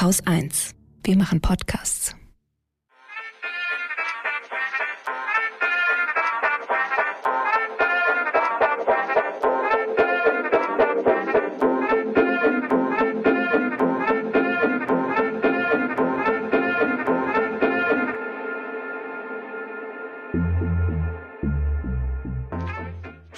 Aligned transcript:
Haus 0.00 0.20
1. 0.26 0.74
Wir 1.04 1.16
machen 1.16 1.40
Podcasts. 1.40 2.14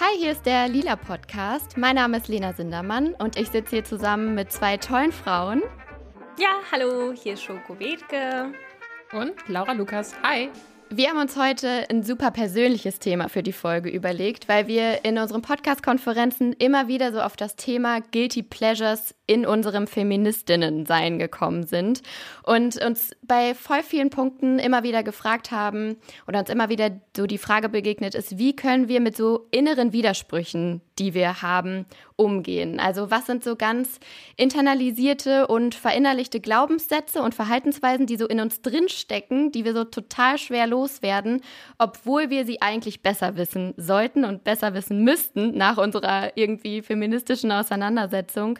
Hi, 0.00 0.18
hier 0.18 0.32
ist 0.32 0.44
der 0.44 0.66
Lila 0.66 0.96
Podcast. 0.96 1.76
Mein 1.76 1.94
Name 1.94 2.16
ist 2.16 2.26
Lena 2.26 2.52
Sindermann 2.52 3.14
und 3.14 3.36
ich 3.36 3.50
sitze 3.50 3.76
hier 3.76 3.84
zusammen 3.84 4.34
mit 4.34 4.50
zwei 4.50 4.76
tollen 4.76 5.12
Frauen. 5.12 5.62
Ja, 6.38 6.60
hallo, 6.70 7.12
hier 7.12 7.34
ist 7.34 7.42
Schoko 7.42 7.76
Wedke. 7.80 8.52
Und 9.10 9.34
Laura 9.48 9.72
Lukas. 9.72 10.14
Hi. 10.22 10.50
Wir 10.90 11.10
haben 11.10 11.18
uns 11.18 11.36
heute 11.36 11.84
ein 11.90 12.02
super 12.02 12.30
persönliches 12.30 12.98
Thema 12.98 13.28
für 13.28 13.42
die 13.42 13.52
Folge 13.52 13.90
überlegt, 13.90 14.48
weil 14.48 14.68
wir 14.68 15.04
in 15.04 15.18
unseren 15.18 15.42
Podcast-Konferenzen 15.42 16.54
immer 16.54 16.88
wieder 16.88 17.12
so 17.12 17.20
auf 17.20 17.36
das 17.36 17.56
Thema 17.56 18.00
Guilty 18.00 18.42
Pleasures 18.42 19.14
in 19.26 19.44
unserem 19.44 19.86
Feministinnen-Sein 19.86 21.18
gekommen 21.18 21.66
sind 21.66 22.00
und 22.42 22.82
uns 22.82 23.10
bei 23.22 23.54
voll 23.54 23.82
vielen 23.82 24.08
Punkten 24.08 24.58
immer 24.58 24.82
wieder 24.82 25.02
gefragt 25.02 25.50
haben 25.50 25.98
oder 26.26 26.40
uns 26.40 26.48
immer 26.48 26.70
wieder 26.70 26.90
so 27.14 27.26
die 27.26 27.36
Frage 27.36 27.68
begegnet 27.68 28.14
ist, 28.14 28.38
wie 28.38 28.56
können 28.56 28.88
wir 28.88 29.00
mit 29.00 29.14
so 29.14 29.46
inneren 29.50 29.92
Widersprüchen, 29.92 30.80
die 30.98 31.12
wir 31.12 31.42
haben, 31.42 31.84
umgehen? 32.16 32.80
Also 32.80 33.10
was 33.10 33.26
sind 33.26 33.44
so 33.44 33.54
ganz 33.54 34.00
internalisierte 34.36 35.46
und 35.46 35.74
verinnerlichte 35.74 36.40
Glaubenssätze 36.40 37.20
und 37.20 37.34
Verhaltensweisen, 37.34 38.06
die 38.06 38.16
so 38.16 38.26
in 38.26 38.40
uns 38.40 38.62
drinstecken, 38.62 39.52
die 39.52 39.66
wir 39.66 39.74
so 39.74 39.84
total 39.84 40.38
schwer 40.38 40.66
loswerden, 40.78 41.40
obwohl 41.78 42.30
wir 42.30 42.44
sie 42.46 42.62
eigentlich 42.62 43.02
besser 43.02 43.36
wissen 43.36 43.74
sollten 43.76 44.24
und 44.24 44.44
besser 44.44 44.74
wissen 44.74 45.02
müssten 45.02 45.56
nach 45.56 45.76
unserer 45.76 46.36
irgendwie 46.36 46.82
feministischen 46.82 47.50
Auseinandersetzung. 47.50 48.58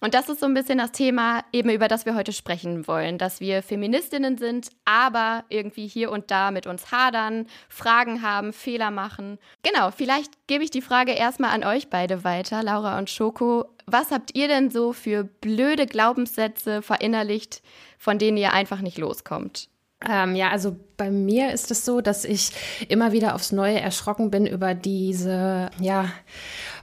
Und 0.00 0.14
das 0.14 0.28
ist 0.28 0.40
so 0.40 0.46
ein 0.46 0.54
bisschen 0.54 0.78
das 0.78 0.92
Thema, 0.92 1.42
eben 1.52 1.70
über 1.70 1.88
das 1.88 2.04
wir 2.04 2.14
heute 2.14 2.32
sprechen 2.32 2.86
wollen, 2.86 3.16
dass 3.18 3.40
wir 3.40 3.62
Feministinnen 3.62 4.36
sind, 4.36 4.68
aber 4.84 5.44
irgendwie 5.48 5.86
hier 5.86 6.12
und 6.12 6.30
da 6.30 6.50
mit 6.50 6.66
uns 6.66 6.92
hadern, 6.92 7.46
Fragen 7.68 8.22
haben, 8.22 8.52
Fehler 8.52 8.90
machen. 8.90 9.38
Genau, 9.62 9.90
vielleicht 9.90 10.46
gebe 10.46 10.62
ich 10.62 10.70
die 10.70 10.82
Frage 10.82 11.12
erstmal 11.12 11.50
an 11.50 11.64
euch 11.64 11.88
beide 11.88 12.24
weiter, 12.24 12.62
Laura 12.62 12.98
und 12.98 13.10
Schoko. 13.10 13.64
Was 13.86 14.10
habt 14.10 14.36
ihr 14.36 14.48
denn 14.48 14.70
so 14.70 14.92
für 14.92 15.24
blöde 15.24 15.86
Glaubenssätze 15.86 16.82
verinnerlicht, 16.82 17.62
von 17.98 18.18
denen 18.18 18.36
ihr 18.36 18.52
einfach 18.52 18.82
nicht 18.82 18.98
loskommt? 18.98 19.70
Ähm, 20.04 20.36
ja, 20.36 20.50
also 20.50 20.76
bei 20.96 21.10
mir 21.10 21.52
ist 21.52 21.70
es 21.70 21.84
so, 21.84 22.00
dass 22.00 22.24
ich 22.24 22.50
immer 22.88 23.12
wieder 23.12 23.34
aufs 23.34 23.52
Neue 23.52 23.80
erschrocken 23.80 24.30
bin 24.30 24.46
über 24.46 24.74
diese, 24.74 25.70
ja, 25.80 26.10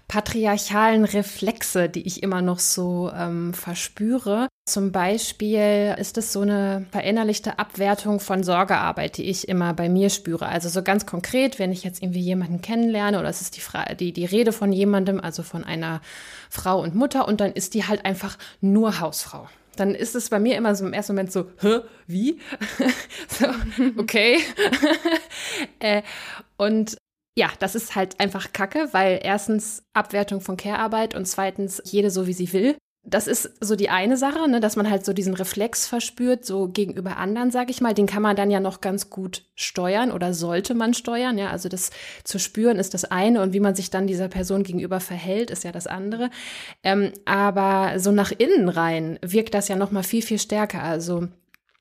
patriarchalen 0.08 1.06
Reflexe, 1.06 1.90
die 1.90 2.06
ich 2.06 2.22
immer 2.24 2.42
noch 2.42 2.60
so 2.60 3.12
ähm, 3.16 3.54
verspüre. 3.54 4.48
Zum 4.66 4.92
Beispiel 4.92 5.96
ist 5.98 6.18
es 6.18 6.34
so 6.34 6.42
eine 6.42 6.86
verinnerlichte 6.92 7.58
Abwertung 7.58 8.20
von 8.20 8.44
Sorgearbeit, 8.44 9.18
die 9.18 9.24
ich 9.24 9.48
immer 9.48 9.74
bei 9.74 9.90
mir 9.90 10.10
spüre. 10.10 10.48
Also 10.48 10.70
so 10.70 10.84
ganz 10.84 11.06
konkret, 11.06 11.58
wenn 11.58 11.72
ich 11.72 11.84
jetzt 11.84 12.04
irgendwie 12.04 12.22
jemanden 12.22 12.62
kennenlerne 12.62 13.20
oder 13.20 13.30
es 13.30 13.42
ist 13.42 13.56
die, 13.56 13.62
Fra 13.62 13.86
die, 13.96 14.14
die 14.14 14.26
Rede 14.26 14.52
von 14.52 14.72
jemandem, 14.72 15.20
also 15.20 15.42
von 15.42 15.64
einer 15.64 16.02
Frau 16.50 16.82
und 16.82 16.96
Mutter 16.96 17.28
und 17.28 17.42
dann 17.42 17.54
ist 17.54 17.74
die 17.74 17.88
halt 17.88 18.06
einfach 18.06 18.38
nur 18.62 19.00
Hausfrau 19.00 19.48
dann 19.76 19.96
ist 19.96 20.16
es 20.16 20.30
bei 20.30 20.40
mir 20.40 20.58
immer 20.58 20.76
so 20.76 20.86
im 20.86 20.94
ersten 20.94 21.14
Moment 21.14 21.32
so, 21.32 21.50
hä, 21.62 21.80
wie? 22.08 22.40
so, 23.28 23.48
okay. 23.98 24.40
äh, 25.80 26.02
und 26.58 26.98
ja, 27.36 27.50
das 27.60 27.76
ist 27.76 27.96
halt 27.96 28.20
einfach 28.20 28.54
Kacke, 28.54 28.90
weil 28.92 29.20
erstens 29.24 29.84
Abwertung 29.94 30.42
von 30.42 30.56
Care-Arbeit 30.56 31.16
und 31.16 31.26
zweitens 31.26 31.82
jede 31.86 32.12
so, 32.12 32.28
wie 32.28 32.34
sie 32.34 32.54
will. 32.54 32.78
Das 33.06 33.28
ist 33.28 33.52
so 33.60 33.76
die 33.76 33.90
eine 33.90 34.16
Sache, 34.16 34.50
ne, 34.50 34.62
dass 34.62 34.78
man 34.78 34.90
halt 34.90 35.06
so 35.06 35.12
diesen 35.12 35.34
Reflex 35.34 35.88
verspürt, 35.88 36.46
so 36.46 36.70
gegenüber 36.70 37.18
anderen, 37.18 37.52
sag 37.52 37.70
ich 37.70 37.82
mal. 37.82 37.94
Den 37.94 38.08
kann 38.08 38.22
man 38.22 38.38
dann 38.38 38.50
ja 38.50 38.62
noch 38.62 38.80
ganz 38.80 39.10
gut 39.10 39.44
steuern 39.56 40.10
oder 40.10 40.34
sollte 40.34 40.74
man 40.74 40.94
steuern. 40.94 41.38
Ja, 41.38 41.50
also 41.50 41.68
das 41.68 41.92
zu 42.24 42.40
spüren 42.40 42.78
ist 42.78 42.94
das 42.94 43.04
eine 43.04 43.42
und 43.42 43.52
wie 43.52 43.60
man 43.60 43.76
sich 43.76 43.90
dann 43.90 44.08
dieser 44.08 44.30
Person 44.30 44.64
gegenüber 44.64 45.02
verhält, 45.02 45.52
ist 45.52 45.66
ja 45.66 45.74
das 45.74 45.86
andere. 45.86 46.30
Ähm, 46.82 47.12
aber 47.26 48.00
so 48.00 48.12
nach 48.12 48.32
innen 48.32 48.70
rein 48.70 49.20
wirkt 49.22 49.54
das 49.54 49.68
ja 49.68 49.76
noch 49.76 49.92
mal 49.92 50.04
viel, 50.04 50.22
viel 50.22 50.40
stärker. 50.40 50.82
Also 50.82 51.28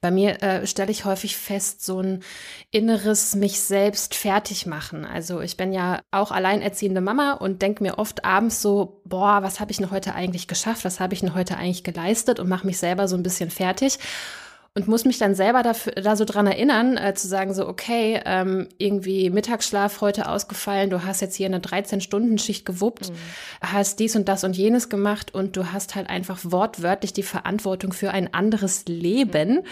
bei 0.03 0.11
mir 0.11 0.43
äh, 0.43 0.67
stelle 0.67 0.91
ich 0.91 1.05
häufig 1.05 1.37
fest, 1.37 1.85
so 1.85 2.01
ein 2.01 2.25
inneres 2.73 3.37
mich 3.37 3.61
selbst 3.61 4.17
fertig 4.17 4.67
machen. 4.67 5.05
Also 5.05 5.41
ich 5.41 5.57
bin 5.57 5.73
ja 5.73 6.01
auch 6.11 6.33
alleinerziehende 6.33 7.01
Mama 7.01 7.35
und 7.35 7.63
denke 7.63 7.85
mir 7.85 7.99
oft 7.99 8.25
abends 8.25 8.61
so, 8.61 9.01
boah, 9.05 9.45
was 9.45 9.61
habe 9.61 9.71
ich 9.71 9.77
denn 9.77 9.93
heute 9.93 10.15
eigentlich 10.17 10.49
geschafft? 10.49 10.85
Was 10.85 10.99
habe 10.99 11.15
ich 11.15 11.21
denn 11.21 11.35
heute 11.35 11.57
eigentlich 11.57 11.85
geleistet? 11.85 12.41
Und 12.41 12.49
mache 12.49 12.67
mich 12.67 12.79
selber 12.79 13.07
so 13.07 13.17
ein 13.17 13.23
bisschen 13.23 13.51
fertig 13.51 14.01
und 14.75 14.89
muss 14.89 15.05
mich 15.05 15.19
dann 15.19 15.35
selber 15.35 15.63
dafür, 15.63 15.93
da 15.93 16.17
so 16.17 16.25
dran 16.25 16.47
erinnern, 16.47 16.97
äh, 16.97 17.13
zu 17.15 17.29
sagen 17.29 17.53
so, 17.53 17.69
okay, 17.69 18.23
ähm, 18.25 18.69
irgendwie 18.79 19.29
Mittagsschlaf 19.29 20.01
heute 20.01 20.29
ausgefallen, 20.29 20.89
du 20.89 21.05
hast 21.05 21.21
jetzt 21.21 21.37
hier 21.37 21.47
eine 21.47 21.59
13-Stunden-Schicht 21.59 22.65
gewuppt, 22.65 23.11
mhm. 23.11 23.15
hast 23.61 24.01
dies 24.01 24.17
und 24.17 24.29
das 24.29 24.45
und 24.45 24.57
jenes 24.57 24.89
gemacht 24.89 25.35
und 25.35 25.57
du 25.57 25.73
hast 25.73 25.95
halt 25.95 26.09
einfach 26.09 26.39
wortwörtlich 26.43 27.13
die 27.13 27.23
Verantwortung 27.23 27.93
für 27.93 28.13
ein 28.13 28.33
anderes 28.33 28.87
Leben. 28.87 29.57
Mhm. 29.57 29.63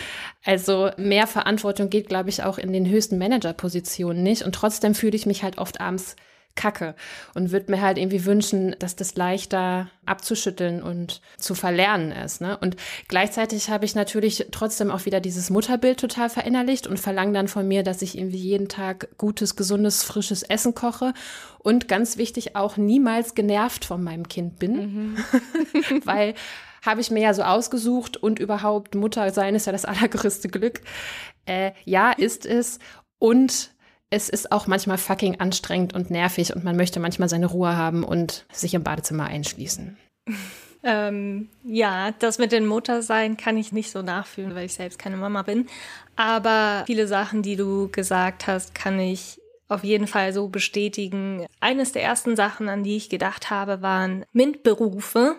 Also 0.44 0.90
mehr 0.98 1.26
Verantwortung 1.26 1.88
geht, 1.88 2.08
glaube 2.08 2.28
ich, 2.28 2.42
auch 2.42 2.58
in 2.58 2.72
den 2.72 2.86
höchsten 2.86 3.16
Managerpositionen 3.16 4.22
nicht 4.22 4.42
und 4.42 4.54
trotzdem 4.54 4.94
fühle 4.94 5.16
ich 5.16 5.24
mich 5.24 5.42
halt 5.42 5.56
oft 5.56 5.80
abends 5.80 6.14
kacke 6.60 6.94
und 7.34 7.52
würde 7.52 7.72
mir 7.72 7.80
halt 7.80 7.96
irgendwie 7.96 8.26
wünschen, 8.26 8.76
dass 8.78 8.94
das 8.94 9.14
leichter 9.16 9.88
abzuschütteln 10.04 10.82
und 10.82 11.22
zu 11.38 11.54
verlernen 11.54 12.12
ist. 12.12 12.42
Ne? 12.42 12.58
Und 12.58 12.76
gleichzeitig 13.08 13.70
habe 13.70 13.86
ich 13.86 13.94
natürlich 13.94 14.48
trotzdem 14.50 14.90
auch 14.90 15.06
wieder 15.06 15.20
dieses 15.20 15.48
Mutterbild 15.48 15.98
total 15.98 16.28
verinnerlicht 16.28 16.86
und 16.86 17.00
verlange 17.00 17.32
dann 17.32 17.48
von 17.48 17.66
mir, 17.66 17.82
dass 17.82 18.02
ich 18.02 18.18
irgendwie 18.18 18.38
jeden 18.38 18.68
Tag 18.68 19.08
gutes, 19.16 19.56
gesundes, 19.56 20.02
frisches 20.02 20.42
Essen 20.42 20.74
koche 20.74 21.14
und 21.58 21.88
ganz 21.88 22.18
wichtig 22.18 22.56
auch 22.56 22.76
niemals 22.76 23.34
genervt 23.34 23.86
von 23.86 24.04
meinem 24.04 24.28
Kind 24.28 24.58
bin, 24.58 24.74
mhm. 24.74 25.16
weil 26.04 26.34
habe 26.84 27.00
ich 27.00 27.10
mir 27.10 27.20
ja 27.20 27.34
so 27.34 27.42
ausgesucht 27.42 28.16
und 28.16 28.38
überhaupt 28.38 28.94
Mutter 28.94 29.30
sein 29.32 29.54
ist 29.54 29.66
ja 29.66 29.72
das 29.72 29.84
allergrößte 29.84 30.48
Glück. 30.48 30.80
Äh, 31.46 31.72
ja, 31.84 32.12
ist 32.12 32.46
es. 32.46 32.78
Und 33.18 33.70
es 34.10 34.28
ist 34.28 34.50
auch 34.50 34.66
manchmal 34.66 34.98
fucking 34.98 35.40
anstrengend 35.40 35.94
und 35.94 36.10
nervig 36.10 36.54
und 36.54 36.64
man 36.64 36.76
möchte 36.76 37.00
manchmal 37.00 37.28
seine 37.28 37.46
Ruhe 37.46 37.76
haben 37.76 38.04
und 38.04 38.44
sich 38.52 38.74
im 38.74 38.82
Badezimmer 38.82 39.26
einschließen. 39.26 39.96
Ähm, 40.82 41.50
ja, 41.62 42.12
das 42.20 42.38
mit 42.38 42.52
den 42.52 42.66
Muttersein 42.66 43.36
kann 43.36 43.58
ich 43.58 43.70
nicht 43.70 43.90
so 43.90 44.00
nachfühlen, 44.00 44.54
weil 44.54 44.64
ich 44.64 44.72
selbst 44.72 44.98
keine 44.98 45.18
Mama 45.18 45.42
bin. 45.42 45.66
Aber 46.16 46.84
viele 46.86 47.06
Sachen, 47.06 47.42
die 47.42 47.56
du 47.56 47.90
gesagt 47.90 48.46
hast, 48.46 48.74
kann 48.74 48.98
ich 48.98 49.42
auf 49.68 49.84
jeden 49.84 50.06
Fall 50.06 50.32
so 50.32 50.48
bestätigen. 50.48 51.46
Eines 51.60 51.92
der 51.92 52.02
ersten 52.02 52.34
Sachen, 52.34 52.70
an 52.70 52.82
die 52.82 52.96
ich 52.96 53.10
gedacht 53.10 53.50
habe, 53.50 53.82
waren 53.82 54.24
MINT-Berufe. 54.32 55.36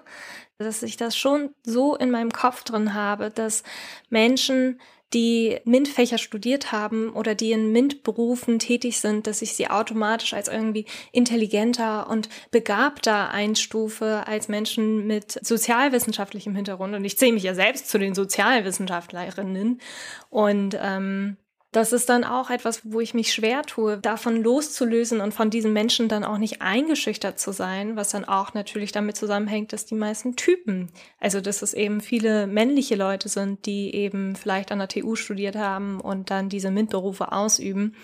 Dass 0.60 0.84
ich 0.84 0.96
das 0.96 1.18
schon 1.18 1.50
so 1.64 1.96
in 1.96 2.12
meinem 2.12 2.32
Kopf 2.32 2.64
drin 2.64 2.94
habe, 2.94 3.32
dass 3.32 3.64
Menschen 4.12 4.80
die 5.14 5.60
MINT-Fächer 5.66 6.18
studiert 6.18 6.72
haben 6.72 7.10
oder 7.12 7.36
die 7.36 7.52
in 7.52 7.72
MINT-Berufen 7.72 8.60
tätig 8.60 9.00
sind, 9.00 9.28
dass 9.28 9.42
ich 9.42 9.54
sie 9.54 9.70
automatisch 9.70 10.34
als 10.34 10.48
irgendwie 10.48 10.86
intelligenter 11.12 12.10
und 12.10 12.30
begabter 12.52 13.32
einstufe 13.32 14.24
als 14.28 14.48
Menschen 14.48 15.06
mit 15.08 15.40
sozialwissenschaftlichem 15.46 16.56
Hintergrund. 16.56 16.96
Und 16.96 17.04
ich 17.04 17.18
zähle 17.18 17.34
mich 17.34 17.44
ja 17.44 17.54
selbst 17.54 17.90
zu 17.90 18.00
den 18.00 18.16
Sozialwissenschaftlerinnen. 18.16 19.82
Und 20.30 20.78
ähm, 20.82 21.38
das 21.72 21.94
ist 21.94 22.10
dann 22.10 22.26
auch 22.26 22.50
etwas, 22.50 22.82
wo 22.84 23.00
ich 23.00 23.14
mich 23.14 23.34
schwer 23.34 23.62
tue, 23.62 23.98
davon 23.98 24.44
loszulösen 24.44 25.22
und 25.22 25.34
von 25.34 25.50
diesen 25.50 25.72
Menschen 25.72 26.10
dann 26.10 26.26
auch 26.26 26.38
nicht 26.38 26.62
eingeschüchtert 26.62 27.40
zu 27.40 27.54
sein, 27.54 27.96
was 27.96 28.10
dann 28.10 28.26
auch 28.26 28.54
natürlich 28.54 28.92
damit 28.92 29.16
zusammenhängt, 29.16 29.72
dass 29.72 29.86
die 29.86 29.96
meisten 29.96 30.36
Typen, 30.36 30.90
also 31.20 31.40
dass 31.40 31.62
es 31.62 31.74
eben 31.74 32.02
viele 32.02 32.46
männliche 32.46 32.96
Leute 32.96 33.30
sind, 33.30 33.66
die 33.66 33.96
eben 33.96 34.36
vielleicht 34.36 34.74
an 34.74 34.80
der 34.80 34.90
TU 34.90 35.16
studiert 35.16 35.56
haben 35.56 36.02
und 36.02 36.30
dann 36.30 36.50
diese 36.50 36.72
MINT-Berufe 36.72 37.32
ausüben. 37.32 37.96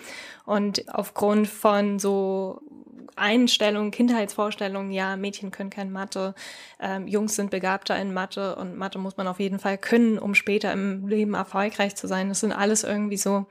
Und 0.46 0.86
aufgrund 0.88 1.50
von 1.50 2.00
so 2.00 2.62
Einstellungen, 3.16 3.92
Kindheitsvorstellungen, 3.92 4.92
ja, 4.92 5.16
Mädchen 5.16 5.52
können 5.52 5.70
kein 5.70 5.92
Mathe, 5.92 6.36
ähm, 6.80 7.08
Jungs 7.08 7.36
sind 7.36 7.52
begabter 7.52 7.98
in 8.00 8.14
Mathe 8.14 8.56
und 8.56 8.78
Mathe 8.78 9.00
muss 9.00 9.18
man 9.18 9.28
auf 9.28 9.40
jeden 9.40 9.60
Fall 9.60 9.78
können, 9.78 10.20
um 10.20 10.36
später 10.36 10.72
im 10.72 11.08
Leben 11.08 11.34
erfolgreich 11.34 11.96
zu 11.96 12.08
sein. 12.08 12.30
Das 12.30 12.42
sind 12.42 12.52
alles 12.52 12.84
irgendwie 12.84 13.18
so 13.18 13.48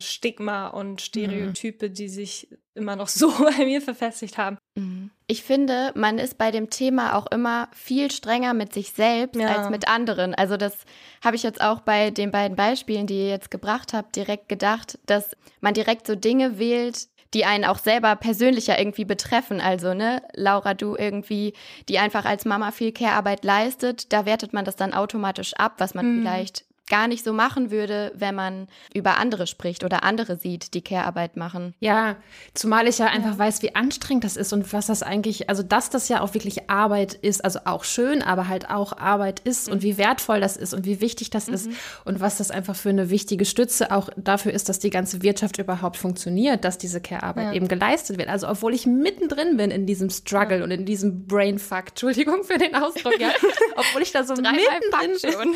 Stigma 0.00 0.68
und 0.68 1.00
Stereotype, 1.00 1.88
mhm. 1.88 1.94
die 1.94 2.08
sich 2.08 2.48
immer 2.74 2.94
noch 2.94 3.08
so 3.08 3.32
bei 3.32 3.64
mir 3.64 3.80
verfestigt 3.80 4.38
haben. 4.38 4.58
Mhm. 4.76 5.10
Ich 5.26 5.42
finde, 5.42 5.92
man 5.94 6.18
ist 6.18 6.38
bei 6.38 6.50
dem 6.50 6.70
Thema 6.70 7.16
auch 7.16 7.26
immer 7.26 7.68
viel 7.72 8.10
strenger 8.10 8.54
mit 8.54 8.72
sich 8.72 8.92
selbst 8.92 9.40
ja. 9.40 9.56
als 9.56 9.70
mit 9.70 9.88
anderen. 9.88 10.34
Also 10.34 10.56
das 10.56 10.76
habe 11.24 11.36
ich 11.36 11.42
jetzt 11.42 11.60
auch 11.60 11.80
bei 11.80 12.10
den 12.10 12.30
beiden 12.30 12.56
Beispielen, 12.56 13.06
die 13.06 13.18
ihr 13.18 13.28
jetzt 13.28 13.50
gebracht 13.50 13.92
habt, 13.92 14.14
direkt 14.14 14.48
gedacht, 14.48 14.98
dass 15.06 15.36
man 15.60 15.74
direkt 15.74 16.06
so 16.06 16.14
Dinge 16.14 16.58
wählt, 16.58 17.08
die 17.34 17.44
einen 17.44 17.64
auch 17.64 17.78
selber 17.78 18.14
persönlicher 18.16 18.78
irgendwie 18.78 19.04
betreffen. 19.04 19.60
Also, 19.60 19.94
ne, 19.94 20.22
Laura, 20.34 20.74
du 20.74 20.96
irgendwie, 20.96 21.54
die 21.88 21.98
einfach 21.98 22.24
als 22.24 22.44
Mama 22.44 22.70
viel 22.70 22.92
Care-Arbeit 22.92 23.44
leistet, 23.44 24.12
da 24.12 24.26
wertet 24.26 24.52
man 24.52 24.64
das 24.64 24.76
dann 24.76 24.94
automatisch 24.94 25.54
ab, 25.54 25.74
was 25.78 25.94
man 25.94 26.16
mhm. 26.16 26.20
vielleicht 26.20 26.65
gar 26.88 27.08
nicht 27.08 27.24
so 27.24 27.32
machen 27.32 27.70
würde, 27.70 28.12
wenn 28.14 28.34
man 28.34 28.68
über 28.94 29.18
andere 29.18 29.46
spricht 29.46 29.84
oder 29.84 30.04
andere 30.04 30.36
sieht, 30.36 30.74
die 30.74 30.82
Care-Arbeit 30.82 31.36
machen. 31.36 31.74
Ja, 31.80 32.16
zumal 32.54 32.86
ich 32.86 32.98
ja 32.98 33.06
einfach 33.06 33.32
ja. 33.32 33.38
weiß, 33.38 33.62
wie 33.62 33.74
anstrengend 33.74 34.24
das 34.24 34.36
ist 34.36 34.52
und 34.52 34.72
was 34.72 34.86
das 34.86 35.02
eigentlich, 35.02 35.48
also 35.48 35.62
dass 35.62 35.90
das 35.90 36.08
ja 36.08 36.20
auch 36.20 36.34
wirklich 36.34 36.70
Arbeit 36.70 37.14
ist, 37.14 37.44
also 37.44 37.60
auch 37.64 37.84
schön, 37.84 38.22
aber 38.22 38.48
halt 38.48 38.70
auch 38.70 38.96
Arbeit 38.96 39.40
ist 39.40 39.66
mhm. 39.66 39.74
und 39.74 39.82
wie 39.82 39.98
wertvoll 39.98 40.40
das 40.40 40.56
ist 40.56 40.74
und 40.74 40.84
wie 40.84 41.00
wichtig 41.00 41.30
das 41.30 41.48
mhm. 41.48 41.54
ist 41.54 41.70
und 42.04 42.20
was 42.20 42.38
das 42.38 42.50
einfach 42.50 42.76
für 42.76 42.90
eine 42.90 43.10
wichtige 43.10 43.44
Stütze 43.44 43.90
auch 43.90 44.08
dafür 44.16 44.52
ist, 44.52 44.68
dass 44.68 44.78
die 44.78 44.90
ganze 44.90 45.22
Wirtschaft 45.22 45.58
überhaupt 45.58 45.96
funktioniert, 45.96 46.64
dass 46.64 46.78
diese 46.78 47.00
Care-Arbeit 47.00 47.46
ja. 47.46 47.52
eben 47.54 47.68
geleistet 47.68 48.18
wird. 48.18 48.28
Also 48.28 48.48
obwohl 48.48 48.74
ich 48.74 48.86
mittendrin 48.86 49.56
bin 49.56 49.70
in 49.70 49.86
diesem 49.86 50.10
Struggle 50.10 50.58
ja. 50.58 50.64
und 50.64 50.70
in 50.70 50.84
diesem 50.84 51.26
Brainfuck, 51.26 51.88
Entschuldigung 51.88 52.44
für 52.44 52.58
den 52.58 52.74
Ausdruck, 52.74 53.18
ja, 53.18 53.30
obwohl 53.76 54.02
ich 54.02 54.12
da 54.12 54.24
so 54.24 54.34
mittendrin 54.34 55.16
bin. 55.22 55.54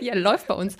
ja, 0.00 0.14
läuft 0.32 0.48
bei 0.48 0.54
uns. 0.54 0.76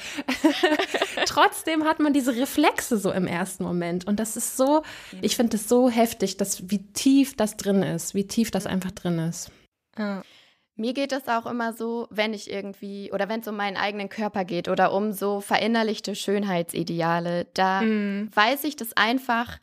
Trotzdem 1.27 1.85
hat 1.85 2.01
man 2.01 2.13
diese 2.13 2.35
Reflexe 2.35 2.99
so 2.99 3.13
im 3.13 3.27
ersten 3.27 3.65
Moment. 3.65 4.07
Und 4.07 4.19
das 4.19 4.37
ist 4.37 4.57
so, 4.57 4.83
ich 5.21 5.37
finde 5.37 5.57
es 5.57 5.69
so 5.69 5.91
heftig, 5.91 6.37
dass, 6.37 6.71
wie 6.71 6.83
tief 6.93 7.37
das 7.37 7.57
drin 7.57 7.83
ist, 7.83 8.15
wie 8.15 8.27
tief 8.27 8.51
das 8.51 8.67
einfach 8.67 8.93
drin 8.93 9.19
ist. 9.19 9.51
Ja. 9.99 10.23
Mir 10.75 10.95
geht 10.95 11.13
es 11.13 11.29
auch 11.29 11.45
immer 11.45 11.75
so, 11.75 12.09
wenn 12.11 12.33
ich 12.33 12.51
irgendwie 12.51 13.13
oder 13.13 13.29
wenn 13.29 13.41
es 13.41 13.49
um 13.49 13.57
meinen 13.57 13.77
eigenen 13.77 14.09
Körper 14.09 14.47
geht 14.47 14.69
oder 14.69 14.95
um 14.95 15.13
so 15.13 15.43
verinnerlichte 15.43 16.15
Schönheitsideale, 16.15 17.47
da 17.53 17.83
mm. 17.83 18.31
weiß 18.35 18.65
ich 18.65 18.77
das 18.77 18.97
einfach. 18.97 19.59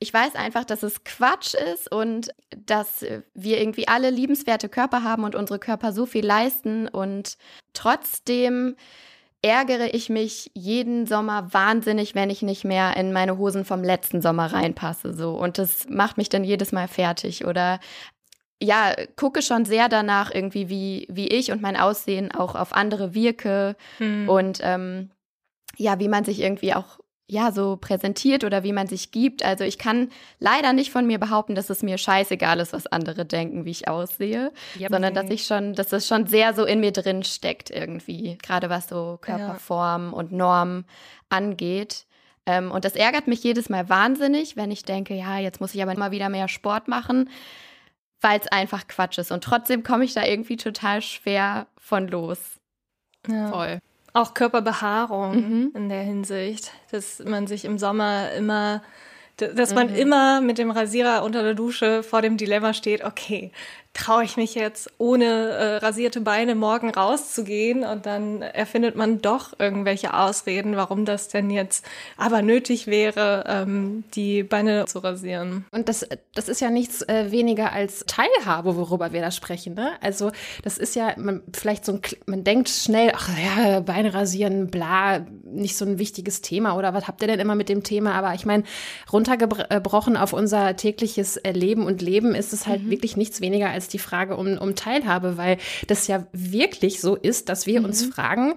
Ich 0.00 0.12
weiß 0.12 0.34
einfach, 0.34 0.66
dass 0.66 0.82
es 0.82 1.02
Quatsch 1.04 1.54
ist 1.54 1.90
und 1.90 2.34
dass 2.54 3.06
wir 3.32 3.58
irgendwie 3.58 3.88
alle 3.88 4.10
liebenswerte 4.10 4.68
Körper 4.68 5.02
haben 5.02 5.24
und 5.24 5.34
unsere 5.34 5.58
Körper 5.58 5.92
so 5.92 6.04
viel 6.04 6.26
leisten 6.26 6.88
und 6.88 7.38
trotzdem 7.72 8.76
ärgere 9.44 9.92
ich 9.92 10.08
mich 10.08 10.50
jeden 10.54 11.06
Sommer 11.06 11.52
wahnsinnig, 11.52 12.14
wenn 12.14 12.30
ich 12.30 12.40
nicht 12.40 12.64
mehr 12.64 12.96
in 12.96 13.12
meine 13.12 13.36
Hosen 13.36 13.66
vom 13.66 13.84
letzten 13.84 14.22
Sommer 14.22 14.46
reinpasse. 14.46 15.12
So. 15.12 15.34
Und 15.34 15.58
das 15.58 15.86
macht 15.90 16.16
mich 16.16 16.30
dann 16.30 16.44
jedes 16.44 16.72
Mal 16.72 16.88
fertig. 16.88 17.44
Oder 17.44 17.78
ja, 18.62 18.94
gucke 19.16 19.42
schon 19.42 19.66
sehr 19.66 19.90
danach 19.90 20.34
irgendwie, 20.34 20.70
wie, 20.70 21.06
wie 21.10 21.28
ich 21.28 21.52
und 21.52 21.60
mein 21.60 21.76
Aussehen 21.76 22.32
auch 22.32 22.54
auf 22.54 22.72
andere 22.72 23.14
wirke. 23.14 23.76
Hm. 23.98 24.30
Und 24.30 24.60
ähm, 24.62 25.10
ja, 25.76 26.00
wie 26.00 26.08
man 26.08 26.24
sich 26.24 26.40
irgendwie 26.40 26.72
auch 26.72 26.98
ja, 27.26 27.52
so 27.52 27.76
präsentiert 27.76 28.44
oder 28.44 28.64
wie 28.64 28.72
man 28.72 28.86
sich 28.86 29.10
gibt. 29.10 29.42
Also 29.42 29.64
ich 29.64 29.78
kann 29.78 30.10
leider 30.40 30.74
nicht 30.74 30.90
von 30.90 31.06
mir 31.06 31.18
behaupten, 31.18 31.54
dass 31.54 31.70
es 31.70 31.82
mir 31.82 31.96
scheißegal 31.96 32.60
ist, 32.60 32.74
was 32.74 32.86
andere 32.86 33.24
denken, 33.24 33.64
wie 33.64 33.70
ich 33.70 33.88
aussehe, 33.88 34.52
yep. 34.78 34.90
sondern 34.90 35.14
dass 35.14 35.30
ich 35.30 35.46
schon, 35.46 35.72
dass 35.72 35.92
es 35.92 36.06
schon 36.06 36.26
sehr 36.26 36.52
so 36.52 36.64
in 36.64 36.80
mir 36.80 36.92
drin 36.92 37.24
steckt 37.24 37.70
irgendwie, 37.70 38.36
gerade 38.42 38.68
was 38.68 38.88
so 38.88 39.18
Körperform 39.22 40.10
ja. 40.10 40.16
und 40.16 40.32
Norm 40.32 40.84
angeht. 41.30 42.04
Ähm, 42.44 42.70
und 42.70 42.84
das 42.84 42.94
ärgert 42.94 43.26
mich 43.26 43.42
jedes 43.42 43.70
Mal 43.70 43.88
wahnsinnig, 43.88 44.56
wenn 44.56 44.70
ich 44.70 44.82
denke, 44.82 45.14
ja, 45.14 45.38
jetzt 45.38 45.62
muss 45.62 45.74
ich 45.74 45.82
aber 45.82 45.92
immer 45.92 46.10
wieder 46.10 46.28
mehr 46.28 46.48
Sport 46.48 46.88
machen, 46.88 47.30
weil 48.20 48.38
es 48.38 48.48
einfach 48.48 48.86
Quatsch 48.86 49.16
ist. 49.16 49.32
Und 49.32 49.42
trotzdem 49.42 49.82
komme 49.82 50.04
ich 50.04 50.12
da 50.12 50.24
irgendwie 50.26 50.56
total 50.56 51.00
schwer 51.00 51.68
von 51.78 52.06
los. 52.06 52.38
Ja. 53.26 53.48
Voll. 53.48 53.78
Auch 54.14 54.32
Körperbehaarung 54.32 55.36
mhm. 55.36 55.70
in 55.74 55.88
der 55.90 56.02
Hinsicht, 56.02 56.72
dass 56.90 57.18
man 57.18 57.46
sich 57.46 57.66
im 57.66 57.78
Sommer 57.78 58.32
immer 58.32 58.82
dass 59.36 59.74
man 59.74 59.90
mhm. 59.90 59.96
immer 59.96 60.40
mit 60.40 60.58
dem 60.58 60.70
Rasierer 60.70 61.24
unter 61.24 61.42
der 61.42 61.54
Dusche 61.54 62.04
vor 62.04 62.22
dem 62.22 62.36
Dilemma 62.36 62.72
steht, 62.72 63.02
okay, 63.02 63.50
traue 63.94 64.24
ich 64.24 64.36
mich 64.36 64.56
jetzt 64.56 64.90
ohne 64.98 65.24
äh, 65.24 65.76
rasierte 65.76 66.20
Beine 66.20 66.56
morgen 66.56 66.90
rauszugehen 66.90 67.84
und 67.84 68.06
dann 68.06 68.42
erfindet 68.42 68.96
man 68.96 69.22
doch 69.22 69.58
irgendwelche 69.58 70.14
Ausreden, 70.14 70.76
warum 70.76 71.04
das 71.04 71.28
denn 71.28 71.48
jetzt 71.48 71.86
aber 72.16 72.42
nötig 72.42 72.88
wäre, 72.88 73.44
ähm, 73.46 74.02
die 74.14 74.42
Beine 74.42 74.86
zu 74.86 74.98
rasieren. 74.98 75.64
Und 75.70 75.88
das, 75.88 76.06
das 76.34 76.48
ist 76.48 76.60
ja 76.60 76.70
nichts 76.70 77.02
äh, 77.02 77.30
weniger 77.30 77.72
als 77.72 78.04
Teilhabe, 78.06 78.76
worüber 78.76 79.12
wir 79.12 79.20
da 79.20 79.30
sprechen. 79.30 79.74
Ne? 79.74 79.92
Also 80.00 80.32
das 80.62 80.76
ist 80.76 80.96
ja 80.96 81.14
man, 81.16 81.42
vielleicht 81.52 81.84
so 81.84 81.92
ein, 81.92 82.00
man 82.26 82.42
denkt 82.42 82.68
schnell, 82.68 83.12
ach 83.14 83.30
ja, 83.38 83.78
Beine 83.78 84.12
rasieren, 84.12 84.72
bla, 84.72 85.24
nicht 85.44 85.76
so 85.76 85.84
ein 85.84 86.00
wichtiges 86.00 86.40
Thema 86.40 86.76
oder 86.76 86.94
was 86.94 87.06
habt 87.06 87.22
ihr 87.22 87.28
denn 87.28 87.38
immer 87.38 87.54
mit 87.54 87.68
dem 87.68 87.84
Thema? 87.84 88.14
Aber 88.14 88.34
ich 88.34 88.44
meine, 88.44 88.64
runtergebrochen 89.12 90.16
auf 90.16 90.32
unser 90.32 90.74
tägliches 90.76 91.40
Leben 91.52 91.86
und 91.86 92.02
Leben 92.02 92.34
ist 92.34 92.52
es 92.52 92.66
halt 92.66 92.82
mhm. 92.82 92.90
wirklich 92.90 93.16
nichts 93.16 93.40
weniger 93.40 93.70
als 93.70 93.83
als 93.84 93.88
die 93.88 93.98
Frage 93.98 94.36
um, 94.36 94.58
um 94.58 94.74
Teilhabe, 94.74 95.36
weil 95.36 95.58
das 95.86 96.06
ja 96.06 96.26
wirklich 96.32 97.00
so 97.00 97.14
ist, 97.14 97.48
dass 97.48 97.66
wir 97.66 97.80
mhm. 97.80 97.86
uns 97.86 98.04
fragen, 98.06 98.54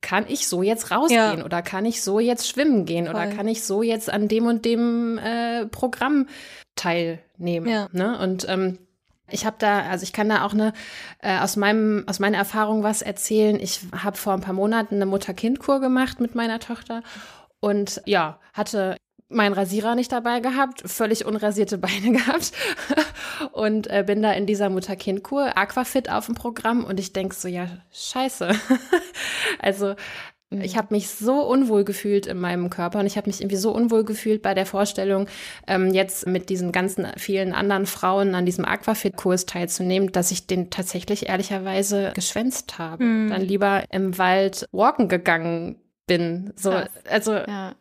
kann 0.00 0.26
ich 0.28 0.46
so 0.46 0.62
jetzt 0.62 0.90
rausgehen 0.90 1.38
ja. 1.38 1.44
oder 1.44 1.62
kann 1.62 1.84
ich 1.84 2.02
so 2.02 2.20
jetzt 2.20 2.48
schwimmen 2.48 2.84
gehen 2.84 3.06
Voll. 3.06 3.14
oder 3.14 3.26
kann 3.26 3.48
ich 3.48 3.64
so 3.64 3.82
jetzt 3.82 4.12
an 4.12 4.28
dem 4.28 4.46
und 4.46 4.64
dem 4.64 5.18
äh, 5.18 5.66
Programm 5.66 6.28
teilnehmen? 6.74 7.68
Ja. 7.68 7.88
Ne? 7.92 8.18
Und 8.18 8.46
ähm, 8.48 8.78
ich 9.30 9.46
habe 9.46 9.56
da, 9.58 9.80
also 9.82 10.02
ich 10.04 10.12
kann 10.12 10.28
da 10.28 10.44
auch 10.44 10.52
eine 10.52 10.72
äh, 11.20 11.38
aus 11.38 11.56
meinem 11.56 12.04
aus 12.06 12.18
meiner 12.18 12.38
Erfahrung 12.38 12.82
was 12.82 13.02
erzählen. 13.02 13.58
Ich 13.58 13.80
habe 13.92 14.16
vor 14.16 14.34
ein 14.34 14.40
paar 14.40 14.54
Monaten 14.54 14.96
eine 14.96 15.06
Mutter-Kind-Kur 15.06 15.80
gemacht 15.80 16.20
mit 16.20 16.34
meiner 16.34 16.60
Tochter 16.60 17.02
und 17.60 18.02
ja 18.04 18.38
hatte 18.52 18.96
meinen 19.28 19.54
Rasierer 19.54 19.94
nicht 19.94 20.12
dabei 20.12 20.40
gehabt, 20.40 20.82
völlig 20.86 21.24
unrasierte 21.24 21.78
Beine 21.86 22.12
gehabt 22.12 22.52
und 23.52 23.88
äh, 23.88 24.04
bin 24.06 24.22
da 24.22 24.32
in 24.32 24.46
dieser 24.46 24.70
Mutter-Kind-Kur, 24.70 25.56
Aquafit 25.56 26.10
auf 26.10 26.26
dem 26.26 26.34
Programm 26.34 26.84
und 26.84 27.00
ich 27.00 27.12
denk 27.12 27.34
so, 27.34 27.48
ja, 27.48 27.68
scheiße. 27.92 28.50
also 29.58 29.94
ich 30.50 30.74
mhm. 30.74 30.78
habe 30.78 30.94
mich 30.94 31.08
so 31.08 31.42
unwohl 31.42 31.84
gefühlt 31.84 32.26
in 32.26 32.38
meinem 32.38 32.70
Körper 32.70 33.00
und 33.00 33.06
ich 33.06 33.16
habe 33.16 33.28
mich 33.28 33.40
irgendwie 33.40 33.56
so 33.56 33.72
unwohl 33.72 34.04
gefühlt 34.04 34.42
bei 34.42 34.54
der 34.54 34.64
Vorstellung, 34.64 35.26
ähm, 35.66 35.92
jetzt 35.92 36.28
mit 36.28 36.48
diesen 36.50 36.70
ganzen 36.70 37.08
vielen 37.16 37.52
anderen 37.52 37.86
Frauen 37.86 38.36
an 38.36 38.46
diesem 38.46 38.64
Aquafit-Kurs 38.64 39.46
teilzunehmen, 39.46 40.12
dass 40.12 40.30
ich 40.30 40.46
den 40.46 40.70
tatsächlich 40.70 41.28
ehrlicherweise 41.28 42.12
geschwänzt 42.14 42.78
habe. 42.78 43.02
Mhm. 43.02 43.30
Dann 43.30 43.42
lieber 43.42 43.82
im 43.90 44.18
Wald 44.18 44.68
walken 44.70 45.08
gegangen 45.08 45.80
bin. 46.06 46.52
So, 46.54 46.70
Krass. 46.70 46.90
also 47.10 47.32
ja 47.32 47.74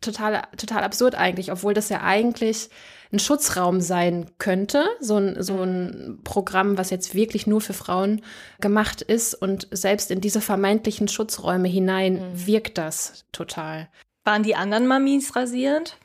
total, 0.00 0.42
total 0.56 0.84
absurd 0.84 1.14
eigentlich, 1.14 1.52
obwohl 1.52 1.74
das 1.74 1.88
ja 1.88 2.02
eigentlich 2.02 2.70
ein 3.12 3.18
Schutzraum 3.18 3.80
sein 3.80 4.30
könnte, 4.38 4.84
so 5.00 5.16
ein, 5.16 5.42
so 5.42 5.62
ein 5.62 6.18
Programm, 6.24 6.76
was 6.76 6.90
jetzt 6.90 7.14
wirklich 7.14 7.46
nur 7.46 7.60
für 7.60 7.72
Frauen 7.72 8.22
gemacht 8.60 9.00
ist 9.00 9.34
und 9.34 9.68
selbst 9.70 10.10
in 10.10 10.20
diese 10.20 10.40
vermeintlichen 10.40 11.08
Schutzräume 11.08 11.68
hinein 11.68 12.14
mhm. 12.14 12.46
wirkt 12.46 12.78
das 12.78 13.24
total. 13.32 13.88
Waren 14.24 14.42
die 14.42 14.56
anderen 14.56 14.86
Mamis 14.86 15.36
rasierend? 15.36 15.96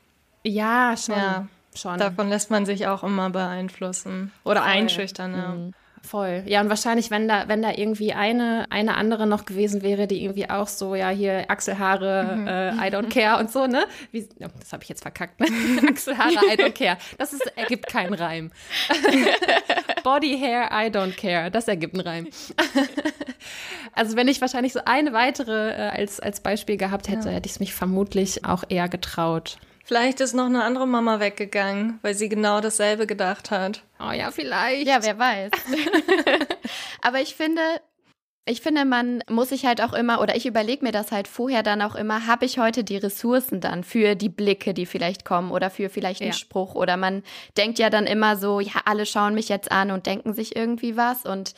Ja, 0.44 0.94
schon. 0.96 1.16
Ja, 1.16 1.48
schon. 1.74 1.98
Davon 1.98 2.28
lässt 2.28 2.50
man 2.50 2.66
sich 2.66 2.86
auch 2.86 3.02
immer 3.02 3.30
beeinflussen 3.30 4.32
oder 4.44 4.62
Voll. 4.62 4.70
einschüchtern, 4.70 5.34
ja. 5.34 5.48
Mhm. 5.48 5.74
Voll. 6.02 6.42
Ja, 6.46 6.60
und 6.60 6.68
wahrscheinlich, 6.68 7.10
wenn 7.10 7.28
da, 7.28 7.48
wenn 7.48 7.62
da 7.62 7.70
irgendwie 7.70 8.12
eine, 8.12 8.66
eine 8.70 8.96
andere 8.96 9.26
noch 9.26 9.44
gewesen 9.44 9.82
wäre, 9.82 10.06
die 10.06 10.24
irgendwie 10.24 10.50
auch 10.50 10.66
so, 10.66 10.94
ja, 10.94 11.10
hier 11.10 11.44
Achselhaare, 11.48 12.36
mhm. 12.36 12.48
äh, 12.48 12.70
I 12.72 12.90
don't 12.90 13.08
care 13.12 13.40
und 13.40 13.50
so, 13.50 13.66
ne? 13.66 13.84
Wie, 14.10 14.28
oh, 14.40 14.48
das 14.58 14.72
habe 14.72 14.82
ich 14.82 14.88
jetzt 14.88 15.02
verkackt, 15.02 15.40
ne? 15.40 15.46
Achselhaare, 15.88 16.32
I 16.32 16.56
don't 16.56 16.72
care. 16.72 16.98
Das 17.18 17.32
ist, 17.32 17.46
ergibt 17.56 17.86
keinen 17.86 18.14
Reim. 18.14 18.50
Body 20.02 20.36
hair, 20.38 20.70
I 20.72 20.90
don't 20.90 21.16
care. 21.16 21.50
Das 21.50 21.68
ergibt 21.68 21.94
einen 21.94 22.06
Reim. 22.06 22.28
also 23.94 24.16
wenn 24.16 24.26
ich 24.26 24.40
wahrscheinlich 24.40 24.72
so 24.72 24.80
eine 24.84 25.12
weitere 25.12 25.70
äh, 25.70 25.88
als, 25.90 26.18
als 26.18 26.40
Beispiel 26.40 26.76
gehabt 26.76 27.08
hätte, 27.08 27.28
ja. 27.28 27.36
hätte 27.36 27.46
ich 27.46 27.52
es 27.52 27.60
mich 27.60 27.74
vermutlich 27.74 28.44
auch 28.44 28.64
eher 28.68 28.88
getraut. 28.88 29.56
Vielleicht 29.92 30.22
ist 30.22 30.32
noch 30.32 30.46
eine 30.46 30.64
andere 30.64 30.86
Mama 30.86 31.20
weggegangen, 31.20 31.98
weil 32.00 32.14
sie 32.14 32.30
genau 32.30 32.62
dasselbe 32.62 33.06
gedacht 33.06 33.50
hat. 33.50 33.82
Oh 34.00 34.10
ja, 34.10 34.30
vielleicht. 34.30 34.86
Ja, 34.86 35.02
wer 35.02 35.18
weiß. 35.18 35.50
Aber 37.02 37.20
ich 37.20 37.34
finde, 37.34 37.60
ich 38.46 38.62
finde, 38.62 38.86
man 38.86 39.22
muss 39.28 39.50
sich 39.50 39.66
halt 39.66 39.82
auch 39.82 39.92
immer, 39.92 40.22
oder 40.22 40.34
ich 40.34 40.46
überlege 40.46 40.82
mir 40.82 40.92
das 40.92 41.12
halt 41.12 41.28
vorher 41.28 41.62
dann 41.62 41.82
auch 41.82 41.94
immer, 41.94 42.26
habe 42.26 42.46
ich 42.46 42.58
heute 42.58 42.84
die 42.84 42.96
Ressourcen 42.96 43.60
dann 43.60 43.84
für 43.84 44.14
die 44.14 44.30
Blicke, 44.30 44.72
die 44.72 44.86
vielleicht 44.86 45.26
kommen 45.26 45.50
oder 45.50 45.68
für 45.68 45.90
vielleicht 45.90 46.22
einen 46.22 46.30
ja. 46.30 46.38
Spruch? 46.38 46.74
Oder 46.74 46.96
man 46.96 47.22
denkt 47.58 47.78
ja 47.78 47.90
dann 47.90 48.06
immer 48.06 48.36
so, 48.38 48.60
ja, 48.60 48.80
alle 48.86 49.04
schauen 49.04 49.34
mich 49.34 49.50
jetzt 49.50 49.70
an 49.70 49.90
und 49.90 50.06
denken 50.06 50.32
sich 50.32 50.56
irgendwie 50.56 50.96
was. 50.96 51.26
Und 51.26 51.52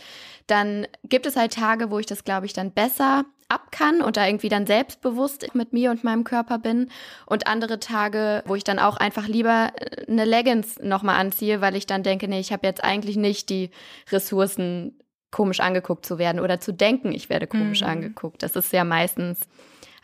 dann 0.49 0.89
gibt 1.05 1.27
es 1.27 1.37
halt 1.37 1.55
Tage, 1.55 1.89
wo 1.93 2.01
ich 2.01 2.07
das, 2.07 2.25
glaube 2.25 2.47
ich, 2.47 2.53
dann 2.53 2.73
besser 2.73 3.27
kann 3.75 4.03
und 4.03 4.17
da 4.17 4.27
irgendwie 4.27 4.49
dann 4.49 4.67
selbstbewusst 4.67 5.55
mit 5.55 5.73
mir 5.73 5.91
und 5.91 6.05
meinem 6.05 6.25
Körper 6.25 6.59
bin. 6.59 6.91
Und 7.27 7.47
andere 7.49 7.81
Tage, 7.81 8.43
wo 8.47 8.55
ich 8.55 8.65
dann 8.65 8.79
auch 8.79 8.97
einfach 8.97 9.27
lieber 9.27 9.73
äh, 9.77 10.07
eine 10.09 10.25
Leggings 10.25 10.79
nochmal 10.81 11.17
anziehe, 11.17 11.61
weil 11.61 11.77
ich 11.77 11.87
dann 11.87 12.03
denke, 12.03 12.29
nee, 12.29 12.41
ich 12.41 12.53
habe 12.53 12.67
jetzt 12.67 12.83
eigentlich 12.85 13.17
nicht 13.17 13.51
die 13.51 13.71
Ressourcen, 14.11 14.99
komisch 15.31 15.59
angeguckt 15.59 16.07
zu 16.07 16.19
werden 16.19 16.39
oder 16.39 16.61
zu 16.61 16.73
denken, 16.73 17.11
ich 17.11 17.29
werde 17.29 17.49
komisch 17.49 17.81
mhm. 17.81 17.89
angeguckt. 17.89 18.45
Das 18.45 18.55
ist 18.55 18.73
ja 18.73 18.85
meistens 18.85 19.41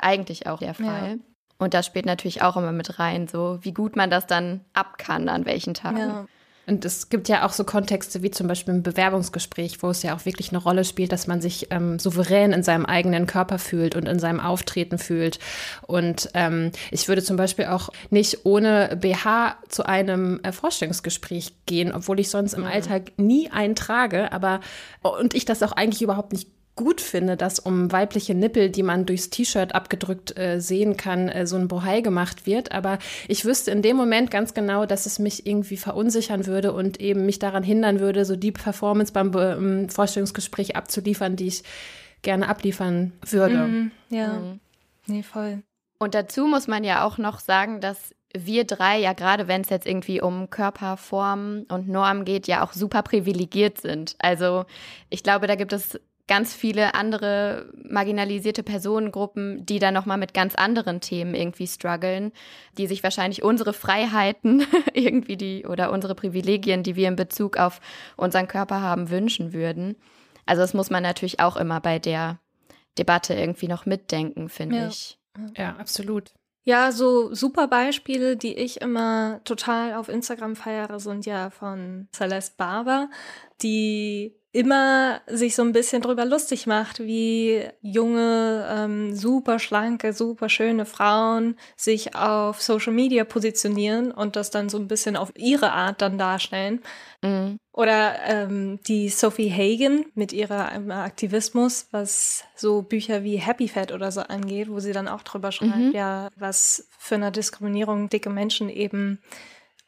eigentlich 0.00 0.48
auch 0.48 0.58
der 0.58 0.74
Fall. 0.74 1.10
Ja. 1.10 1.16
Und 1.58 1.72
das 1.72 1.86
spielt 1.86 2.06
natürlich 2.06 2.42
auch 2.42 2.56
immer 2.56 2.72
mit 2.72 2.98
rein, 2.98 3.28
so 3.28 3.60
wie 3.62 3.72
gut 3.72 3.94
man 3.94 4.10
das 4.10 4.26
dann 4.26 4.64
ab 4.72 4.98
kann, 4.98 5.28
an 5.28 5.46
welchen 5.46 5.74
Tagen. 5.74 5.98
Ja. 5.98 6.26
Und 6.66 6.84
es 6.84 7.08
gibt 7.08 7.28
ja 7.28 7.46
auch 7.46 7.52
so 7.52 7.64
Kontexte 7.64 8.22
wie 8.22 8.30
zum 8.30 8.46
Beispiel 8.46 8.74
im 8.74 8.82
Bewerbungsgespräch, 8.82 9.82
wo 9.82 9.90
es 9.90 10.02
ja 10.02 10.14
auch 10.14 10.24
wirklich 10.24 10.50
eine 10.50 10.58
Rolle 10.58 10.84
spielt, 10.84 11.10
dass 11.10 11.26
man 11.26 11.40
sich 11.40 11.68
ähm, 11.70 11.98
souverän 11.98 12.52
in 12.52 12.62
seinem 12.62 12.86
eigenen 12.86 13.26
Körper 13.26 13.58
fühlt 13.58 13.96
und 13.96 14.06
in 14.06 14.18
seinem 14.18 14.40
Auftreten 14.40 14.98
fühlt. 14.98 15.38
Und 15.86 16.30
ähm, 16.34 16.70
ich 16.90 17.08
würde 17.08 17.22
zum 17.22 17.36
Beispiel 17.36 17.66
auch 17.66 17.90
nicht 18.10 18.44
ohne 18.44 18.96
BH 19.00 19.56
zu 19.68 19.84
einem 19.84 20.40
äh, 20.42 20.52
Vorstellungsgespräch 20.52 21.54
gehen, 21.66 21.92
obwohl 21.92 22.20
ich 22.20 22.30
sonst 22.30 22.52
im 22.52 22.60
mhm. 22.60 22.68
Alltag 22.68 23.12
nie 23.16 23.50
einen 23.50 23.74
trage. 23.74 24.32
Aber 24.32 24.60
und 25.02 25.34
ich 25.34 25.44
das 25.44 25.62
auch 25.62 25.72
eigentlich 25.72 26.02
überhaupt 26.02 26.32
nicht 26.32 26.48
gut 26.76 27.00
finde, 27.00 27.36
dass 27.36 27.58
um 27.58 27.92
weibliche 27.92 28.34
Nippel, 28.34 28.70
die 28.70 28.82
man 28.82 29.04
durchs 29.04 29.30
T-Shirt 29.30 29.74
abgedrückt 29.74 30.38
äh, 30.38 30.60
sehen 30.60 30.96
kann, 30.96 31.28
äh, 31.28 31.46
so 31.46 31.56
ein 31.56 31.68
Bohai 31.68 32.00
gemacht 32.00 32.46
wird. 32.46 32.72
Aber 32.72 32.98
ich 33.28 33.44
wüsste 33.44 33.70
in 33.70 33.82
dem 33.82 33.96
Moment 33.96 34.30
ganz 34.30 34.54
genau, 34.54 34.86
dass 34.86 35.06
es 35.06 35.18
mich 35.18 35.46
irgendwie 35.46 35.76
verunsichern 35.76 36.46
würde 36.46 36.72
und 36.72 37.00
eben 37.00 37.26
mich 37.26 37.38
daran 37.38 37.62
hindern 37.62 38.00
würde, 38.00 38.24
so 38.24 38.36
die 38.36 38.52
Performance 38.52 39.12
beim 39.12 39.32
ähm, 39.36 39.88
Vorstellungsgespräch 39.88 40.76
abzuliefern, 40.76 41.36
die 41.36 41.48
ich 41.48 41.64
gerne 42.22 42.48
abliefern 42.48 43.12
würde. 43.28 43.56
Mhm, 43.56 43.90
ja, 44.08 44.34
mhm. 44.34 44.60
nee, 45.06 45.22
voll. 45.22 45.62
Und 45.98 46.14
dazu 46.14 46.46
muss 46.46 46.66
man 46.66 46.82
ja 46.82 47.04
auch 47.04 47.18
noch 47.18 47.40
sagen, 47.40 47.80
dass 47.80 48.14
wir 48.32 48.64
drei 48.64 48.98
ja 48.98 49.12
gerade, 49.12 49.48
wenn 49.48 49.62
es 49.62 49.70
jetzt 49.70 49.86
irgendwie 49.86 50.20
um 50.20 50.50
Körperform 50.50 51.66
und 51.68 51.88
Norm 51.88 52.24
geht, 52.24 52.46
ja 52.46 52.64
auch 52.64 52.72
super 52.72 53.02
privilegiert 53.02 53.80
sind. 53.80 54.14
Also 54.18 54.64
ich 55.08 55.22
glaube, 55.22 55.46
da 55.46 55.56
gibt 55.56 55.72
es 55.72 55.98
ganz 56.30 56.54
viele 56.54 56.94
andere 56.94 57.72
marginalisierte 57.82 58.62
Personengruppen, 58.62 59.66
die 59.66 59.80
da 59.80 59.90
nochmal 59.90 60.16
mit 60.16 60.32
ganz 60.32 60.54
anderen 60.54 61.00
Themen 61.00 61.34
irgendwie 61.34 61.66
strugglen, 61.66 62.30
die 62.78 62.86
sich 62.86 63.02
wahrscheinlich 63.02 63.42
unsere 63.42 63.72
Freiheiten 63.72 64.64
irgendwie 64.94 65.36
die 65.36 65.66
oder 65.66 65.90
unsere 65.90 66.14
Privilegien, 66.14 66.84
die 66.84 66.94
wir 66.94 67.08
in 67.08 67.16
Bezug 67.16 67.56
auf 67.56 67.80
unseren 68.16 68.46
Körper 68.46 68.80
haben, 68.80 69.10
wünschen 69.10 69.52
würden. 69.52 69.96
Also 70.46 70.62
das 70.62 70.72
muss 70.72 70.88
man 70.88 71.02
natürlich 71.02 71.40
auch 71.40 71.56
immer 71.56 71.80
bei 71.80 71.98
der 71.98 72.38
Debatte 72.96 73.34
irgendwie 73.34 73.66
noch 73.66 73.84
mitdenken, 73.84 74.48
finde 74.48 74.76
ja. 74.76 74.86
ich. 74.86 75.18
Ja, 75.56 75.74
absolut. 75.78 76.32
Ja, 76.62 76.92
so 76.92 77.34
super 77.34 77.66
Beispiele, 77.66 78.36
die 78.36 78.54
ich 78.54 78.80
immer 78.80 79.40
total 79.44 79.94
auf 79.94 80.08
Instagram 80.08 80.54
feiere, 80.54 81.00
sind 81.00 81.26
ja 81.26 81.50
von 81.50 82.06
Celeste 82.12 82.54
Barber, 82.56 83.10
die 83.62 84.39
immer 84.52 85.20
sich 85.26 85.54
so 85.54 85.62
ein 85.62 85.72
bisschen 85.72 86.02
drüber 86.02 86.24
lustig 86.24 86.66
macht, 86.66 86.98
wie 86.98 87.62
junge, 87.82 88.66
ähm, 88.68 89.14
super 89.14 89.60
schlanke, 89.60 90.12
super 90.12 90.48
schöne 90.48 90.86
Frauen 90.86 91.56
sich 91.76 92.16
auf 92.16 92.60
Social 92.60 92.92
Media 92.92 93.22
positionieren 93.24 94.10
und 94.10 94.34
das 94.34 94.50
dann 94.50 94.68
so 94.68 94.78
ein 94.78 94.88
bisschen 94.88 95.16
auf 95.16 95.32
ihre 95.36 95.72
Art 95.72 96.02
dann 96.02 96.18
darstellen. 96.18 96.80
Mhm. 97.22 97.58
Oder 97.72 98.16
ähm, 98.24 98.80
die 98.88 99.08
Sophie 99.08 99.52
Hagen 99.52 100.06
mit 100.14 100.32
ihrer 100.32 100.72
ähm, 100.72 100.90
Aktivismus, 100.90 101.86
was 101.92 102.42
so 102.56 102.82
Bücher 102.82 103.22
wie 103.22 103.36
Happy 103.36 103.68
Fat 103.68 103.92
oder 103.92 104.10
so 104.10 104.22
angeht, 104.22 104.68
wo 104.68 104.80
sie 104.80 104.92
dann 104.92 105.06
auch 105.06 105.22
drüber 105.22 105.52
schreibt, 105.52 105.76
mhm. 105.76 105.92
ja, 105.92 106.28
was 106.34 106.88
für 106.98 107.14
eine 107.14 107.30
Diskriminierung 107.30 108.08
dicke 108.08 108.30
Menschen 108.30 108.68
eben 108.68 109.20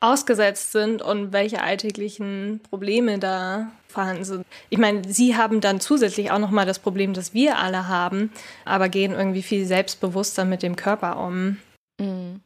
ausgesetzt 0.03 0.73
sind 0.73 1.01
und 1.01 1.33
welche 1.33 1.63
alltäglichen 1.63 2.61
Probleme 2.69 3.19
da 3.19 3.71
vorhanden 3.89 4.25
sind. 4.25 4.47
Ich 4.69 4.79
meine, 4.79 5.03
sie 5.07 5.37
haben 5.37 5.61
dann 5.61 5.81
zusätzlich 5.81 6.31
auch 6.31 6.39
noch 6.39 6.51
mal 6.51 6.67
das 6.67 6.79
Problem, 6.79 7.15
das 7.15 7.35
wir 7.35 7.59
alle 7.59 7.89
haben, 7.89 8.33
aber 8.65 8.89
gehen 8.89 9.13
irgendwie 9.13 9.43
viel 9.43 9.65
selbstbewusster 9.65 10.45
mit 10.45 10.63
dem 10.63 10.77
Körper 10.77 11.19
um. 11.19 11.59
Mhm. 12.01 12.41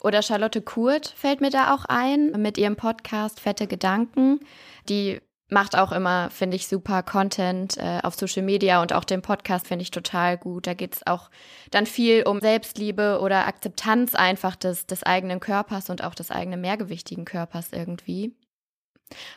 Oder 0.00 0.22
Charlotte 0.22 0.62
Kurt 0.62 1.12
fällt 1.16 1.40
mir 1.40 1.50
da 1.50 1.74
auch 1.74 1.84
ein 1.86 2.30
mit 2.40 2.56
ihrem 2.56 2.76
Podcast 2.76 3.40
Fette 3.40 3.66
Gedanken, 3.66 4.38
die 4.88 5.20
macht 5.48 5.76
auch 5.76 5.92
immer, 5.92 6.30
finde 6.30 6.56
ich, 6.56 6.68
super 6.68 7.02
Content 7.02 7.76
äh, 7.78 8.00
auf 8.02 8.14
Social 8.14 8.42
Media 8.42 8.82
und 8.82 8.92
auch 8.92 9.04
den 9.04 9.22
Podcast 9.22 9.66
finde 9.66 9.82
ich 9.82 9.90
total 9.90 10.36
gut. 10.36 10.66
Da 10.66 10.74
geht 10.74 10.96
es 10.96 11.06
auch 11.06 11.30
dann 11.70 11.86
viel 11.86 12.24
um 12.24 12.40
Selbstliebe 12.40 13.20
oder 13.20 13.46
Akzeptanz 13.46 14.14
einfach 14.14 14.56
des, 14.56 14.86
des 14.86 15.02
eigenen 15.02 15.40
Körpers 15.40 15.88
und 15.88 16.04
auch 16.04 16.14
des 16.14 16.30
eigenen 16.30 16.60
mehrgewichtigen 16.60 17.24
Körpers 17.24 17.72
irgendwie. 17.72 18.36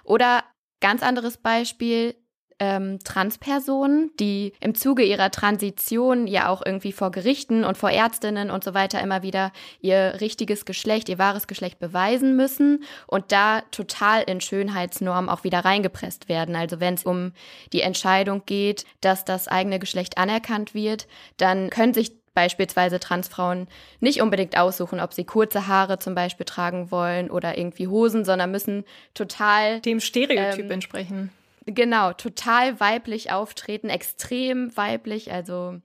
Oder 0.03 0.44
ganz 0.82 1.01
anderes 1.01 1.38
Beispiel, 1.38 2.15
ähm, 2.62 3.00
Transpersonen, 3.03 4.12
die 4.20 4.53
im 4.60 4.75
Zuge 4.75 5.01
ihrer 5.01 5.32
Transition 5.32 6.27
ja 6.27 6.48
auch 6.48 6.63
irgendwie 6.63 6.91
vor 6.91 7.10
Gerichten 7.10 7.63
und 7.63 7.75
vor 7.75 7.89
Ärztinnen 7.89 8.51
und 8.51 8.63
so 8.63 8.75
weiter 8.75 9.01
immer 9.01 9.24
wieder 9.24 9.51
ihr 9.82 10.18
richtiges 10.22 10.63
Geschlecht, 10.65 11.10
ihr 11.10 11.18
wahres 11.18 11.48
Geschlecht 11.48 11.80
beweisen 11.80 12.36
müssen 12.36 12.84
und 13.08 13.32
da 13.32 13.62
total 13.72 14.22
in 14.22 14.41
Schönheitsnormen 14.41 15.27
auch 15.27 15.44
wieder 15.44 15.65
reingepresst 15.65 16.30
werden. 16.30 16.56
Also 16.56 16.80
wenn 16.80 16.94
es 16.94 17.03
um 17.03 17.32
die 17.74 17.82
Entscheidung 17.82 18.44
geht, 18.46 18.86
dass 19.01 19.25
das 19.25 19.48
eigene 19.48 19.80
Geschlecht 19.80 20.20
anerkannt 20.20 20.75
wird, 20.75 21.08
dann 21.38 21.72
können 21.72 21.96
sich 21.96 22.12
beispielsweise 22.36 23.00
Transfrauen 23.00 23.68
nicht 24.01 24.22
unbedingt 24.22 24.56
aussuchen, 24.56 25.00
ob 25.00 25.13
sie 25.13 25.25
kurze 25.25 25.65
Haare 25.65 25.98
zum 25.98 26.13
Beispiel 26.13 26.46
tragen 26.46 26.91
wollen 26.91 27.32
oder 27.32 27.58
irgendwie 27.58 27.88
Hosen, 27.88 28.24
sondern 28.24 28.51
müssen 28.51 28.84
total 29.15 29.82
dem 29.82 30.00
Stereotyp 30.00 30.65
ähm, 30.65 30.72
entsprechen. 30.72 31.32
Genau, 31.65 32.13
total 32.13 32.80
weiblich 32.80 33.32
auftreten, 33.32 33.89
extrem 33.89 34.75
weiblich, 34.75 35.32
also 35.32 35.80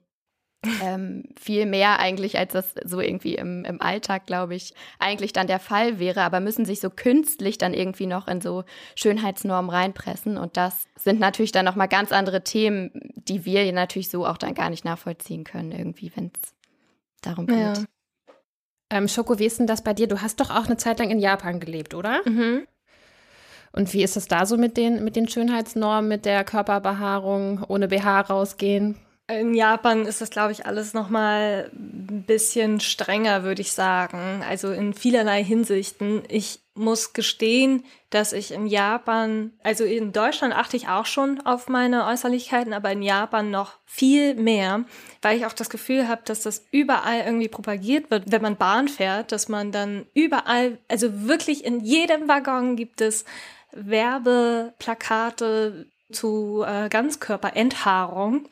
ähm, 0.82 1.24
viel 1.38 1.66
mehr 1.66 1.98
eigentlich, 1.98 2.38
als 2.38 2.52
das 2.52 2.74
so 2.84 3.00
irgendwie 3.00 3.34
im, 3.34 3.64
im 3.64 3.80
Alltag, 3.80 4.26
glaube 4.26 4.54
ich, 4.54 4.74
eigentlich 4.98 5.32
dann 5.32 5.46
der 5.46 5.60
Fall 5.60 5.98
wäre, 5.98 6.22
aber 6.22 6.40
müssen 6.40 6.64
sich 6.64 6.80
so 6.80 6.90
künstlich 6.90 7.58
dann 7.58 7.74
irgendwie 7.74 8.06
noch 8.06 8.28
in 8.28 8.40
so 8.40 8.64
Schönheitsnormen 8.94 9.70
reinpressen. 9.70 10.38
Und 10.38 10.56
das 10.56 10.86
sind 10.96 11.20
natürlich 11.20 11.52
dann 11.52 11.64
nochmal 11.64 11.88
ganz 11.88 12.12
andere 12.12 12.42
Themen, 12.42 12.90
die 13.14 13.44
wir 13.44 13.70
natürlich 13.72 14.08
so 14.08 14.26
auch 14.26 14.38
dann 14.38 14.54
gar 14.54 14.70
nicht 14.70 14.84
nachvollziehen 14.84 15.44
können, 15.44 15.72
irgendwie, 15.72 16.12
wenn 16.14 16.32
es 16.34 16.54
darum 17.22 17.46
geht. 17.46 17.58
Ja. 17.58 17.74
Ähm, 18.90 19.08
Schoko, 19.08 19.38
wie 19.38 19.46
ist 19.46 19.58
denn 19.58 19.66
das 19.66 19.82
bei 19.82 19.94
dir? 19.94 20.06
Du 20.06 20.22
hast 20.22 20.40
doch 20.40 20.50
auch 20.50 20.66
eine 20.66 20.76
Zeit 20.76 20.98
lang 21.00 21.10
in 21.10 21.18
Japan 21.18 21.58
gelebt, 21.58 21.94
oder? 21.94 22.22
Mhm. 22.24 22.66
Und 23.76 23.92
wie 23.92 24.02
ist 24.02 24.16
es 24.16 24.26
da 24.26 24.46
so 24.46 24.56
mit 24.56 24.76
den, 24.76 25.04
mit 25.04 25.16
den 25.16 25.28
Schönheitsnormen, 25.28 26.08
mit 26.08 26.24
der 26.24 26.44
Körperbehaarung, 26.44 27.62
ohne 27.68 27.88
BH 27.88 28.22
rausgehen? 28.22 28.96
In 29.28 29.54
Japan 29.54 30.06
ist 30.06 30.20
das, 30.20 30.30
glaube 30.30 30.52
ich, 30.52 30.66
alles 30.66 30.94
nochmal 30.94 31.70
ein 31.74 32.24
bisschen 32.26 32.78
strenger, 32.78 33.42
würde 33.42 33.60
ich 33.60 33.72
sagen. 33.72 34.44
Also 34.48 34.70
in 34.70 34.94
vielerlei 34.94 35.42
Hinsichten. 35.42 36.22
Ich 36.28 36.60
muss 36.74 37.12
gestehen, 37.12 37.84
dass 38.10 38.32
ich 38.32 38.52
in 38.52 38.66
Japan, 38.66 39.52
also 39.64 39.84
in 39.84 40.12
Deutschland 40.12 40.54
achte 40.54 40.76
ich 40.76 40.88
auch 40.88 41.06
schon 41.06 41.40
auf 41.44 41.68
meine 41.68 42.06
Äußerlichkeiten, 42.06 42.72
aber 42.72 42.92
in 42.92 43.02
Japan 43.02 43.50
noch 43.50 43.72
viel 43.84 44.34
mehr, 44.34 44.84
weil 45.22 45.38
ich 45.38 45.46
auch 45.46 45.52
das 45.52 45.70
Gefühl 45.70 46.06
habe, 46.06 46.22
dass 46.24 46.42
das 46.42 46.64
überall 46.70 47.22
irgendwie 47.26 47.48
propagiert 47.48 48.10
wird, 48.10 48.30
wenn 48.30 48.42
man 48.42 48.56
Bahn 48.56 48.86
fährt, 48.86 49.32
dass 49.32 49.48
man 49.48 49.72
dann 49.72 50.06
überall, 50.14 50.78
also 50.88 51.26
wirklich 51.26 51.64
in 51.64 51.80
jedem 51.80 52.28
Waggon 52.28 52.76
gibt 52.76 53.00
es 53.00 53.24
Werbeplakate 53.76 55.86
zu 56.10 56.64
äh, 56.66 56.88
Ganzkörperenthaarung. 56.88 58.48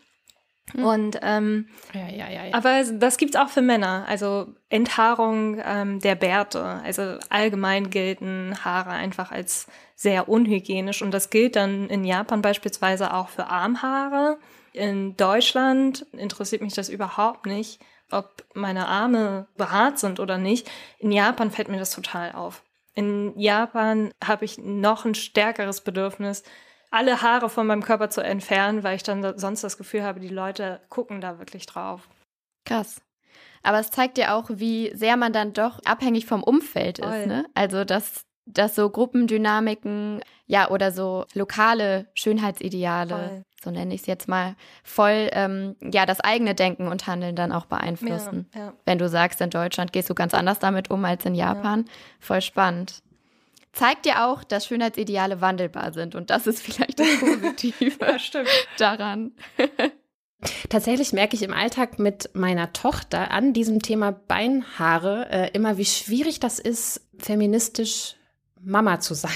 Hm. 0.72 0.84
Und 0.84 1.18
ähm, 1.22 1.68
ja, 1.92 2.08
ja, 2.08 2.30
ja, 2.30 2.54
aber 2.54 2.82
das 2.84 3.18
gibt's 3.18 3.36
auch 3.36 3.48
für 3.48 3.62
Männer. 3.62 4.06
Also 4.08 4.48
Enthaarung 4.70 5.60
ähm, 5.64 6.00
der 6.00 6.14
Bärte. 6.14 6.80
Also 6.84 7.18
allgemein 7.28 7.90
gelten 7.90 8.54
Haare 8.64 8.90
einfach 8.90 9.30
als 9.30 9.66
sehr 9.94 10.28
unhygienisch. 10.28 11.02
Und 11.02 11.12
das 11.12 11.30
gilt 11.30 11.56
dann 11.56 11.88
in 11.88 12.04
Japan 12.04 12.42
beispielsweise 12.42 13.12
auch 13.12 13.28
für 13.28 13.46
Armhaare. 13.46 14.38
In 14.72 15.16
Deutschland 15.16 16.06
interessiert 16.12 16.60
mich 16.60 16.74
das 16.74 16.88
überhaupt 16.88 17.46
nicht, 17.46 17.78
ob 18.10 18.44
meine 18.54 18.88
Arme 18.88 19.46
behaart 19.56 20.00
sind 20.00 20.18
oder 20.18 20.36
nicht. 20.36 20.68
In 20.98 21.12
Japan 21.12 21.52
fällt 21.52 21.68
mir 21.68 21.78
das 21.78 21.90
total 21.90 22.32
auf. 22.32 22.63
In 22.94 23.38
Japan 23.38 24.12
habe 24.24 24.44
ich 24.44 24.58
noch 24.58 25.04
ein 25.04 25.14
stärkeres 25.14 25.80
Bedürfnis, 25.80 26.44
alle 26.90 27.22
Haare 27.22 27.50
von 27.50 27.66
meinem 27.66 27.82
Körper 27.82 28.08
zu 28.08 28.20
entfernen, 28.20 28.84
weil 28.84 28.94
ich 28.94 29.02
dann 29.02 29.36
sonst 29.36 29.64
das 29.64 29.76
Gefühl 29.76 30.04
habe, 30.04 30.20
die 30.20 30.28
Leute 30.28 30.80
gucken 30.88 31.20
da 31.20 31.40
wirklich 31.40 31.66
drauf. 31.66 32.08
Krass. 32.64 33.02
Aber 33.64 33.80
es 33.80 33.90
zeigt 33.90 34.16
ja 34.16 34.36
auch, 34.36 34.48
wie 34.48 34.92
sehr 34.94 35.16
man 35.16 35.32
dann 35.32 35.52
doch 35.52 35.80
abhängig 35.84 36.26
vom 36.26 36.42
Umfeld 36.42 36.98
Voll. 36.98 37.12
ist. 37.12 37.26
Ne? 37.26 37.46
Also, 37.54 37.84
dass, 37.84 38.24
dass 38.46 38.76
so 38.76 38.90
Gruppendynamiken, 38.90 40.20
ja, 40.46 40.70
oder 40.70 40.92
so 40.92 41.24
lokale 41.34 42.06
Schönheitsideale 42.14 43.14
Voll. 43.14 43.44
So 43.64 43.70
nenne 43.70 43.94
ich 43.94 44.02
es 44.02 44.06
jetzt 44.06 44.28
mal, 44.28 44.54
voll 44.82 45.28
ähm, 45.32 45.76
ja 45.80 46.06
das 46.06 46.20
eigene 46.20 46.54
Denken 46.54 46.88
und 46.88 47.06
Handeln 47.06 47.34
dann 47.34 47.52
auch 47.52 47.66
beeinflussen. 47.66 48.48
Ja, 48.54 48.60
ja. 48.60 48.72
Wenn 48.84 48.98
du 48.98 49.08
sagst, 49.08 49.40
in 49.40 49.50
Deutschland 49.50 49.92
gehst 49.92 50.10
du 50.10 50.14
ganz 50.14 50.34
anders 50.34 50.58
damit 50.58 50.90
um 50.90 51.04
als 51.04 51.24
in 51.24 51.34
Japan. 51.34 51.84
Ja. 51.86 51.92
Voll 52.20 52.40
spannend. 52.42 53.02
Zeigt 53.72 54.04
dir 54.04 54.24
auch, 54.24 54.44
dass 54.44 54.66
Schönheitsideale 54.66 55.40
wandelbar 55.40 55.92
sind 55.92 56.14
und 56.14 56.30
das 56.30 56.46
ist 56.46 56.62
vielleicht 56.62 57.00
das 57.00 57.08
Positive 57.18 57.96
daran. 58.78 59.32
Tatsächlich 60.68 61.12
merke 61.12 61.34
ich 61.34 61.42
im 61.42 61.54
Alltag 61.54 61.98
mit 61.98 62.30
meiner 62.34 62.72
Tochter 62.72 63.30
an 63.30 63.52
diesem 63.52 63.80
Thema 63.80 64.12
Beinhaare 64.12 65.26
äh, 65.30 65.50
immer, 65.52 65.78
wie 65.78 65.86
schwierig 65.86 66.38
das 66.38 66.58
ist, 66.58 67.00
feministisch 67.18 68.16
Mama 68.64 69.00
zu 69.00 69.14
sein. 69.14 69.30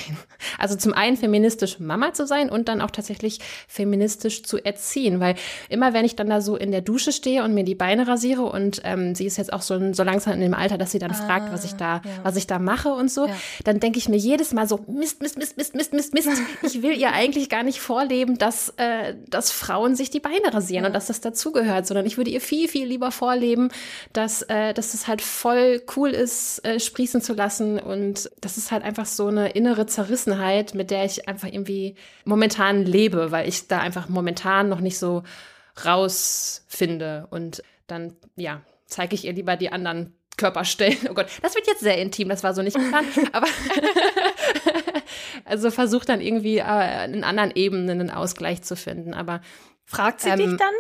Also 0.59 0.77
zum 0.77 0.93
einen 0.93 1.17
feministisch 1.17 1.79
Mama 1.79 2.13
zu 2.13 2.27
sein 2.27 2.51
und 2.51 2.69
dann 2.69 2.81
auch 2.81 2.91
tatsächlich 2.91 3.41
feministisch 3.69 4.43
zu 4.43 4.59
erziehen, 4.65 5.21
weil 5.21 5.35
immer 5.69 5.93
wenn 5.93 6.05
ich 6.05 6.17
dann 6.17 6.29
da 6.29 6.41
so 6.41 6.57
in 6.57 6.71
der 6.71 6.81
Dusche 6.81 7.13
stehe 7.13 7.45
und 7.45 7.55
mir 7.55 7.65
die 7.65 7.75
Beine 7.75 8.09
rasiere 8.09 8.43
und 8.43 8.81
ähm, 8.85 9.15
sie 9.15 9.27
ist 9.27 9.37
jetzt 9.37 9.53
auch 9.53 9.63
so, 9.63 9.93
so 9.93 10.03
langsam 10.03 10.35
in 10.35 10.41
dem 10.41 10.55
Alter, 10.55 10.79
dass 10.79 10.93
sie 10.93 10.99
dann 10.99 11.11
ah, 11.11 11.15
fragt, 11.15 11.53
was 11.53 11.65
ich 11.65 11.75
da, 11.75 11.97
ja. 11.97 12.03
was 12.23 12.37
ich 12.37 12.47
da 12.47 12.59
mache 12.59 12.93
und 12.93 13.11
so, 13.11 13.27
ja. 13.27 13.37
dann 13.65 13.81
denke 13.81 13.99
ich 13.99 14.09
mir 14.09 14.17
jedes 14.17 14.53
Mal 14.53 14.67
so 14.69 14.81
Mist, 14.87 15.23
Mist, 15.23 15.39
Mist, 15.39 15.57
Mist, 15.57 15.75
Mist, 15.75 15.93
Mist, 15.93 16.15
Mist. 16.15 16.29
Ich 16.63 16.83
will 16.83 16.97
ihr 16.97 17.13
eigentlich 17.13 17.49
gar 17.49 17.63
nicht 17.63 17.81
vorleben, 17.81 18.39
dass 18.39 18.71
äh, 18.77 19.15
dass 19.29 19.51
Frauen 19.51 19.95
sich 19.95 20.11
die 20.11 20.21
Beine 20.21 20.53
rasieren 20.53 20.85
ja. 20.85 20.89
und 20.89 20.95
dass 20.95 21.07
das 21.07 21.21
dazugehört, 21.21 21.87
sondern 21.87 22.07
ich 22.07 22.17
würde 22.17 22.31
ihr 22.31 22.41
viel 22.41 22.69
viel 22.69 22.87
lieber 22.87 23.11
vorleben, 23.11 23.71
dass 24.13 24.43
äh, 24.43 24.75
dass 24.75 24.95
es 24.95 25.09
halt 25.09 25.23
voll 25.23 25.83
cool 25.97 26.11
ist, 26.11 26.65
äh, 26.65 26.81
sprießen 26.81 27.21
zu 27.21 27.35
lassen 27.35 27.79
und 27.79 28.31
das 28.41 28.57
ist 28.57 28.71
halt 28.71 28.85
einfach 28.85 29.07
so 29.07 29.18
eine 29.27 29.51
innere 29.51 29.87
Zerrissenheit, 29.87 30.75
mit 30.75 30.91
der 30.91 31.05
ich 31.05 31.29
einfach 31.29 31.49
irgendwie 31.49 31.97
momentan 32.25 32.85
lebe, 32.85 33.31
weil 33.33 33.49
ich 33.49 33.67
da 33.69 33.81
einfach 33.81 34.09
momentan 34.09 34.69
noch 34.69 34.81
nicht 34.81 34.99
so 34.99 35.25
rausfinde. 35.85 37.27
Und 37.31 37.63
dann, 37.87 38.15
ja, 38.37 38.63
zeige 38.87 39.15
ich 39.15 39.25
ihr 39.25 39.33
lieber 39.33 39.57
die 39.57 39.73
anderen 39.73 40.15
Körperstellen. 40.37 40.99
Oh 41.11 41.15
Gott, 41.15 41.27
das 41.43 41.55
wird 41.55 41.67
jetzt 41.67 41.81
sehr 41.81 41.99
intim, 41.99 42.29
das 42.29 42.43
war 42.43 42.55
so 42.55 42.63
nicht 42.63 42.77
geplant, 42.77 43.09
aber 43.33 43.49
also 45.45 45.71
versucht 45.71 46.09
dann 46.09 46.21
irgendwie 46.21 46.59
äh, 46.59 47.05
in 47.05 47.25
anderen 47.25 47.51
Ebenen 47.55 48.01
einen 48.01 48.11
Ausgleich 48.11 48.63
zu 48.63 48.77
finden. 48.77 49.15
Aber 49.15 49.43
fragt 49.85 50.21
sie 50.21 50.31
ähm, 50.31 50.39
dich 50.39 50.57
dann, 50.57 50.75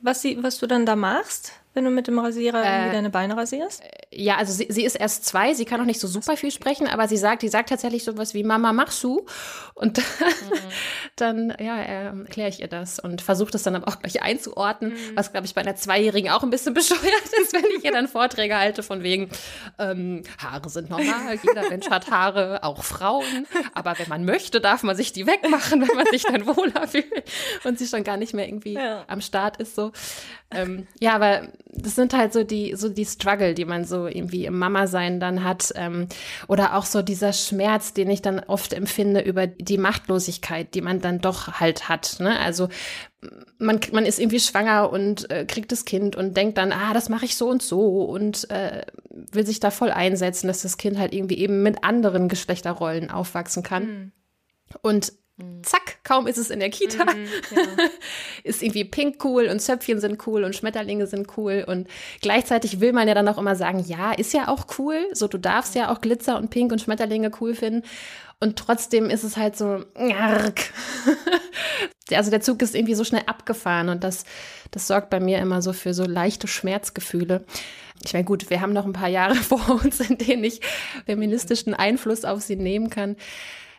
was, 0.00 0.20
sie, 0.20 0.42
was 0.42 0.58
du 0.58 0.66
dann 0.66 0.84
da 0.84 0.96
machst? 0.96 1.52
Wenn 1.74 1.84
du 1.84 1.90
mit 1.90 2.06
dem 2.06 2.18
Rasierer 2.18 2.62
äh, 2.62 2.92
deine 2.92 3.10
Beine 3.10 3.36
rasierst? 3.36 3.82
Ja, 4.10 4.36
also 4.36 4.52
sie, 4.52 4.66
sie 4.68 4.84
ist 4.84 4.94
erst 4.94 5.24
zwei, 5.24 5.54
sie 5.54 5.64
kann 5.64 5.78
noch 5.80 5.86
nicht 5.86 6.00
so 6.00 6.06
super 6.06 6.36
viel 6.36 6.50
sprechen, 6.50 6.86
aber 6.86 7.08
sie 7.08 7.16
sagt, 7.16 7.42
die 7.42 7.48
sagt 7.48 7.70
tatsächlich 7.70 8.04
sowas 8.04 8.34
wie 8.34 8.44
Mama, 8.44 8.72
machst 8.72 9.02
du? 9.02 9.26
Und 9.74 9.98
mhm. 9.98 10.02
dann, 11.16 11.54
ja, 11.58 11.76
erkläre 11.76 12.48
ich 12.48 12.60
ihr 12.60 12.68
das 12.68 12.98
und 12.98 13.22
versuche 13.22 13.50
das 13.50 13.62
dann 13.62 13.74
aber 13.74 13.88
auch 13.88 13.98
gleich 14.00 14.22
einzuordnen, 14.22 14.92
mhm. 14.92 15.16
was, 15.16 15.32
glaube 15.32 15.46
ich, 15.46 15.54
bei 15.54 15.62
einer 15.62 15.76
Zweijährigen 15.76 16.30
auch 16.30 16.42
ein 16.42 16.50
bisschen 16.50 16.74
bescheuert 16.74 17.02
ist, 17.40 17.52
wenn 17.52 17.64
ich 17.76 17.84
ihr 17.84 17.92
dann 17.92 18.08
Vorträge 18.08 18.56
halte 18.56 18.82
von 18.82 19.02
wegen, 19.02 19.30
ähm, 19.78 20.22
Haare 20.38 20.68
sind 20.68 20.90
normal, 20.90 21.38
jeder 21.42 21.68
Mensch 21.68 21.88
hat 21.88 22.10
Haare, 22.10 22.62
auch 22.62 22.84
Frauen, 22.84 23.46
aber 23.74 23.98
wenn 23.98 24.08
man 24.08 24.24
möchte, 24.24 24.60
darf 24.60 24.82
man 24.82 24.96
sich 24.96 25.12
die 25.12 25.26
wegmachen, 25.26 25.80
wenn 25.80 25.96
man 25.96 26.06
sich 26.06 26.24
dann 26.24 26.46
wohler 26.46 26.86
fühlt 26.86 27.24
und 27.64 27.78
sie 27.78 27.86
schon 27.86 28.04
gar 28.04 28.16
nicht 28.16 28.34
mehr 28.34 28.46
irgendwie 28.46 28.74
ja. 28.74 29.04
am 29.08 29.20
Start 29.20 29.56
ist 29.56 29.74
so. 29.74 29.92
Ähm, 30.54 30.86
ja, 31.00 31.14
aber 31.14 31.48
das 31.70 31.94
sind 31.94 32.12
halt 32.12 32.32
so 32.32 32.44
die, 32.44 32.74
so 32.76 32.88
die 32.88 33.04
Struggle, 33.04 33.54
die 33.54 33.64
man 33.64 33.84
so 33.84 34.06
irgendwie 34.06 34.44
im 34.44 34.58
Mama-Sein 34.58 35.20
dann 35.20 35.42
hat. 35.42 35.72
Ähm, 35.74 36.08
oder 36.48 36.76
auch 36.76 36.84
so 36.84 37.02
dieser 37.02 37.32
Schmerz, 37.32 37.94
den 37.94 38.10
ich 38.10 38.22
dann 38.22 38.40
oft 38.40 38.72
empfinde 38.72 39.20
über 39.20 39.46
die 39.46 39.78
Machtlosigkeit, 39.78 40.74
die 40.74 40.82
man 40.82 41.00
dann 41.00 41.20
doch 41.20 41.60
halt 41.60 41.88
hat. 41.88 42.16
Ne? 42.20 42.38
Also 42.38 42.68
man, 43.58 43.80
man 43.92 44.04
ist 44.04 44.18
irgendwie 44.18 44.40
schwanger 44.40 44.90
und 44.90 45.30
äh, 45.30 45.44
kriegt 45.46 45.72
das 45.72 45.84
Kind 45.84 46.16
und 46.16 46.36
denkt 46.36 46.58
dann, 46.58 46.72
ah, 46.72 46.92
das 46.92 47.08
mache 47.08 47.24
ich 47.24 47.36
so 47.36 47.48
und 47.48 47.62
so 47.62 48.02
und 48.04 48.50
äh, 48.50 48.84
will 49.10 49.46
sich 49.46 49.60
da 49.60 49.70
voll 49.70 49.90
einsetzen, 49.90 50.48
dass 50.48 50.62
das 50.62 50.76
Kind 50.76 50.98
halt 50.98 51.14
irgendwie 51.14 51.38
eben 51.38 51.62
mit 51.62 51.84
anderen 51.84 52.28
Geschlechterrollen 52.28 53.10
aufwachsen 53.10 53.62
kann. 53.62 53.84
Mhm. 53.84 54.12
Und. 54.82 55.12
Zack, 55.62 56.04
kaum 56.04 56.26
ist 56.26 56.36
es 56.36 56.50
in 56.50 56.60
der 56.60 56.70
Kita. 56.70 57.04
Mhm, 57.04 57.26
ja. 57.56 57.62
ist 58.44 58.62
irgendwie 58.62 58.84
pink 58.84 59.24
cool 59.24 59.46
und 59.46 59.60
Zöpfchen 59.60 59.98
sind 59.98 60.26
cool 60.26 60.44
und 60.44 60.54
Schmetterlinge 60.54 61.06
sind 61.06 61.36
cool. 61.36 61.64
Und 61.66 61.88
gleichzeitig 62.20 62.80
will 62.80 62.92
man 62.92 63.08
ja 63.08 63.14
dann 63.14 63.28
auch 63.28 63.38
immer 63.38 63.56
sagen, 63.56 63.80
ja, 63.80 64.12
ist 64.12 64.34
ja 64.34 64.48
auch 64.48 64.66
cool. 64.78 65.06
So, 65.12 65.28
du 65.28 65.38
darfst 65.38 65.74
ja 65.74 65.90
auch 65.90 66.00
Glitzer 66.00 66.36
und 66.36 66.50
Pink 66.50 66.70
und 66.70 66.80
Schmetterlinge 66.80 67.30
cool 67.40 67.54
finden. 67.54 67.82
Und 68.40 68.58
trotzdem 68.58 69.08
ist 69.08 69.24
es 69.24 69.36
halt 69.36 69.56
so, 69.56 69.84
also 72.12 72.30
der 72.30 72.40
Zug 72.40 72.60
ist 72.60 72.74
irgendwie 72.74 72.94
so 72.94 73.04
schnell 73.04 73.22
abgefahren 73.26 73.88
und 73.88 74.02
das, 74.04 74.24
das 74.72 74.88
sorgt 74.88 75.10
bei 75.10 75.20
mir 75.20 75.38
immer 75.38 75.62
so 75.62 75.72
für 75.72 75.94
so 75.94 76.04
leichte 76.04 76.48
Schmerzgefühle. 76.48 77.44
Ich 78.04 78.12
meine, 78.12 78.24
gut, 78.24 78.50
wir 78.50 78.60
haben 78.60 78.72
noch 78.72 78.84
ein 78.84 78.92
paar 78.92 79.08
Jahre 79.08 79.34
vor 79.36 79.80
uns, 79.82 80.00
in 80.00 80.18
denen 80.18 80.44
ich 80.44 80.60
feministischen 81.06 81.72
Einfluss 81.72 82.24
auf 82.24 82.42
sie 82.42 82.56
nehmen 82.56 82.90
kann. 82.90 83.16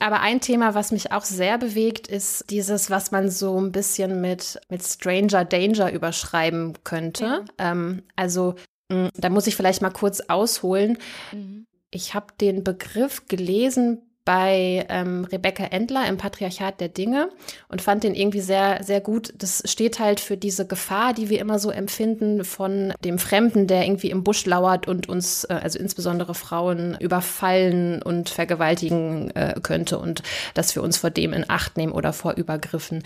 Aber 0.03 0.19
ein 0.19 0.41
Thema, 0.41 0.75
was 0.75 0.91
mich 0.91 1.13
auch 1.13 1.23
sehr 1.23 1.57
bewegt, 1.57 2.09
ist 2.09 2.49
dieses, 2.49 2.89
was 2.89 3.11
man 3.11 3.29
so 3.29 3.57
ein 3.57 3.71
bisschen 3.71 4.19
mit, 4.19 4.59
mit 4.67 4.83
Stranger 4.83 5.45
Danger 5.45 5.93
überschreiben 5.93 6.73
könnte. 6.83 7.23
Ja. 7.23 7.45
Ähm, 7.57 8.03
also, 8.17 8.55
mh, 8.89 9.11
da 9.15 9.29
muss 9.29 9.47
ich 9.47 9.55
vielleicht 9.55 9.81
mal 9.81 9.91
kurz 9.91 10.19
ausholen. 10.19 10.97
Mhm. 11.31 11.67
Ich 11.89 12.13
habe 12.13 12.33
den 12.41 12.65
Begriff 12.65 13.27
gelesen 13.27 14.01
bei 14.25 14.85
ähm, 14.89 15.25
Rebecca 15.25 15.65
Endler 15.65 16.07
im 16.07 16.17
Patriarchat 16.17 16.79
der 16.79 16.87
Dinge 16.87 17.29
und 17.67 17.81
fand 17.81 18.03
den 18.03 18.15
irgendwie 18.15 18.39
sehr, 18.39 18.81
sehr 18.83 19.01
gut. 19.01 19.33
Das 19.37 19.63
steht 19.65 19.99
halt 19.99 20.19
für 20.19 20.37
diese 20.37 20.65
Gefahr, 20.65 21.13
die 21.13 21.29
wir 21.29 21.39
immer 21.39 21.59
so 21.59 21.71
empfinden 21.71 22.45
von 22.45 22.93
dem 23.03 23.19
Fremden, 23.19 23.67
der 23.67 23.85
irgendwie 23.85 24.11
im 24.11 24.23
Busch 24.23 24.45
lauert 24.45 24.87
und 24.87 25.09
uns, 25.09 25.43
äh, 25.45 25.59
also 25.61 25.77
insbesondere 25.77 26.35
Frauen, 26.35 26.97
überfallen 26.99 28.01
und 28.01 28.29
vergewaltigen 28.29 29.31
äh, 29.31 29.55
könnte 29.61 29.99
und 29.99 30.23
dass 30.53 30.75
wir 30.75 30.83
uns 30.83 30.97
vor 30.97 31.09
dem 31.09 31.33
in 31.33 31.49
Acht 31.49 31.75
nehmen 31.77 31.91
oder 31.91 32.13
vor 32.13 32.33
Übergriffen. 32.33 33.03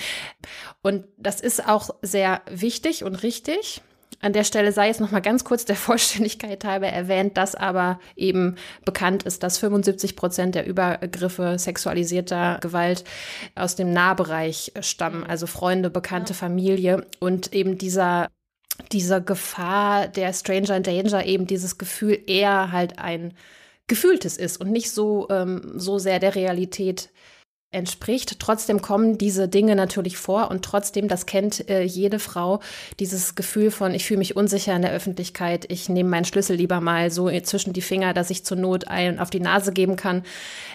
Und 0.84 1.06
das 1.17 1.41
ist 1.41 1.67
auch 1.67 1.89
sehr 2.01 2.41
wichtig 2.49 3.03
und 3.03 3.23
richtig. 3.23 3.82
An 4.19 4.34
der 4.34 4.43
Stelle 4.43 4.71
sei 4.71 4.88
jetzt 4.88 4.99
noch 4.99 5.12
mal 5.12 5.21
ganz 5.21 5.43
kurz 5.43 5.65
der 5.65 5.75
Vollständigkeit 5.77 6.63
halber 6.65 6.88
erwähnt, 6.88 7.38
dass 7.38 7.56
aber 7.56 7.99
eben 8.15 8.56
bekannt 8.86 9.23
ist, 9.23 9.43
dass 9.43 9.58
75 9.58 10.15
Prozent 10.15 10.56
der 10.56 10.65
Übergriffe 10.65 11.60
sexualisierter 11.60 12.60
Gewalt 12.62 13.03
aus 13.56 13.75
dem 13.75 13.93
Nahbereich 13.93 14.71
stammen, 14.82 15.23
also 15.23 15.47
Freunde, 15.47 15.89
Bekannte, 15.89 16.34
Familie. 16.34 17.06
Und 17.19 17.53
eben 17.53 17.77
dieser 17.77 18.27
dieser 18.91 19.21
Gefahr 19.21 20.08
der 20.08 20.34
Stranger 20.34 20.80
Danger 20.80 21.25
eben 21.25 21.47
dieses 21.47 21.77
Gefühl 21.77 22.19
eher 22.27 22.71
halt 22.71 22.99
ein 22.99 23.34
gefühltes 23.88 24.38
ist 24.38 24.58
und 24.58 24.71
nicht 24.71 24.91
so 24.91 25.27
ähm, 25.30 25.73
so 25.75 25.97
sehr 25.97 26.19
der 26.19 26.36
Realität 26.36 27.10
entspricht. 27.69 28.39
Trotzdem 28.39 28.82
kommen 28.82 29.17
diese 29.17 29.49
Dinge 29.49 29.75
natürlich 29.75 30.17
vor 30.17 30.49
und 30.49 30.63
trotzdem, 30.63 31.10
das 31.10 31.25
kennt 31.25 31.69
äh, 31.69 31.84
jede 31.84 32.17
Frau, 32.17 32.62
dieses 32.99 33.36
Gefühl 33.36 33.71
von, 33.71 33.93
ich 33.93 34.06
fühle 34.06 34.19
mich 34.19 34.38
unsicher 34.38 34.73
in 34.73 34.82
der 34.82 34.93
Öffentlichkeit, 34.93 35.65
ich 35.69 35.89
nehme 35.89 36.10
meinen 36.10 36.23
Schlüssel 36.23 36.56
lieber 36.56 36.80
mal 36.80 37.12
so 37.12 37.30
zwischen 37.41 37.73
die 37.73 37.82
Finger, 37.82 38.13
dass 38.13 38.30
ich 38.30 38.45
zur 38.45 38.56
Not 38.56 38.88
einen 38.88 39.19
auf 39.19 39.30
die 39.30 39.41
Nase 39.41 39.73
geben 39.73 39.97
kann. 39.97 40.23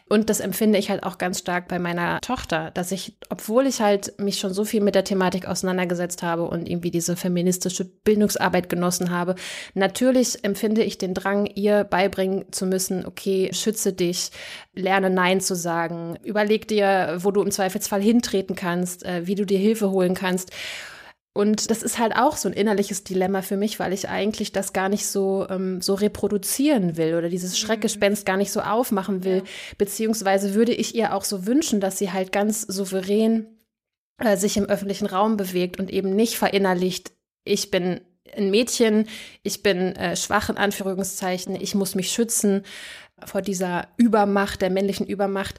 Und 0.09 0.29
das 0.29 0.41
empfinde 0.41 0.79
ich 0.79 0.91
halt 0.91 1.05
auch 1.05 1.17
ganz 1.17 1.39
stark 1.39 1.67
bei 1.69 1.79
meiner 1.79 2.21
Tochter, 2.21 2.71
dass 2.73 2.93
ich, 2.93 3.17
obwohl 3.31 3.67
ich 3.67 3.81
halt 3.81 4.19
mich 4.19 4.39
schon 4.39 4.53
so 4.53 4.67
viel 4.67 4.83
mit 4.83 4.95
der 4.95 5.05
Thematik 5.05 5.47
auseinandergesetzt 5.47 6.23
habe 6.23 6.45
und 6.45 6.69
irgendwie 6.69 6.91
diese 6.91 7.17
feministische 7.17 7.87
Bildungsarbeit 7.87 8.69
genossen 8.69 9.11
habe, 9.11 9.35
natürlich 9.73 10.45
empfinde 10.45 10.83
ich 10.83 10.99
den 10.99 11.15
Drang, 11.15 11.47
ihr 11.47 11.85
beibringen 11.85 12.45
zu 12.53 12.67
müssen, 12.67 13.07
okay, 13.07 13.49
schütze 13.55 13.95
dich, 13.95 14.31
lerne 14.75 15.09
Nein 15.09 15.41
zu 15.41 15.55
sagen, 15.55 16.19
überleg 16.23 16.69
dir, 16.69 16.82
wo 17.21 17.31
du 17.31 17.43
im 17.43 17.51
Zweifelsfall 17.51 18.03
hintreten 18.03 18.57
kannst, 18.57 19.05
äh, 19.05 19.27
wie 19.27 19.35
du 19.35 19.45
dir 19.45 19.59
Hilfe 19.59 19.91
holen 19.91 20.15
kannst. 20.15 20.51
Und 21.35 21.71
das 21.71 21.83
ist 21.83 21.99
halt 21.99 22.15
auch 22.15 22.37
so 22.37 22.49
ein 22.49 22.53
innerliches 22.53 23.05
Dilemma 23.05 23.41
für 23.41 23.57
mich, 23.57 23.81
weil 23.81 23.95
ich 23.95 24.09
eigentlich 24.09 24.53
das 24.53 24.75
gar 24.75 24.91
nicht 24.91 25.07
so, 25.07 25.47
ähm, 25.49 25.81
so 25.81 25.95
reproduzieren 25.95 26.99
will 26.99 27.15
oder 27.15 27.31
dieses 27.31 27.53
mhm. 27.53 27.57
Schreckgespenst 27.57 28.27
gar 28.27 28.37
nicht 28.37 28.53
so 28.53 28.61
aufmachen 28.61 29.25
will. 29.25 29.39
Ja. 29.39 29.43
Beziehungsweise 29.79 30.55
würde 30.55 30.73
ich 30.75 30.95
ihr 30.95 31.15
auch 31.15 31.25
so 31.25 31.47
wünschen, 31.47 31.81
dass 31.81 31.97
sie 31.97 32.13
halt 32.13 32.33
ganz 32.33 32.63
souverän 32.63 33.47
äh, 34.19 34.37
sich 34.37 34.59
im 34.59 34.67
öffentlichen 34.67 35.07
Raum 35.07 35.39
bewegt 35.39 35.79
und 35.79 35.91
eben 35.91 36.15
nicht 36.15 36.37
verinnerlicht, 36.37 37.13
ich 37.45 37.71
bin 37.71 38.03
ein 38.37 38.51
Mädchen, 38.51 39.09
ich 39.43 39.63
bin 39.63 39.97
äh, 39.97 40.17
schwach 40.17 40.51
in 40.51 40.59
Anführungszeichen, 40.59 41.57
ich 41.57 41.75
muss 41.75 41.95
mich 41.95 42.11
schützen 42.11 42.63
vor 43.25 43.43
dieser 43.43 43.89
Übermacht, 43.97 44.63
der 44.63 44.71
männlichen 44.71 45.07
Übermacht. 45.07 45.59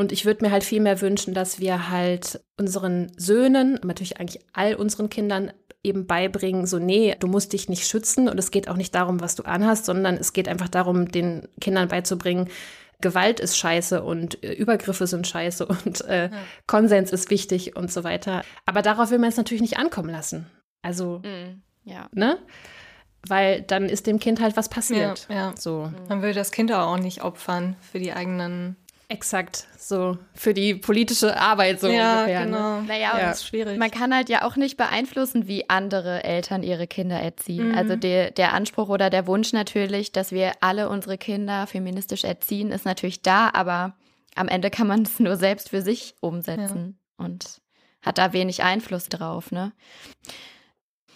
Und 0.00 0.12
ich 0.12 0.24
würde 0.24 0.42
mir 0.42 0.50
halt 0.50 0.64
viel 0.64 0.80
mehr 0.80 1.02
wünschen, 1.02 1.34
dass 1.34 1.60
wir 1.60 1.90
halt 1.90 2.40
unseren 2.56 3.12
Söhnen, 3.18 3.78
natürlich 3.84 4.18
eigentlich 4.18 4.42
all 4.54 4.74
unseren 4.74 5.10
Kindern 5.10 5.52
eben 5.82 6.06
beibringen, 6.06 6.66
so 6.66 6.78
nee, 6.78 7.14
du 7.20 7.26
musst 7.26 7.52
dich 7.52 7.68
nicht 7.68 7.86
schützen 7.86 8.26
und 8.26 8.38
es 8.38 8.50
geht 8.50 8.70
auch 8.70 8.78
nicht 8.78 8.94
darum, 8.94 9.20
was 9.20 9.34
du 9.34 9.42
anhast, 9.42 9.84
sondern 9.84 10.14
es 10.14 10.32
geht 10.32 10.48
einfach 10.48 10.70
darum, 10.70 11.10
den 11.10 11.48
Kindern 11.60 11.88
beizubringen, 11.88 12.48
Gewalt 13.02 13.40
ist 13.40 13.58
scheiße 13.58 14.02
und 14.02 14.42
äh, 14.42 14.54
Übergriffe 14.54 15.06
sind 15.06 15.26
scheiße 15.26 15.66
und 15.66 16.00
äh, 16.06 16.30
ja. 16.30 16.38
Konsens 16.66 17.12
ist 17.12 17.28
wichtig 17.28 17.76
und 17.76 17.92
so 17.92 18.02
weiter. 18.02 18.40
Aber 18.64 18.80
darauf 18.80 19.10
will 19.10 19.18
man 19.18 19.28
es 19.28 19.36
natürlich 19.36 19.60
nicht 19.60 19.76
ankommen 19.76 20.08
lassen. 20.08 20.46
Also, 20.80 21.18
mm, 21.18 21.60
ja. 21.84 22.08
ne? 22.12 22.38
Weil 23.28 23.60
dann 23.60 23.84
ist 23.84 24.06
dem 24.06 24.18
Kind 24.18 24.40
halt 24.40 24.56
was 24.56 24.70
passiert. 24.70 25.26
Ja, 25.28 25.34
ja. 25.34 25.54
So. 25.58 25.92
Man 26.08 26.22
will 26.22 26.32
das 26.32 26.52
Kind 26.52 26.72
auch 26.72 26.96
nicht 26.96 27.22
opfern 27.22 27.76
für 27.82 27.98
die 27.98 28.14
eigenen 28.14 28.76
Exakt, 29.10 29.66
so 29.76 30.18
für 30.34 30.54
die 30.54 30.76
politische 30.76 31.36
Arbeit 31.36 31.80
so 31.80 31.88
ja, 31.88 32.20
ungefähr. 32.20 32.44
Ne? 32.44 32.46
Genau. 32.46 32.80
Ne? 32.80 32.86
Naja, 32.86 33.18
ja. 33.18 33.26
das 33.26 33.40
ist 33.40 33.48
schwierig. 33.48 33.76
Man 33.76 33.90
kann 33.90 34.14
halt 34.14 34.28
ja 34.28 34.44
auch 34.44 34.54
nicht 34.54 34.76
beeinflussen, 34.76 35.48
wie 35.48 35.68
andere 35.68 36.22
Eltern 36.22 36.62
ihre 36.62 36.86
Kinder 36.86 37.18
erziehen. 37.18 37.70
Mhm. 37.70 37.74
Also 37.74 37.96
der, 37.96 38.30
der 38.30 38.54
Anspruch 38.54 38.88
oder 38.88 39.10
der 39.10 39.26
Wunsch 39.26 39.52
natürlich, 39.52 40.12
dass 40.12 40.30
wir 40.30 40.52
alle 40.60 40.88
unsere 40.88 41.18
Kinder 41.18 41.66
feministisch 41.66 42.22
erziehen, 42.22 42.70
ist 42.70 42.84
natürlich 42.84 43.20
da, 43.20 43.50
aber 43.52 43.96
am 44.36 44.46
Ende 44.46 44.70
kann 44.70 44.86
man 44.86 45.02
es 45.02 45.18
nur 45.18 45.36
selbst 45.36 45.70
für 45.70 45.82
sich 45.82 46.14
umsetzen 46.20 46.96
ja. 47.18 47.24
und 47.24 47.60
hat 48.02 48.18
da 48.18 48.32
wenig 48.32 48.62
Einfluss 48.62 49.08
drauf, 49.08 49.50
ne? 49.50 49.72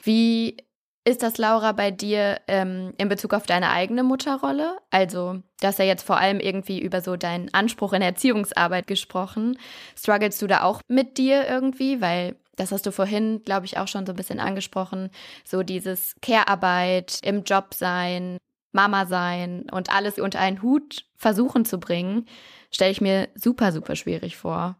Wie 0.03 0.57
ist 1.05 1.23
das, 1.23 1.37
Laura, 1.37 1.73
bei 1.73 1.91
dir 1.91 2.41
ähm, 2.49 2.95
in 2.97 3.09
Bezug 3.09 3.35
auf 3.35 3.45
deine 3.45 3.71
eigene 3.71 4.03
Mutterrolle? 4.03 4.79
Also, 4.91 5.43
du 5.61 5.67
hast 5.67 5.79
ja 5.79 5.85
jetzt 5.85 6.03
vor 6.03 6.17
allem 6.17 6.41
irgendwie 6.41 6.81
über 6.81 7.03
so 7.03 7.17
deinen 7.17 7.53
Anspruch 7.53 7.93
in 7.93 8.01
Erziehungsarbeit 8.01 8.87
gesprochen. 8.87 9.59
Strugglest 9.97 10.41
du 10.41 10.47
da 10.47 10.63
auch 10.63 10.81
mit 10.89 11.19
dir 11.19 11.47
irgendwie? 11.47 12.01
Weil 12.01 12.37
das 12.57 12.73
hast 12.73 12.87
du 12.87 12.93
vorhin, 12.93 13.43
glaube 13.45 13.67
ich, 13.67 13.77
auch 13.77 13.89
schon 13.89 14.07
so 14.07 14.13
ein 14.13 14.17
bisschen 14.17 14.41
angesprochen. 14.41 15.11
So 15.45 15.63
dieses 15.63 16.15
Care-Arbeit, 16.23 17.19
im 17.23 17.45
Job 17.45 17.75
sein, 17.75 18.39
Mama 18.73 19.05
sein 19.07 19.67
und 19.71 19.95
alles 19.95 20.19
unter 20.19 20.41
einen 20.41 20.63
Hut 20.63 21.05
versuchen 21.17 21.67
zu 21.67 21.79
bringen, 21.79 22.27
stelle 22.71 22.91
ich 22.91 23.01
mir 23.01 23.29
super, 23.35 23.73
super 23.73 23.95
schwierig 23.95 24.37
vor. 24.37 24.77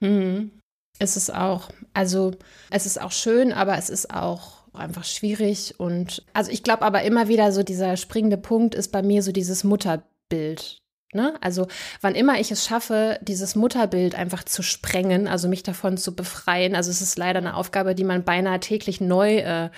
Mhm. 0.00 0.50
Es 0.98 1.16
ist 1.16 1.32
auch. 1.32 1.70
Also, 1.94 2.32
es 2.70 2.84
ist 2.84 3.00
auch 3.00 3.12
schön, 3.12 3.52
aber 3.52 3.78
es 3.78 3.90
ist 3.90 4.12
auch 4.12 4.61
einfach 4.74 5.04
schwierig. 5.04 5.74
Und 5.78 6.24
also 6.32 6.50
ich 6.50 6.62
glaube 6.62 6.82
aber 6.82 7.02
immer 7.02 7.28
wieder 7.28 7.52
so 7.52 7.62
dieser 7.62 7.96
springende 7.96 8.38
Punkt 8.38 8.74
ist 8.74 8.92
bei 8.92 9.02
mir 9.02 9.22
so 9.22 9.32
dieses 9.32 9.64
Mutterbild. 9.64 10.78
Ne? 11.14 11.34
Also 11.40 11.66
wann 12.00 12.14
immer 12.14 12.40
ich 12.40 12.50
es 12.50 12.64
schaffe, 12.64 13.18
dieses 13.22 13.54
Mutterbild 13.54 14.14
einfach 14.14 14.44
zu 14.44 14.62
sprengen, 14.62 15.28
also 15.28 15.46
mich 15.46 15.62
davon 15.62 15.98
zu 15.98 16.16
befreien, 16.16 16.74
also 16.74 16.90
es 16.90 17.02
ist 17.02 17.18
leider 17.18 17.38
eine 17.38 17.54
Aufgabe, 17.54 17.94
die 17.94 18.04
man 18.04 18.24
beinahe 18.24 18.60
täglich 18.60 19.00
neu 19.00 19.38
äh, 19.38 19.70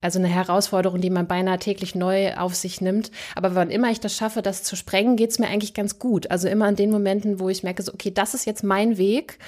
also 0.00 0.20
eine 0.20 0.28
Herausforderung, 0.28 1.00
die 1.00 1.10
man 1.10 1.26
beinahe 1.26 1.58
täglich 1.58 1.94
neu 1.94 2.34
auf 2.34 2.54
sich 2.54 2.80
nimmt. 2.80 3.10
Aber 3.34 3.54
wann 3.56 3.70
immer 3.70 3.90
ich 3.90 3.98
das 3.98 4.14
schaffe, 4.14 4.42
das 4.42 4.62
zu 4.62 4.76
sprengen, 4.76 5.16
geht 5.16 5.30
es 5.30 5.38
mir 5.40 5.48
eigentlich 5.48 5.74
ganz 5.74 5.98
gut. 5.98 6.30
Also 6.30 6.46
immer 6.46 6.66
an 6.66 6.76
den 6.76 6.90
Momenten, 6.90 7.40
wo 7.40 7.48
ich 7.48 7.64
merke, 7.64 7.82
so, 7.82 7.92
okay, 7.92 8.12
das 8.12 8.34
ist 8.34 8.46
jetzt 8.46 8.62
mein 8.62 8.96
Weg 8.96 9.38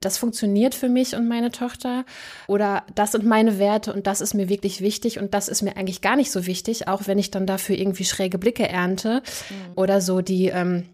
das 0.00 0.16
funktioniert 0.16 0.74
für 0.74 0.88
mich 0.88 1.14
und 1.14 1.28
meine 1.28 1.50
Tochter 1.50 2.04
oder 2.46 2.84
das 2.94 3.12
sind 3.12 3.24
meine 3.24 3.58
Werte 3.58 3.92
und 3.92 4.06
das 4.06 4.20
ist 4.20 4.34
mir 4.34 4.48
wirklich 4.48 4.80
wichtig 4.80 5.18
und 5.18 5.34
das 5.34 5.48
ist 5.48 5.62
mir 5.62 5.76
eigentlich 5.76 6.00
gar 6.00 6.16
nicht 6.16 6.30
so 6.30 6.46
wichtig, 6.46 6.88
auch 6.88 7.06
wenn 7.06 7.18
ich 7.18 7.30
dann 7.30 7.46
dafür 7.46 7.76
irgendwie 7.76 8.04
schräge 8.04 8.38
Blicke 8.38 8.66
ernte 8.66 9.22
mhm. 9.50 9.72
oder 9.76 10.00
so 10.00 10.22
die, 10.22 10.46
ähm, 10.46 10.86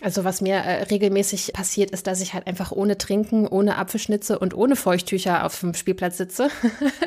also 0.00 0.24
was 0.24 0.40
mir 0.40 0.54
äh, 0.54 0.84
regelmäßig 0.84 1.52
passiert, 1.52 1.90
ist, 1.90 2.06
dass 2.06 2.20
ich 2.20 2.32
halt 2.32 2.46
einfach 2.46 2.72
ohne 2.72 2.96
Trinken, 2.96 3.46
ohne 3.46 3.76
Apfelschnitze 3.76 4.38
und 4.38 4.54
ohne 4.54 4.76
Feuchttücher 4.76 5.44
auf 5.44 5.58
dem 5.60 5.74
Spielplatz 5.74 6.16
sitze. 6.16 6.48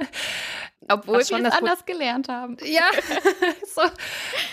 Obwohl 0.87 1.15
wir 1.15 1.21
es 1.21 1.31
anders 1.31 1.85
gelernt 1.85 2.29
haben. 2.29 2.57
Ja, 2.63 2.83
so. 3.75 3.81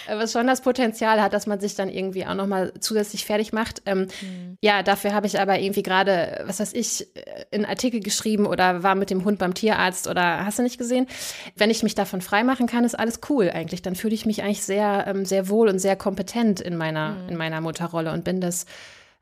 was 0.08 0.32
schon 0.32 0.46
das 0.46 0.62
Potenzial 0.62 1.20
hat, 1.20 1.34
dass 1.34 1.46
man 1.46 1.60
sich 1.60 1.74
dann 1.74 1.90
irgendwie 1.90 2.24
auch 2.24 2.34
nochmal 2.34 2.72
zusätzlich 2.80 3.26
fertig 3.26 3.52
macht. 3.52 3.82
Ähm, 3.84 4.08
mhm. 4.22 4.56
Ja, 4.62 4.82
dafür 4.82 5.12
habe 5.12 5.26
ich 5.26 5.38
aber 5.38 5.58
irgendwie 5.58 5.82
gerade, 5.82 6.42
was 6.46 6.60
weiß 6.60 6.72
ich, 6.72 7.14
äh, 7.16 7.44
einen 7.52 7.66
Artikel 7.66 8.00
geschrieben 8.00 8.46
oder 8.46 8.82
war 8.82 8.94
mit 8.94 9.10
dem 9.10 9.24
Hund 9.24 9.38
beim 9.38 9.52
Tierarzt 9.52 10.08
oder 10.08 10.46
hast 10.46 10.58
du 10.58 10.62
nicht 10.62 10.78
gesehen? 10.78 11.06
Wenn 11.54 11.70
ich 11.70 11.82
mich 11.82 11.94
davon 11.94 12.22
freimachen 12.22 12.66
kann, 12.66 12.84
ist 12.84 12.98
alles 12.98 13.20
cool 13.28 13.50
eigentlich. 13.50 13.82
Dann 13.82 13.94
fühle 13.94 14.14
ich 14.14 14.24
mich 14.24 14.42
eigentlich 14.42 14.62
sehr, 14.62 15.04
ähm, 15.06 15.26
sehr 15.26 15.50
wohl 15.50 15.68
und 15.68 15.80
sehr 15.80 15.96
kompetent 15.96 16.60
in 16.60 16.76
meiner, 16.76 17.10
mhm. 17.10 17.28
in 17.28 17.36
meiner 17.36 17.60
Mutterrolle 17.60 18.10
und 18.12 18.24
bin 18.24 18.40
das, 18.40 18.64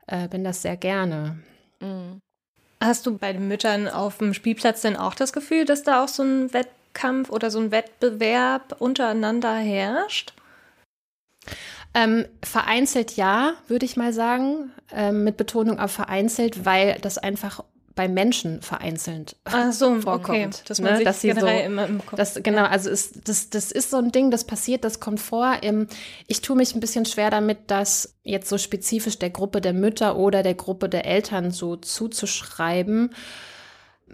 äh, 0.07 0.29
bin 0.29 0.45
das 0.45 0.61
sehr 0.61 0.77
gerne. 0.77 1.39
Mhm. 1.81 2.21
Hast 2.81 3.05
du 3.05 3.17
bei 3.17 3.33
den 3.33 3.47
Müttern 3.47 3.87
auf 3.87 4.17
dem 4.17 4.33
Spielplatz 4.33 4.81
denn 4.81 4.95
auch 4.95 5.13
das 5.13 5.33
Gefühl, 5.33 5.65
dass 5.65 5.83
da 5.83 6.03
auch 6.03 6.07
so 6.07 6.23
ein 6.23 6.51
Wettbewerb 6.53 6.80
Wettkampf 6.91 7.29
oder 7.29 7.49
so 7.49 7.59
ein 7.59 7.71
Wettbewerb 7.71 8.75
untereinander 8.79 9.55
herrscht? 9.55 10.33
Ähm, 11.93 12.25
vereinzelt 12.43 13.17
ja, 13.17 13.53
würde 13.67 13.85
ich 13.85 13.97
mal 13.97 14.13
sagen, 14.13 14.71
ähm, 14.93 15.23
mit 15.23 15.35
Betonung 15.35 15.79
auf 15.79 15.91
vereinzelt, 15.91 16.65
weil 16.65 16.97
das 17.01 17.17
einfach 17.17 17.63
bei 17.93 18.07
Menschen 18.07 18.61
vereinzelt 18.61 19.35
Ach 19.43 19.73
so, 19.73 19.99
vorkommt. 19.99 20.37
Okay. 20.37 20.49
Dass 20.65 20.79
man 20.79 20.91
ne? 20.91 20.97
sich 20.97 21.05
dass 21.05 21.19
sie 21.19 21.33
so, 21.33 21.45
immer 21.45 21.87
im 21.87 21.99
Kopf, 22.05 22.15
das, 22.15 22.41
genau, 22.41 22.63
also 22.63 22.89
ist, 22.89 23.27
das, 23.27 23.49
das 23.49 23.73
ist 23.73 23.91
so 23.91 23.97
ein 23.97 24.13
Ding, 24.13 24.31
das 24.31 24.45
passiert, 24.45 24.85
das 24.85 25.01
kommt 25.01 25.19
vor. 25.19 25.57
Ich 26.27 26.41
tue 26.41 26.55
mich 26.55 26.73
ein 26.73 26.79
bisschen 26.79 27.05
schwer 27.05 27.29
damit, 27.29 27.57
das 27.67 28.15
jetzt 28.23 28.47
so 28.47 28.57
spezifisch 28.57 29.19
der 29.19 29.29
Gruppe 29.29 29.59
der 29.59 29.73
Mütter 29.73 30.15
oder 30.15 30.43
der 30.43 30.55
Gruppe 30.55 30.87
der 30.87 31.05
Eltern 31.05 31.51
so 31.51 31.75
zuzuschreiben 31.75 33.13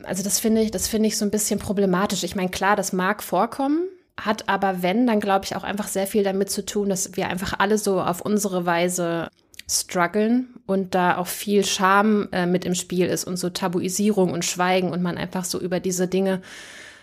also 0.04 0.24
das 0.24 0.40
finde 0.40 0.62
ich, 0.62 0.72
das 0.72 0.88
finde 0.88 1.08
ich 1.08 1.18
so 1.18 1.26
ein 1.26 1.32
bisschen 1.32 1.60
problematisch. 1.60 2.24
Ich 2.24 2.36
meine, 2.36 2.50
klar, 2.50 2.76
das 2.76 2.94
mag 2.94 3.24
vorkommen, 3.24 3.88
hat 4.20 4.50
aber 4.50 4.82
wenn, 4.82 5.08
dann 5.08 5.20
glaube 5.20 5.46
ich 5.46 5.56
auch 5.56 5.64
einfach 5.64 5.88
sehr 5.88 6.08
viel 6.08 6.24
damit 6.24 6.50
zu 6.50 6.66
tun, 6.66 6.90
dass 6.90 7.16
wir 7.16 7.28
einfach 7.28 7.54
alle 7.60 7.78
so 7.78 8.02
auf 8.02 8.22
unsere 8.22 8.66
Weise 8.66 9.30
strugglen 9.70 10.48
und 10.66 10.96
da 10.96 11.18
auch 11.18 11.28
viel 11.28 11.66
Scham 11.66 12.30
äh, 12.32 12.46
mit 12.46 12.66
im 12.66 12.76
Spiel 12.76 13.08
ist 13.08 13.26
und 13.26 13.38
so 13.38 13.50
Tabuisierung 13.50 14.32
und 14.32 14.46
Schweigen 14.46 14.92
und 14.92 15.02
man 15.02 15.18
einfach 15.18 15.44
so 15.44 15.60
über 15.60 15.80
diese 15.80 16.08
Dinge 16.08 16.42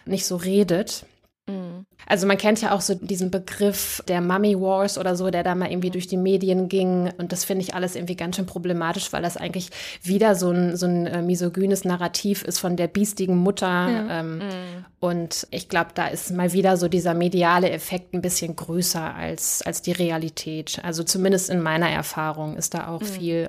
nicht 0.07 0.27
so 0.27 0.37
redet. 0.37 1.07
Mhm. 1.47 1.87
Also 2.07 2.27
man 2.27 2.39
kennt 2.39 2.61
ja 2.63 2.73
auch 2.73 2.81
so 2.81 2.95
diesen 2.95 3.31
Begriff 3.31 4.03
der 4.09 4.21
Mummy 4.21 4.59
Wars 4.59 4.99
oder 4.99 5.17
so, 5.17 5.31
der 5.31 5.43
da 5.43 5.55
mal 5.55 5.71
irgendwie 5.71 5.91
durch 5.91 6.07
die 6.07 6.17
Medien 6.17 6.69
ging. 6.69 7.13
Und 7.19 7.33
das 7.33 7.45
finde 7.45 7.63
ich 7.63 7.75
alles 7.75 7.97
irgendwie 7.97 8.17
ganz 8.17 8.37
schön 8.37 8.47
problematisch, 8.47 9.13
weil 9.13 9.23
das 9.23 9.37
eigentlich 9.37 9.71
wieder 10.03 10.35
so 10.35 10.51
ein, 10.51 10.77
so 10.77 10.87
ein 10.87 11.07
äh, 11.07 11.23
misogynes 11.23 11.85
Narrativ 11.85 12.43
ist 12.43 12.59
von 12.59 12.77
der 12.77 12.89
biestigen 12.89 13.37
Mutter. 13.37 13.67
Ja. 13.67 14.21
Ähm, 14.21 14.39
mhm. 14.39 14.85
Und 15.01 15.47
ich 15.51 15.69
glaube, 15.69 15.91
da 15.95 16.07
ist 16.07 16.31
mal 16.31 16.53
wieder 16.53 16.77
so 16.77 16.89
dieser 16.89 17.15
mediale 17.15 17.71
Effekt 17.71 18.15
ein 18.15 18.23
bisschen 18.23 18.57
größer 18.57 19.15
als, 19.15 19.63
als 19.63 19.83
die 19.83 19.93
Realität. 19.93 20.81
Also 20.83 21.05
zumindest 21.05 21.51
in 21.51 21.61
meiner 21.61 21.91
Erfahrung 21.91 22.57
ist 22.57 22.75
da 22.75 22.89
auch 22.89 23.03
mhm. 23.03 23.07
viel, 23.07 23.49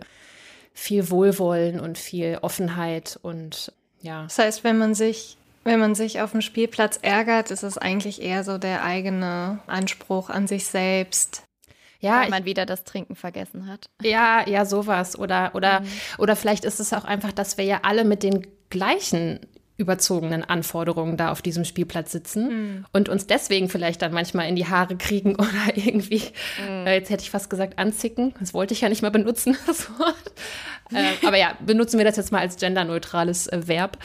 viel 0.73 1.09
Wohlwollen 1.09 1.79
und 1.79 1.97
viel 1.97 2.39
Offenheit 2.41 3.17
und 3.21 3.71
ja. 4.01 4.23
Das 4.23 4.37
heißt, 4.37 4.63
wenn 4.63 4.77
man 4.77 4.93
sich 4.93 5.35
wenn 5.65 5.79
man 5.79 5.95
sich 5.95 6.21
auf 6.21 6.31
dem 6.31 6.41
Spielplatz 6.41 6.99
ärgert, 7.01 7.51
ist 7.51 7.63
es 7.63 7.77
eigentlich 7.77 8.21
eher 8.21 8.43
so 8.43 8.57
der 8.57 8.83
eigene 8.83 9.59
Anspruch 9.67 10.29
an 10.29 10.47
sich 10.47 10.65
selbst. 10.67 11.43
Ja, 11.99 12.21
weil 12.21 12.29
man 12.29 12.45
wieder 12.45 12.67
das 12.67 12.83
Trinken 12.83 13.15
vergessen 13.15 13.67
hat. 13.67 13.89
Ja, 14.01 14.47
ja, 14.47 14.65
sowas. 14.65 15.17
Oder, 15.17 15.55
oder, 15.55 15.79
mhm. 15.79 15.87
oder 16.19 16.35
vielleicht 16.35 16.63
ist 16.63 16.79
es 16.79 16.93
auch 16.93 17.03
einfach, 17.03 17.31
dass 17.31 17.57
wir 17.57 17.65
ja 17.65 17.79
alle 17.81 18.05
mit 18.05 18.21
den 18.21 18.45
gleichen 18.69 19.39
überzogenen 19.77 20.43
Anforderungen 20.43 21.17
da 21.17 21.31
auf 21.31 21.41
diesem 21.41 21.65
Spielplatz 21.65 22.11
sitzen 22.11 22.47
mhm. 22.47 22.85
und 22.93 23.09
uns 23.09 23.27
deswegen 23.27 23.67
vielleicht 23.67 24.01
dann 24.01 24.13
manchmal 24.13 24.47
in 24.47 24.55
die 24.55 24.67
Haare 24.67 24.95
kriegen 24.95 25.35
oder 25.39 25.75
irgendwie, 25.75 26.21
mhm. 26.65 26.87
äh, 26.87 26.95
jetzt 26.95 27.09
hätte 27.09 27.23
ich 27.23 27.31
fast 27.31 27.49
gesagt, 27.49 27.77
anzicken. 27.77 28.33
Das 28.39 28.53
wollte 28.53 28.73
ich 28.73 28.81
ja 28.81 28.89
nicht 28.89 29.01
mal 29.01 29.11
benutzen, 29.11 29.57
das 29.67 29.89
Wort. 29.99 30.15
Äh, 30.93 31.25
aber 31.25 31.37
ja, 31.37 31.57
benutzen 31.65 31.97
wir 31.97 32.05
das 32.05 32.15
jetzt 32.15 32.31
mal 32.31 32.41
als 32.41 32.57
genderneutrales 32.57 33.47
äh, 33.47 33.67
Verb. 33.67 33.97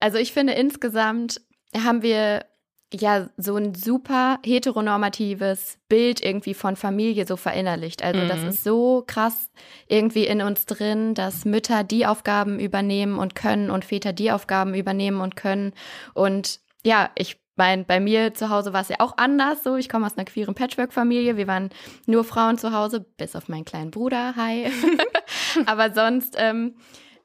Also 0.00 0.18
ich 0.18 0.32
finde 0.32 0.54
insgesamt 0.54 1.40
haben 1.74 2.02
wir 2.02 2.44
ja 2.92 3.28
so 3.36 3.56
ein 3.56 3.74
super 3.74 4.38
heteronormatives 4.44 5.78
Bild 5.88 6.24
irgendwie 6.24 6.54
von 6.54 6.76
Familie 6.76 7.26
so 7.26 7.36
verinnerlicht. 7.36 8.02
Also 8.02 8.20
mhm. 8.20 8.28
das 8.28 8.42
ist 8.42 8.64
so 8.64 9.02
krass 9.06 9.50
irgendwie 9.88 10.26
in 10.26 10.40
uns 10.40 10.66
drin, 10.66 11.14
dass 11.14 11.44
Mütter 11.44 11.84
die 11.84 12.06
Aufgaben 12.06 12.60
übernehmen 12.60 13.18
und 13.18 13.34
können 13.34 13.70
und 13.70 13.84
Väter 13.84 14.12
die 14.12 14.30
Aufgaben 14.30 14.74
übernehmen 14.74 15.20
und 15.20 15.36
können. 15.36 15.72
Und 16.14 16.60
ja, 16.84 17.10
ich 17.16 17.38
meine, 17.56 17.84
bei 17.84 18.00
mir 18.00 18.34
zu 18.34 18.50
Hause 18.50 18.72
war 18.72 18.82
es 18.82 18.88
ja 18.88 18.96
auch 19.00 19.16
anders 19.16 19.64
so. 19.64 19.76
Ich 19.76 19.88
komme 19.88 20.06
aus 20.06 20.16
einer 20.16 20.26
queeren 20.26 20.54
Patchwork-Familie. 20.54 21.36
Wir 21.36 21.46
waren 21.46 21.70
nur 22.06 22.22
Frauen 22.22 22.58
zu 22.58 22.72
Hause, 22.72 23.00
bis 23.00 23.34
auf 23.34 23.48
meinen 23.48 23.64
kleinen 23.64 23.90
Bruder. 23.90 24.36
Hi. 24.36 24.70
Aber 25.66 25.92
sonst, 25.92 26.36
ähm, 26.38 26.76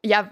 ja, 0.04 0.32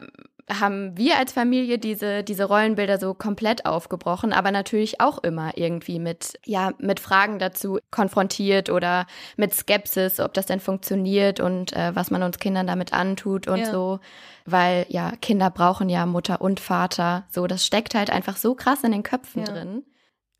haben 0.49 0.97
wir 0.97 1.17
als 1.17 1.31
Familie 1.31 1.77
diese, 1.77 2.23
diese 2.23 2.45
Rollenbilder 2.45 2.97
so 2.97 3.13
komplett 3.13 3.65
aufgebrochen, 3.65 4.33
aber 4.33 4.51
natürlich 4.51 4.99
auch 4.99 5.23
immer 5.23 5.57
irgendwie 5.57 5.99
mit, 5.99 6.39
ja, 6.45 6.71
mit 6.79 6.99
Fragen 6.99 7.39
dazu 7.39 7.79
konfrontiert 7.91 8.69
oder 8.69 9.05
mit 9.37 9.53
Skepsis, 9.53 10.19
ob 10.19 10.33
das 10.33 10.47
denn 10.47 10.59
funktioniert 10.59 11.39
und 11.39 11.73
äh, 11.73 11.95
was 11.95 12.11
man 12.11 12.23
uns 12.23 12.39
Kindern 12.39 12.67
damit 12.67 12.93
antut 12.93 13.47
und 13.47 13.59
ja. 13.59 13.71
so. 13.71 13.99
Weil 14.45 14.85
ja, 14.89 15.11
Kinder 15.21 15.51
brauchen 15.51 15.89
ja 15.89 16.05
Mutter 16.05 16.41
und 16.41 16.59
Vater. 16.59 17.27
So, 17.29 17.45
das 17.45 17.65
steckt 17.65 17.93
halt 17.93 18.09
einfach 18.09 18.37
so 18.37 18.55
krass 18.55 18.83
in 18.83 18.91
den 18.91 19.03
Köpfen 19.03 19.45
ja. 19.45 19.53
drin. 19.53 19.85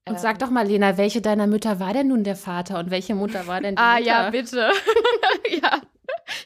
Und 0.07 0.15
ähm, 0.15 0.17
sag 0.17 0.39
doch 0.39 0.49
mal, 0.49 0.65
Lena, 0.65 0.97
welche 0.97 1.21
deiner 1.21 1.45
Mütter 1.45 1.79
war 1.79 1.93
denn 1.93 2.07
nun 2.07 2.23
der 2.23 2.35
Vater 2.35 2.79
und 2.79 2.89
welche 2.89 3.13
Mutter 3.13 3.45
war 3.45 3.61
denn 3.61 3.75
die 3.75 3.81
ah, 3.81 3.97
Mutter? 3.97 4.11
Ah 4.11 4.23
ja, 4.23 4.29
bitte. 4.31 4.71
ja, 5.61 5.81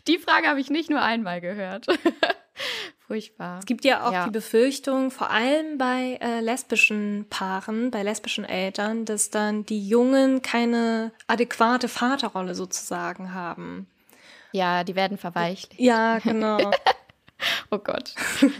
die 0.08 0.18
Frage 0.18 0.48
habe 0.48 0.60
ich 0.60 0.70
nicht 0.70 0.90
nur 0.90 1.02
einmal 1.02 1.40
gehört. 1.40 1.88
Furchtbar. 3.08 3.60
Es 3.60 3.66
gibt 3.66 3.86
ja 3.86 4.08
auch 4.08 4.12
ja. 4.12 4.26
die 4.26 4.32
Befürchtung, 4.32 5.12
vor 5.12 5.30
allem 5.30 5.78
bei 5.78 6.18
äh, 6.22 6.40
lesbischen 6.40 7.26
Paaren, 7.30 7.92
bei 7.92 8.04
lesbischen 8.04 8.46
Eltern, 8.46 9.06
dass 9.06 9.30
dann 9.30 9.66
die 9.66 9.88
Jungen 9.88 10.42
keine 10.42 11.12
adäquate 11.28 11.90
Vaterrolle 11.90 12.56
sozusagen 12.56 13.34
haben. 13.34 13.88
Ja, 14.52 14.84
die 14.84 14.96
werden 14.96 15.18
verweichlicht. 15.18 15.80
Ja, 15.80 16.20
genau. 16.20 16.72
Oh 17.72 17.78
Gott, 17.80 18.14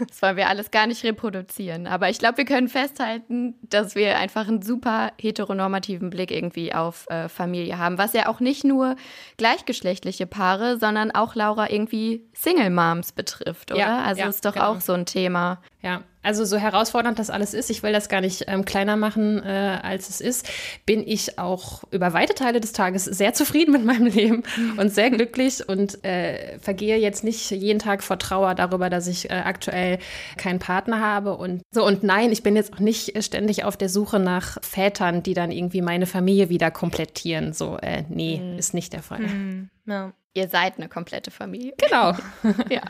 das 0.08 0.22
wollen 0.22 0.36
wir 0.36 0.48
alles 0.48 0.70
gar 0.70 0.86
nicht 0.86 1.04
reproduzieren. 1.04 1.86
Aber 1.86 2.08
ich 2.08 2.18
glaube, 2.18 2.38
wir 2.38 2.44
können 2.44 2.68
festhalten, 2.68 3.54
dass 3.62 3.94
wir 3.94 4.18
einfach 4.18 4.48
einen 4.48 4.62
super 4.62 5.12
heteronormativen 5.20 6.10
Blick 6.10 6.30
irgendwie 6.30 6.74
auf 6.74 7.06
äh, 7.08 7.28
Familie 7.28 7.78
haben. 7.78 7.98
Was 7.98 8.12
ja 8.12 8.28
auch 8.28 8.40
nicht 8.40 8.64
nur 8.64 8.96
gleichgeschlechtliche 9.36 10.26
Paare, 10.26 10.78
sondern 10.78 11.10
auch 11.12 11.34
Laura 11.34 11.70
irgendwie 11.70 12.24
Single 12.32 12.70
Moms 12.70 13.12
betrifft, 13.12 13.70
oder? 13.70 13.80
Ja, 13.80 14.02
also 14.02 14.22
ja, 14.22 14.28
ist 14.28 14.44
doch 14.44 14.54
genau. 14.54 14.72
auch 14.72 14.80
so 14.80 14.92
ein 14.92 15.06
Thema. 15.06 15.60
Ja, 15.82 16.02
also 16.24 16.44
so 16.44 16.56
herausfordernd 16.56 17.18
das 17.18 17.30
alles 17.30 17.54
ist, 17.54 17.70
ich 17.70 17.82
will 17.82 17.92
das 17.92 18.08
gar 18.08 18.20
nicht 18.20 18.44
ähm, 18.48 18.64
kleiner 18.64 18.96
machen, 18.96 19.42
äh, 19.44 19.78
als 19.82 20.08
es 20.08 20.20
ist, 20.20 20.48
bin 20.86 21.06
ich 21.06 21.38
auch 21.38 21.84
über 21.90 22.12
weite 22.12 22.34
Teile 22.34 22.60
des 22.60 22.72
Tages 22.72 23.04
sehr 23.04 23.34
zufrieden 23.34 23.72
mit 23.72 23.84
meinem 23.84 24.06
Leben 24.06 24.42
und 24.76 24.92
sehr 24.92 25.10
glücklich 25.10 25.68
und 25.68 26.04
äh, 26.04 26.58
vergehe 26.58 26.96
jetzt 26.96 27.24
nicht 27.24 27.50
jeden 27.50 27.78
Tag 27.78 28.02
vor 28.02 28.18
Trauer 28.18 28.54
darüber, 28.54 28.90
dass 28.90 29.06
ich 29.06 29.30
äh, 29.30 29.34
aktuell 29.34 29.98
keinen 30.36 30.58
Partner 30.58 31.00
habe 31.00 31.36
und 31.36 31.62
so. 31.70 31.84
Und 31.86 32.02
nein, 32.02 32.32
ich 32.32 32.42
bin 32.42 32.56
jetzt 32.56 32.72
auch 32.72 32.80
nicht 32.80 33.22
ständig 33.22 33.64
auf 33.64 33.76
der 33.76 33.88
Suche 33.88 34.18
nach 34.18 34.58
Vätern, 34.62 35.22
die 35.22 35.34
dann 35.34 35.50
irgendwie 35.50 35.82
meine 35.82 36.06
Familie 36.06 36.48
wieder 36.48 36.70
komplettieren. 36.70 37.52
So, 37.52 37.76
äh, 37.78 38.04
nee, 38.08 38.40
mhm. 38.40 38.58
ist 38.58 38.74
nicht 38.74 38.92
der 38.92 39.02
Fall. 39.02 39.20
Mhm. 39.20 39.70
Ja. 39.86 40.12
Ihr 40.34 40.48
seid 40.48 40.78
eine 40.78 40.88
komplette 40.88 41.30
Familie. 41.30 41.74
Genau. 41.78 42.12
ja. 42.68 42.82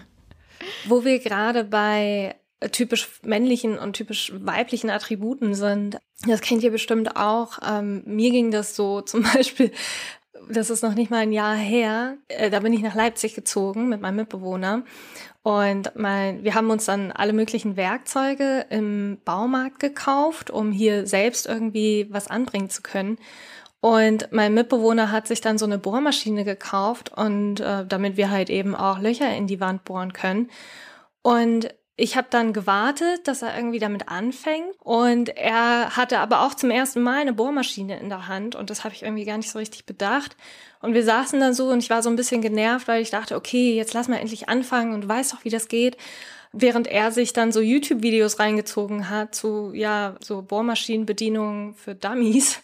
Wo 0.87 1.05
wir 1.05 1.18
gerade 1.18 1.64
bei 1.64 2.37
typisch 2.70 3.09
männlichen 3.22 3.79
und 3.79 3.94
typisch 3.94 4.33
weiblichen 4.37 4.90
Attributen 4.90 5.55
sind. 5.55 5.98
Das 6.27 6.40
kennt 6.40 6.62
ihr 6.62 6.70
bestimmt 6.70 7.16
auch. 7.16 7.59
Ähm, 7.66 8.03
mir 8.07 8.31
ging 8.31 8.50
das 8.50 8.77
so 8.77 9.00
zum 9.03 9.22
Beispiel, 9.22 9.72
das 10.48 10.70
ist 10.70 10.83
noch 10.83 10.94
nicht 10.94 11.11
mal 11.11 11.18
ein 11.18 11.33
Jahr 11.33 11.57
her, 11.57 12.16
äh, 12.29 12.50
da 12.50 12.61
bin 12.61 12.72
ich 12.72 12.83
nach 12.83 12.94
Leipzig 12.94 13.35
gezogen 13.35 13.88
mit 13.88 14.00
meinem 14.00 14.16
Mitbewohner. 14.16 14.85
Und 15.42 15.92
mein, 15.94 16.42
wir 16.42 16.55
haben 16.55 16.70
uns 16.70 16.87
dann 16.87 17.12
alle 17.12 17.35
möglichen 17.35 17.77
Werkzeuge 17.77 18.64
im 18.70 19.18
Baumarkt 19.27 19.79
gekauft, 19.79 20.50
um 20.50 20.72
hier 20.72 21.07
selbst 21.07 21.46
irgendwie 21.46 22.07
was 22.11 22.29
anbringen 22.29 22.70
zu 22.70 22.81
können. 22.81 23.18
Und 23.81 24.29
mein 24.33 24.55
Mitbewohner 24.55 25.12
hat 25.12 25.27
sich 25.27 25.42
dann 25.42 25.59
so 25.59 25.66
eine 25.66 25.77
Bohrmaschine 25.77 26.44
gekauft 26.44 27.12
und 27.14 27.61
äh, 27.61 27.85
damit 27.87 28.16
wir 28.16 28.31
halt 28.31 28.48
eben 28.48 28.74
auch 28.74 28.98
Löcher 28.98 29.37
in 29.37 29.46
die 29.46 29.61
Wand 29.61 29.85
bohren 29.85 30.14
können. 30.14 30.48
Und 31.20 31.74
ich 31.96 32.16
habe 32.16 32.26
dann 32.28 32.52
gewartet, 32.52 33.28
dass 33.28 33.42
er 33.42 33.57
irgendwie 33.57 33.78
damit 33.78 34.09
anfängt. 34.09 34.74
Und 34.80 35.28
er 35.37 35.96
hatte 35.96 36.18
aber 36.18 36.42
auch 36.42 36.54
zum 36.54 36.70
ersten 36.70 37.02
Mal 37.02 37.20
eine 37.20 37.33
Bohrmaschine 37.33 38.00
in 38.00 38.09
der 38.09 38.26
Hand. 38.26 38.57
Und 38.57 38.70
das 38.70 38.83
habe 38.83 38.94
ich 38.94 39.02
irgendwie 39.02 39.24
gar 39.24 39.37
nicht 39.37 39.50
so 39.50 39.59
richtig 39.59 39.87
bedacht. 39.87 40.37
Und 40.80 40.94
wir 40.94 41.04
saßen 41.04 41.38
dann 41.38 41.54
so 41.54 41.68
und 41.68 41.78
ich 41.78 41.90
war 41.90 42.02
so 42.02 42.11
ein 42.11 42.16
bisschen 42.16 42.42
genervt, 42.42 42.88
weil 42.88 43.00
ich 43.00 43.11
dachte, 43.11 43.37
okay, 43.37 43.74
jetzt 43.76 43.94
lass 43.94 44.09
mal 44.09 44.16
endlich 44.16 44.48
anfangen 44.48 44.92
und 44.92 45.02
du 45.02 45.09
weißt 45.09 45.33
doch, 45.33 45.44
wie 45.44 45.50
das 45.50 45.68
geht 45.68 45.96
während 46.57 46.87
er 46.87 47.11
sich 47.11 47.33
dann 47.33 47.53
so 47.53 47.61
YouTube-Videos 47.61 48.38
reingezogen 48.38 49.11
hat 49.11 49.35
zu, 49.35 49.73
ja, 49.75 50.14
so 50.21 50.43
Bohrmaschinenbedienungen 50.43 51.75
für 51.75 51.95
Dummies. 51.95 52.61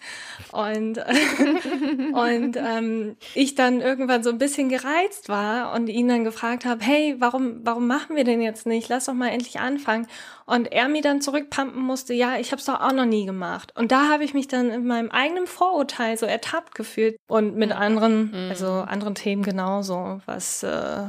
Und, 0.53 0.99
und 2.13 2.57
ähm, 2.57 3.17
ich 3.35 3.55
dann 3.55 3.81
irgendwann 3.81 4.23
so 4.23 4.31
ein 4.31 4.39
bisschen 4.39 4.69
gereizt 4.69 5.29
war 5.29 5.73
und 5.75 5.89
ihn 5.89 6.09
dann 6.09 6.25
gefragt 6.25 6.65
habe, 6.65 6.85
hey, 6.85 7.17
warum, 7.19 7.61
warum 7.65 7.87
machen 7.87 8.17
wir 8.17 8.25
denn 8.25 8.41
jetzt 8.41 8.67
nicht? 8.67 8.89
Lass 8.89 9.07
doch 9.07 9.15
mal 9.15 9.29
endlich 9.29 9.61
anfangen. 9.61 10.07
Und 10.47 10.73
er 10.73 10.89
mir 10.89 11.03
dann 11.03 11.21
zurückpumpen 11.21 11.81
musste, 11.81 12.15
ja, 12.15 12.37
ich 12.39 12.53
habe 12.53 12.61
es 12.61 12.67
doch 12.67 12.81
auch 12.81 12.93
noch 12.93 13.05
nie 13.05 13.27
gemacht. 13.27 13.73
Und 13.77 13.93
da 13.93 14.09
habe 14.09 14.25
ich 14.25 14.35
mich 14.35 14.49
dann 14.49 14.71
in 14.71 14.87
meinem 14.87 15.11
eigenen 15.11 15.47
Vorurteil 15.47 16.17
so 16.17 16.27
ertappt 16.27 16.75
gefühlt 16.75 17.17
und 17.29 17.57
mit 17.57 17.73
anderen, 17.73 18.31
mhm. 18.31 18.51
also 18.51 18.67
anderen 18.67 19.15
Themen 19.15 19.43
genauso, 19.43 20.21
was 20.27 20.63
äh, 20.63 21.09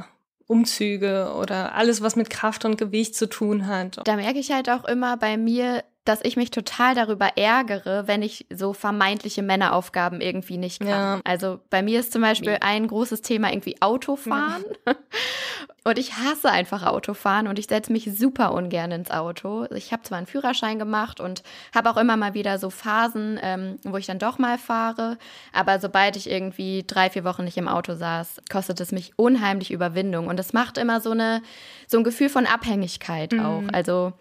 Umzüge 0.52 1.34
oder 1.38 1.76
alles, 1.76 2.02
was 2.02 2.18
mit 2.18 2.30
Kraft 2.30 2.66
und 2.66 2.78
Gewicht 2.78 3.16
zu 3.16 3.30
tun 3.30 3.68
hat. 3.68 4.00
Da 4.04 4.18
merke 4.18 4.40
ich 4.40 4.52
halt 4.52 4.70
auch 4.70 4.84
immer 4.84 5.16
bei 5.16 5.38
mir, 5.38 5.84
dass 6.12 6.19
ich 6.24 6.36
mich 6.36 6.52
total 6.52 6.93
darüber 6.93 7.38
ärgere, 7.38 8.06
wenn 8.06 8.21
ich 8.21 8.45
so 8.54 8.74
vermeintliche 8.74 9.41
Männeraufgaben 9.41 10.19
irgendwie 10.19 10.58
nicht 10.58 10.82
kann. 10.82 10.89
Ja. 10.89 11.21
Also 11.24 11.62
bei 11.69 11.82
mir 11.82 12.02
ist 12.02 12.12
zum 12.12 12.21
Beispiel 12.21 12.58
ein 12.60 12.88
großes 12.88 13.21
Thema 13.21 13.50
irgendwie 13.50 13.82
Autofahren. 13.82 14.65
Ja. 14.86 14.95
Und 15.84 15.97
ich 15.97 16.13
hasse 16.17 16.52
einfach 16.52 16.86
Autofahren 16.86 17.47
und 17.47 17.58
ich 17.58 17.65
setze 17.65 17.91
mich 17.91 18.08
super 18.15 18.54
ungern 18.54 18.91
ins 18.91 19.10
Auto. 19.10 19.65
Ich 19.74 19.91
habe 19.91 20.04
zwar 20.04 20.19
einen 20.19 20.28
Führerschein 20.28 20.78
gemacht 20.78 21.19
und 21.19 21.41
habe 21.74 21.89
auch 21.89 21.97
immer 21.97 22.17
mal 22.17 22.36
wieder 22.36 22.60
so 22.60 22.69
Phasen, 22.69 23.39
ähm, 23.41 23.80
wo 23.84 23.97
ich 23.97 24.06
dann 24.06 24.19
doch 24.19 24.38
mal 24.38 24.60
fahre. 24.60 25.17
Aber 25.54 25.80
sobald 25.80 26.17
ich 26.17 26.30
irgendwie 26.30 26.84
drei, 26.86 27.10
vier 27.10 27.24
Wochen 27.24 27.45
nicht 27.45 27.58
im 27.58 27.67
Auto 27.67 27.95
saß, 27.95 28.43
kostet 28.52 28.80
es 28.80 28.91
mich 28.91 29.13
unheimlich 29.15 29.71
Überwindung. 29.71 30.28
Und 30.28 30.38
das 30.38 30.54
macht 30.54 30.78
immer 30.78 31.02
so 31.02 31.12
eine, 31.12 31.41
so 31.88 31.97
ein 31.97 32.04
Gefühl 32.04 32.30
von 32.30 32.45
Abhängigkeit 32.45 33.34
auch. 33.39 33.62
Mhm. 33.62 33.69
Also 33.74 34.13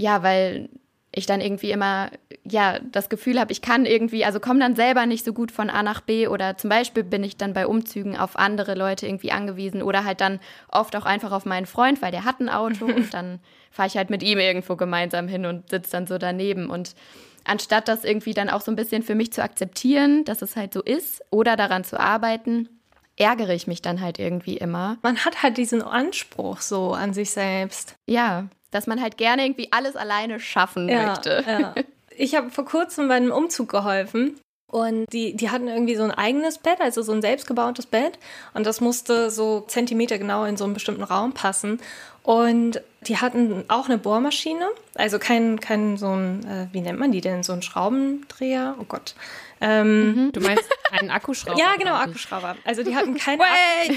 ja, 0.00 0.22
weil 0.22 0.70
ich 1.12 1.26
dann 1.26 1.40
irgendwie 1.40 1.72
immer 1.72 2.10
ja 2.44 2.78
das 2.78 3.08
Gefühl 3.08 3.40
habe, 3.40 3.52
ich 3.52 3.62
kann 3.62 3.84
irgendwie, 3.84 4.24
also 4.24 4.38
komme 4.38 4.60
dann 4.60 4.76
selber 4.76 5.06
nicht 5.06 5.24
so 5.24 5.32
gut 5.32 5.50
von 5.50 5.68
A 5.68 5.82
nach 5.82 6.00
B 6.00 6.28
oder 6.28 6.56
zum 6.56 6.70
Beispiel 6.70 7.02
bin 7.02 7.24
ich 7.24 7.36
dann 7.36 7.52
bei 7.52 7.66
Umzügen 7.66 8.16
auf 8.16 8.36
andere 8.36 8.74
Leute 8.74 9.06
irgendwie 9.06 9.32
angewiesen 9.32 9.82
oder 9.82 10.04
halt 10.04 10.20
dann 10.20 10.38
oft 10.68 10.94
auch 10.94 11.06
einfach 11.06 11.32
auf 11.32 11.44
meinen 11.44 11.66
Freund, 11.66 12.00
weil 12.00 12.12
der 12.12 12.24
hat 12.24 12.40
ein 12.40 12.48
Auto 12.48 12.84
und 12.96 13.12
dann 13.12 13.40
fahre 13.70 13.88
ich 13.88 13.96
halt 13.96 14.10
mit 14.10 14.22
ihm 14.22 14.38
irgendwo 14.38 14.76
gemeinsam 14.76 15.26
hin 15.26 15.46
und 15.46 15.70
sitze 15.70 15.92
dann 15.92 16.06
so 16.06 16.18
daneben 16.18 16.70
und 16.70 16.94
anstatt 17.44 17.88
das 17.88 18.04
irgendwie 18.04 18.34
dann 18.34 18.50
auch 18.50 18.60
so 18.60 18.70
ein 18.70 18.76
bisschen 18.76 19.02
für 19.02 19.14
mich 19.14 19.32
zu 19.32 19.42
akzeptieren, 19.42 20.24
dass 20.24 20.42
es 20.42 20.54
halt 20.54 20.72
so 20.72 20.82
ist 20.82 21.22
oder 21.30 21.56
daran 21.56 21.82
zu 21.82 21.98
arbeiten, 21.98 22.68
ärgere 23.16 23.54
ich 23.54 23.66
mich 23.66 23.82
dann 23.82 24.00
halt 24.00 24.18
irgendwie 24.18 24.56
immer. 24.56 24.98
Man 25.02 25.24
hat 25.24 25.42
halt 25.42 25.56
diesen 25.56 25.82
Anspruch 25.82 26.60
so 26.60 26.92
an 26.92 27.12
sich 27.12 27.32
selbst. 27.32 27.96
Ja, 28.06 28.48
dass 28.70 28.86
man 28.86 29.00
halt 29.00 29.16
gerne 29.16 29.44
irgendwie 29.44 29.68
alles 29.72 29.96
alleine 29.96 30.40
schaffen 30.40 30.88
ja, 30.88 31.08
möchte. 31.08 31.44
Ja. 31.46 31.74
Ich 32.16 32.34
habe 32.34 32.50
vor 32.50 32.64
kurzem 32.64 33.08
bei 33.08 33.14
einem 33.14 33.32
Umzug 33.32 33.70
geholfen 33.70 34.38
und 34.70 35.06
die, 35.12 35.34
die 35.34 35.50
hatten 35.50 35.66
irgendwie 35.66 35.96
so 35.96 36.04
ein 36.04 36.12
eigenes 36.12 36.58
Bett, 36.58 36.80
also 36.80 37.02
so 37.02 37.12
ein 37.12 37.22
selbstgebautes 37.22 37.86
Bett. 37.86 38.18
Und 38.54 38.66
das 38.66 38.80
musste 38.80 39.30
so 39.30 39.60
Zentimeter 39.62 40.16
genau 40.18 40.44
in 40.44 40.56
so 40.56 40.64
einen 40.64 40.74
bestimmten 40.74 41.02
Raum 41.02 41.32
passen. 41.32 41.80
Und 42.22 42.80
die 43.02 43.16
hatten 43.16 43.64
auch 43.68 43.86
eine 43.86 43.98
Bohrmaschine, 43.98 44.68
also 44.94 45.18
kein, 45.18 45.58
kein 45.58 45.96
so 45.96 46.08
ein, 46.08 46.44
äh, 46.44 46.66
wie 46.72 46.82
nennt 46.82 46.98
man 46.98 47.10
die 47.10 47.20
denn, 47.20 47.42
so 47.42 47.52
ein 47.52 47.62
Schraubendreher? 47.62 48.76
Oh 48.78 48.84
Gott. 48.84 49.14
Ähm, 49.60 50.14
mhm. 50.14 50.32
Du 50.32 50.40
meinst 50.40 50.64
einen 50.90 51.10
Akkuschrauber? 51.10 51.58
ja, 51.58 51.76
genau, 51.76 51.94
Akkuschrauber. 51.94 52.56
Also 52.64 52.82
die 52.82 52.96
hatten 52.96 53.16
keinen 53.16 53.40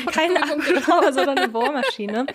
kein 0.07 0.37
Akkuschrauber, 0.43 1.13
sondern 1.13 1.37
eine 1.37 1.47
Bohrmaschine. 1.49 2.25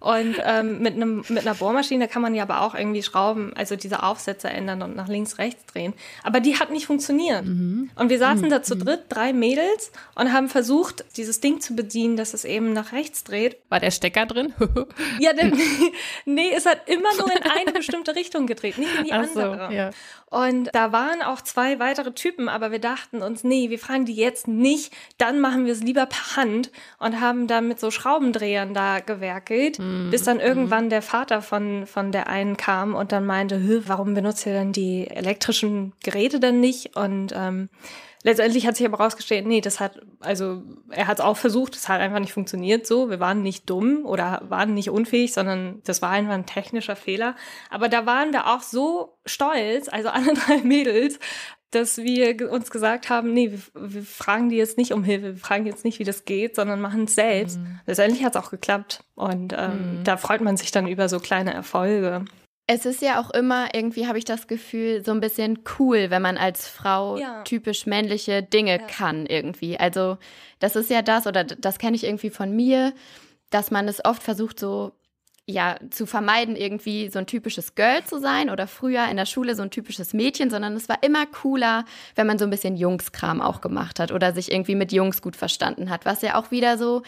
Und 0.00 0.36
ähm, 0.42 0.78
mit, 0.80 0.94
einem, 0.94 1.22
mit 1.28 1.46
einer 1.46 1.54
Bohrmaschine 1.54 2.08
kann 2.08 2.22
man 2.22 2.34
ja 2.34 2.44
aber 2.44 2.62
auch 2.62 2.74
irgendwie 2.74 3.02
Schrauben, 3.02 3.52
also 3.54 3.76
diese 3.76 4.02
Aufsätze 4.02 4.48
ändern 4.48 4.80
und 4.80 4.96
nach 4.96 5.08
links, 5.08 5.36
rechts 5.36 5.66
drehen. 5.66 5.92
Aber 6.24 6.40
die 6.40 6.58
hat 6.58 6.70
nicht 6.70 6.86
funktioniert. 6.86 7.44
Mhm. 7.44 7.90
Und 7.96 8.08
wir 8.08 8.18
saßen 8.18 8.46
mhm. 8.46 8.50
da 8.50 8.62
zu 8.62 8.76
dritt, 8.76 9.04
drei 9.10 9.34
Mädels, 9.34 9.92
und 10.14 10.32
haben 10.32 10.48
versucht, 10.48 11.04
dieses 11.18 11.40
Ding 11.40 11.60
zu 11.60 11.76
bedienen, 11.76 12.16
dass 12.16 12.32
es 12.32 12.46
eben 12.46 12.72
nach 12.72 12.92
rechts 12.92 13.24
dreht. 13.24 13.58
War 13.68 13.78
der 13.78 13.90
Stecker 13.90 14.24
drin? 14.24 14.54
ja, 15.20 15.34
denn, 15.34 15.52
nee, 16.24 16.50
es 16.56 16.64
hat 16.64 16.88
immer 16.88 17.14
nur 17.18 17.30
in 17.30 17.42
eine 17.42 17.72
bestimmte 17.72 18.14
Richtung 18.14 18.46
gedreht, 18.46 18.78
nicht 18.78 18.94
in 18.98 19.04
die 19.04 19.12
Ach 19.12 19.24
andere. 19.24 19.68
So, 19.68 19.74
ja. 19.74 19.90
Und 20.30 20.70
da 20.72 20.92
waren 20.92 21.22
auch 21.22 21.42
zwei 21.42 21.78
weitere 21.80 22.12
Typen, 22.12 22.48
aber 22.48 22.69
wir 22.70 22.78
dachten 22.78 23.22
uns, 23.22 23.44
nee, 23.44 23.70
wir 23.70 23.78
fragen 23.78 24.04
die 24.04 24.14
jetzt 24.14 24.48
nicht, 24.48 24.92
dann 25.18 25.40
machen 25.40 25.66
wir 25.66 25.72
es 25.72 25.82
lieber 25.82 26.06
per 26.06 26.36
Hand 26.36 26.70
und 26.98 27.20
haben 27.20 27.46
dann 27.46 27.68
mit 27.68 27.80
so 27.80 27.90
Schraubendrehern 27.90 28.74
da 28.74 29.00
gewerkelt, 29.00 29.78
mhm. 29.78 30.10
bis 30.10 30.22
dann 30.22 30.40
irgendwann 30.40 30.90
der 30.90 31.02
Vater 31.02 31.42
von, 31.42 31.86
von 31.86 32.12
der 32.12 32.28
einen 32.28 32.56
kam 32.56 32.94
und 32.94 33.12
dann 33.12 33.26
meinte, 33.26 33.60
warum 33.86 34.14
benutzt 34.14 34.46
ihr 34.46 34.52
denn 34.52 34.72
die 34.72 35.08
elektrischen 35.08 35.92
Geräte 36.02 36.40
denn 36.40 36.60
nicht? 36.60 36.96
Und 36.96 37.32
ähm, 37.34 37.68
Letztendlich 38.22 38.66
hat 38.66 38.76
sich 38.76 38.86
aber 38.86 38.98
rausgestellt, 38.98 39.46
nee, 39.46 39.62
das 39.62 39.80
hat, 39.80 39.98
also 40.20 40.62
er 40.90 41.06
hat 41.06 41.20
es 41.20 41.24
auch 41.24 41.38
versucht, 41.38 41.74
es 41.74 41.88
hat 41.88 42.00
einfach 42.00 42.18
nicht 42.18 42.34
funktioniert 42.34 42.86
so. 42.86 43.08
Wir 43.08 43.18
waren 43.18 43.42
nicht 43.42 43.70
dumm 43.70 44.04
oder 44.04 44.42
waren 44.46 44.74
nicht 44.74 44.90
unfähig, 44.90 45.32
sondern 45.32 45.80
das 45.84 46.02
war 46.02 46.10
einfach 46.10 46.34
ein 46.34 46.44
technischer 46.44 46.96
Fehler. 46.96 47.34
Aber 47.70 47.88
da 47.88 48.04
waren 48.04 48.32
wir 48.32 48.46
auch 48.46 48.60
so 48.60 49.16
stolz, 49.24 49.88
also 49.88 50.10
alle 50.10 50.34
drei 50.46 50.58
Mädels, 50.58 51.18
dass 51.70 51.98
wir 51.98 52.50
uns 52.50 52.70
gesagt 52.70 53.10
haben, 53.10 53.32
nee, 53.32 53.52
wir, 53.52 53.60
wir 53.92 54.02
fragen 54.02 54.48
die 54.48 54.56
jetzt 54.56 54.76
nicht 54.76 54.92
um 54.92 55.04
Hilfe, 55.04 55.34
wir 55.34 55.36
fragen 55.36 55.66
jetzt 55.66 55.84
nicht, 55.84 55.98
wie 55.98 56.04
das 56.04 56.24
geht, 56.24 56.56
sondern 56.56 56.80
machen 56.80 57.04
es 57.04 57.14
selbst. 57.14 57.58
Mhm. 57.58 57.80
Letztendlich 57.86 58.24
hat 58.24 58.34
es 58.34 58.42
auch 58.42 58.50
geklappt. 58.50 59.04
Und 59.14 59.52
ähm, 59.56 59.98
mhm. 59.98 60.04
da 60.04 60.16
freut 60.16 60.40
man 60.40 60.56
sich 60.56 60.72
dann 60.72 60.88
über 60.88 61.08
so 61.08 61.20
kleine 61.20 61.54
Erfolge. 61.54 62.24
Es 62.66 62.86
ist 62.86 63.02
ja 63.02 63.20
auch 63.20 63.30
immer, 63.30 63.74
irgendwie 63.74 64.06
habe 64.06 64.18
ich 64.18 64.24
das 64.24 64.46
Gefühl, 64.46 65.04
so 65.04 65.10
ein 65.10 65.20
bisschen 65.20 65.60
cool, 65.78 66.10
wenn 66.10 66.22
man 66.22 66.36
als 66.36 66.68
Frau 66.68 67.16
ja. 67.16 67.42
typisch 67.42 67.86
männliche 67.86 68.42
Dinge 68.42 68.78
ja. 68.78 68.86
kann 68.86 69.26
irgendwie. 69.26 69.78
Also 69.78 70.18
das 70.60 70.76
ist 70.76 70.90
ja 70.90 71.02
das, 71.02 71.26
oder 71.26 71.42
das 71.44 71.78
kenne 71.78 71.96
ich 71.96 72.04
irgendwie 72.04 72.30
von 72.30 72.54
mir, 72.54 72.92
dass 73.50 73.72
man 73.72 73.88
es 73.88 74.04
oft 74.04 74.22
versucht, 74.22 74.60
so 74.60 74.92
ja, 75.50 75.76
zu 75.90 76.06
vermeiden, 76.06 76.56
irgendwie 76.56 77.10
so 77.10 77.18
ein 77.18 77.26
typisches 77.26 77.74
Girl 77.74 78.04
zu 78.04 78.18
sein 78.18 78.50
oder 78.50 78.66
früher 78.66 79.06
in 79.08 79.16
der 79.16 79.26
Schule 79.26 79.54
so 79.54 79.62
ein 79.62 79.70
typisches 79.70 80.12
Mädchen, 80.12 80.50
sondern 80.50 80.74
es 80.74 80.88
war 80.88 81.02
immer 81.02 81.26
cooler, 81.26 81.84
wenn 82.14 82.26
man 82.26 82.38
so 82.38 82.44
ein 82.44 82.50
bisschen 82.50 82.76
Jungskram 82.76 83.40
auch 83.40 83.60
gemacht 83.60 84.00
hat 84.00 84.12
oder 84.12 84.32
sich 84.32 84.50
irgendwie 84.50 84.74
mit 84.74 84.92
Jungs 84.92 85.22
gut 85.22 85.36
verstanden 85.36 85.90
hat, 85.90 86.04
was 86.04 86.22
ja 86.22 86.36
auch 86.36 86.50
wieder 86.50 86.78
so 86.78 87.02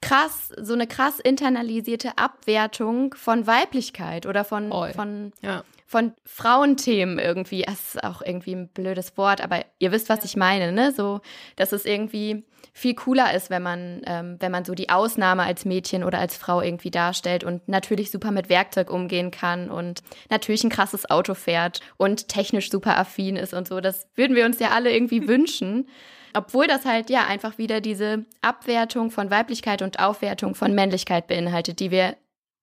krass, 0.00 0.52
so 0.60 0.74
eine 0.74 0.86
krass 0.86 1.18
internalisierte 1.18 2.16
Abwertung 2.16 3.14
von 3.14 3.46
Weiblichkeit 3.46 4.26
oder 4.26 4.44
von, 4.44 4.70
oh, 4.70 4.86
von, 4.92 5.32
ja. 5.42 5.64
Von 5.88 6.12
Frauenthemen 6.26 7.18
irgendwie. 7.18 7.62
Das 7.62 7.94
ist 7.94 8.04
auch 8.04 8.20
irgendwie 8.20 8.54
ein 8.54 8.68
blödes 8.68 9.16
Wort, 9.16 9.40
aber 9.40 9.64
ihr 9.78 9.90
wisst, 9.90 10.10
was 10.10 10.22
ich 10.22 10.36
meine, 10.36 10.70
ne? 10.70 10.92
So, 10.92 11.22
dass 11.56 11.72
es 11.72 11.86
irgendwie 11.86 12.44
viel 12.74 12.94
cooler 12.94 13.32
ist, 13.34 13.48
wenn 13.48 13.62
man, 13.62 14.02
ähm, 14.04 14.36
wenn 14.38 14.52
man 14.52 14.66
so 14.66 14.74
die 14.74 14.90
Ausnahme 14.90 15.44
als 15.44 15.64
Mädchen 15.64 16.04
oder 16.04 16.18
als 16.18 16.36
Frau 16.36 16.60
irgendwie 16.60 16.90
darstellt 16.90 17.42
und 17.42 17.66
natürlich 17.68 18.10
super 18.10 18.30
mit 18.32 18.50
Werkzeug 18.50 18.90
umgehen 18.90 19.30
kann 19.30 19.70
und 19.70 20.02
natürlich 20.28 20.62
ein 20.62 20.70
krasses 20.70 21.08
Auto 21.10 21.32
fährt 21.32 21.80
und 21.96 22.28
technisch 22.28 22.70
super 22.70 22.98
affin 22.98 23.36
ist 23.36 23.54
und 23.54 23.66
so. 23.66 23.80
Das 23.80 24.06
würden 24.14 24.36
wir 24.36 24.44
uns 24.44 24.58
ja 24.58 24.72
alle 24.72 24.92
irgendwie 24.92 25.26
wünschen. 25.26 25.88
Obwohl 26.34 26.66
das 26.66 26.84
halt 26.84 27.08
ja 27.08 27.26
einfach 27.26 27.56
wieder 27.56 27.80
diese 27.80 28.26
Abwertung 28.42 29.10
von 29.10 29.30
Weiblichkeit 29.30 29.80
und 29.80 29.98
Aufwertung 29.98 30.54
von 30.54 30.74
Männlichkeit 30.74 31.26
beinhaltet, 31.26 31.80
die 31.80 31.90
wir 31.90 32.14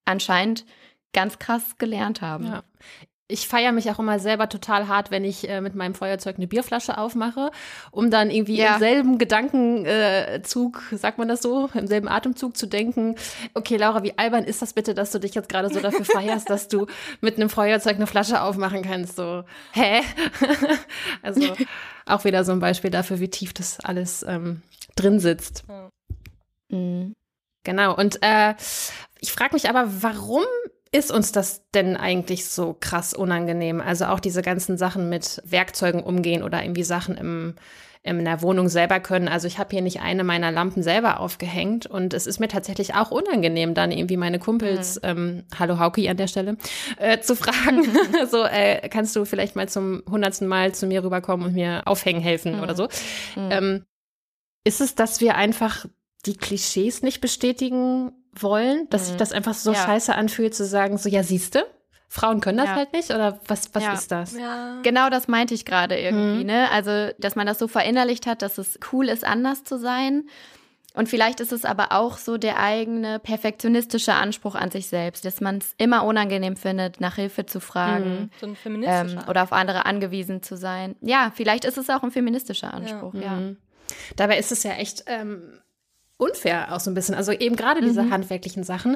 anscheinend 0.06 0.64
ganz 1.12 1.40
krass 1.40 1.80
gelernt 1.80 2.22
haben. 2.22 2.46
Ja. 2.46 2.64
Ich 3.28 3.48
feiere 3.48 3.72
mich 3.72 3.90
auch 3.90 3.98
immer 3.98 4.20
selber 4.20 4.50
total 4.50 4.88
hart, 4.88 5.10
wenn 5.10 5.26
ich 5.26 5.50
äh, 5.50 5.60
mit 5.60 5.74
meinem 5.74 5.96
Feuerzeug 5.96 6.36
eine 6.38 6.46
Bierflasche 6.46 7.00
aufmache, 7.00 7.50
um 7.90 8.12
dann 8.12 8.30
irgendwie 8.30 8.58
ja. 8.58 8.76
im 8.76 8.80
selben 8.80 9.18
Gedankenzug, 9.18 10.84
äh, 10.92 10.96
sagt 10.96 11.18
man 11.18 11.28
das 11.28 11.42
so, 11.42 11.68
im 11.74 11.88
selben 11.88 12.08
Atemzug 12.08 12.56
zu 12.56 12.68
denken, 12.68 13.16
okay, 13.56 13.78
Laura, 13.78 14.04
wie 14.04 14.16
albern 14.16 14.44
ist 14.44 14.62
das 14.62 14.74
bitte, 14.74 14.94
dass 14.94 15.10
du 15.10 15.20
dich 15.20 15.34
jetzt 15.34 15.50
gerade 15.50 15.74
so 15.74 15.80
dafür 15.80 16.06
feierst, 16.06 16.52
dass 16.52 16.68
du 16.68 16.86
mit 17.20 17.38
einem 17.38 17.50
Feuerzeug 17.50 17.96
eine 17.96 18.06
Flasche 18.06 18.42
aufmachen 18.42 18.84
kannst? 18.84 19.16
So, 19.16 19.44
hä? 19.72 20.02
also 21.24 21.42
auch 22.06 22.26
wieder 22.26 22.44
so 22.44 22.52
ein 22.52 22.60
Beispiel 22.60 22.92
dafür, 22.92 23.20
wie 23.20 23.30
tief 23.30 23.54
das 23.54 23.80
alles 23.80 24.22
ähm, 24.22 24.62
drin 24.96 25.20
sitzt. 25.20 25.64
Mhm. 26.70 27.16
Genau. 27.64 27.96
Und 27.96 28.20
äh, 28.22 28.54
ich 29.20 29.32
frage 29.32 29.56
mich 29.56 29.68
aber, 29.68 30.04
warum 30.04 30.44
ist 30.96 31.12
uns 31.12 31.34
das 31.34 31.70
denn 31.74 31.98
eigentlich 31.98 32.46
so 32.46 32.76
krass 32.80 33.14
unangenehm? 33.14 33.82
Also 33.82 34.06
auch 34.06 34.22
diese 34.22 34.42
ganzen 34.42 34.78
Sachen 34.78 35.10
mit 35.10 35.42
Werkzeugen 35.44 36.02
umgehen 36.02 36.42
oder 36.42 36.64
irgendwie 36.64 36.84
Sachen 36.84 37.18
im, 37.18 37.56
in 38.02 38.24
der 38.24 38.42
Wohnung 38.42 38.70
selber 38.70 39.02
können. 39.02 39.28
Also 39.28 39.46
ich 39.46 39.58
habe 39.58 39.72
hier 39.72 39.82
nicht 39.82 40.00
eine 40.00 40.24
meiner 40.24 40.52
Lampen 40.52 40.84
selber 40.84 41.20
aufgehängt 41.20 41.86
und 41.86 42.14
es 42.14 42.28
ist 42.28 42.40
mir 42.40 42.48
tatsächlich 42.48 42.96
auch 42.96 43.12
unangenehm, 43.12 43.74
dann 43.74 43.92
irgendwie 43.92 44.16
meine 44.16 44.40
Kumpels, 44.40 44.96
mhm. 44.96 45.02
ähm, 45.04 45.44
hallo 45.60 45.80
Hauki 45.80 46.08
an 46.08 46.16
der 46.16 46.28
Stelle, 46.28 46.56
äh, 46.98 47.20
zu 47.20 47.36
fragen, 47.36 47.84
so 48.30 48.46
äh, 48.46 48.88
kannst 48.88 49.14
du 49.18 49.26
vielleicht 49.26 49.58
mal 49.58 49.68
zum 49.68 50.02
hundertsten 50.10 50.48
Mal 50.48 50.74
zu 50.74 50.88
mir 50.88 51.04
rüberkommen 51.04 51.48
und 51.48 51.54
mir 51.56 51.82
aufhängen 51.86 52.22
helfen 52.22 52.56
mhm. 52.56 52.64
oder 52.64 52.74
so. 52.76 52.84
Mhm. 53.36 53.50
Ähm, 53.52 53.86
ist 54.64 54.80
es, 54.80 54.96
dass 54.96 55.20
wir 55.20 55.36
einfach 55.36 55.86
die 56.26 56.38
Klischees 56.38 57.02
nicht 57.04 57.20
bestätigen 57.20 58.14
wollen, 58.42 58.90
dass 58.90 59.04
mhm. 59.04 59.06
sich 59.08 59.16
das 59.18 59.32
einfach 59.32 59.54
so 59.54 59.74
ja. 59.74 59.84
scheiße 59.84 60.14
anfühlt, 60.16 60.56
zu 60.56 60.66
sagen, 60.66 60.98
so, 60.98 61.10
ja, 61.10 61.24
siehste, 61.24 61.66
Frauen 62.08 62.40
können 62.40 62.58
das 62.58 62.68
ja. 62.68 62.76
halt 62.76 62.94
nicht 62.94 63.12
oder 63.12 63.40
was, 63.48 63.74
was 63.74 63.84
ja. 63.84 63.94
ist 63.94 64.12
das? 64.12 64.38
Ja. 64.38 64.80
Genau 64.84 65.10
das 65.10 65.28
meinte 65.28 65.54
ich 65.54 65.66
gerade 65.66 66.00
irgendwie, 66.00 66.42
mhm. 66.42 66.46
ne? 66.46 66.72
Also, 66.72 67.10
dass 67.20 67.36
man 67.36 67.46
das 67.46 67.60
so 67.60 67.68
verinnerlicht 67.68 68.26
hat, 68.26 68.42
dass 68.42 68.58
es 68.58 68.80
cool 68.92 69.10
ist, 69.10 69.26
anders 69.26 69.64
zu 69.64 69.78
sein. 69.78 70.24
Und 70.94 71.10
vielleicht 71.10 71.42
ist 71.42 71.52
es 71.52 71.66
aber 71.66 71.92
auch 71.92 72.18
so 72.18 72.38
der 72.38 72.58
eigene 72.58 73.20
perfektionistische 73.20 74.14
Anspruch 74.14 74.56
an 74.56 74.72
sich 74.72 74.88
selbst, 74.88 75.26
dass 75.26 75.42
man 75.42 75.58
es 75.58 75.74
immer 75.78 76.06
unangenehm 76.06 76.56
findet, 76.56 77.02
nach 77.02 77.16
Hilfe 77.16 77.46
zu 77.46 77.60
fragen 77.60 78.10
mhm. 78.10 78.30
so 78.40 78.48
ein 78.48 78.56
feministischer 78.56 79.22
ähm, 79.24 79.30
oder 79.30 79.44
auf 79.44 79.52
andere 79.52 79.86
angewiesen 79.86 80.42
zu 80.42 80.56
sein. 80.56 80.96
Ja, 81.02 81.34
vielleicht 81.36 81.66
ist 81.66 81.78
es 81.78 81.90
auch 81.90 82.02
ein 82.02 82.12
feministischer 82.12 82.74
Anspruch, 82.74 83.14
ja. 83.16 83.32
Mhm. 83.32 83.58
Dabei 84.16 84.40
ist 84.40 84.52
es 84.52 84.64
ja 84.64 84.72
echt 84.72 85.04
ähm, 85.08 85.60
unfair 86.18 86.74
auch 86.74 86.80
so 86.80 86.90
ein 86.90 86.94
bisschen. 86.94 87.14
Also 87.14 87.34
eben 87.34 87.58
gerade 87.58 87.82
diese 87.82 88.04
mhm. 88.04 88.12
handwerklichen 88.12 88.64
Sachen. 88.64 88.96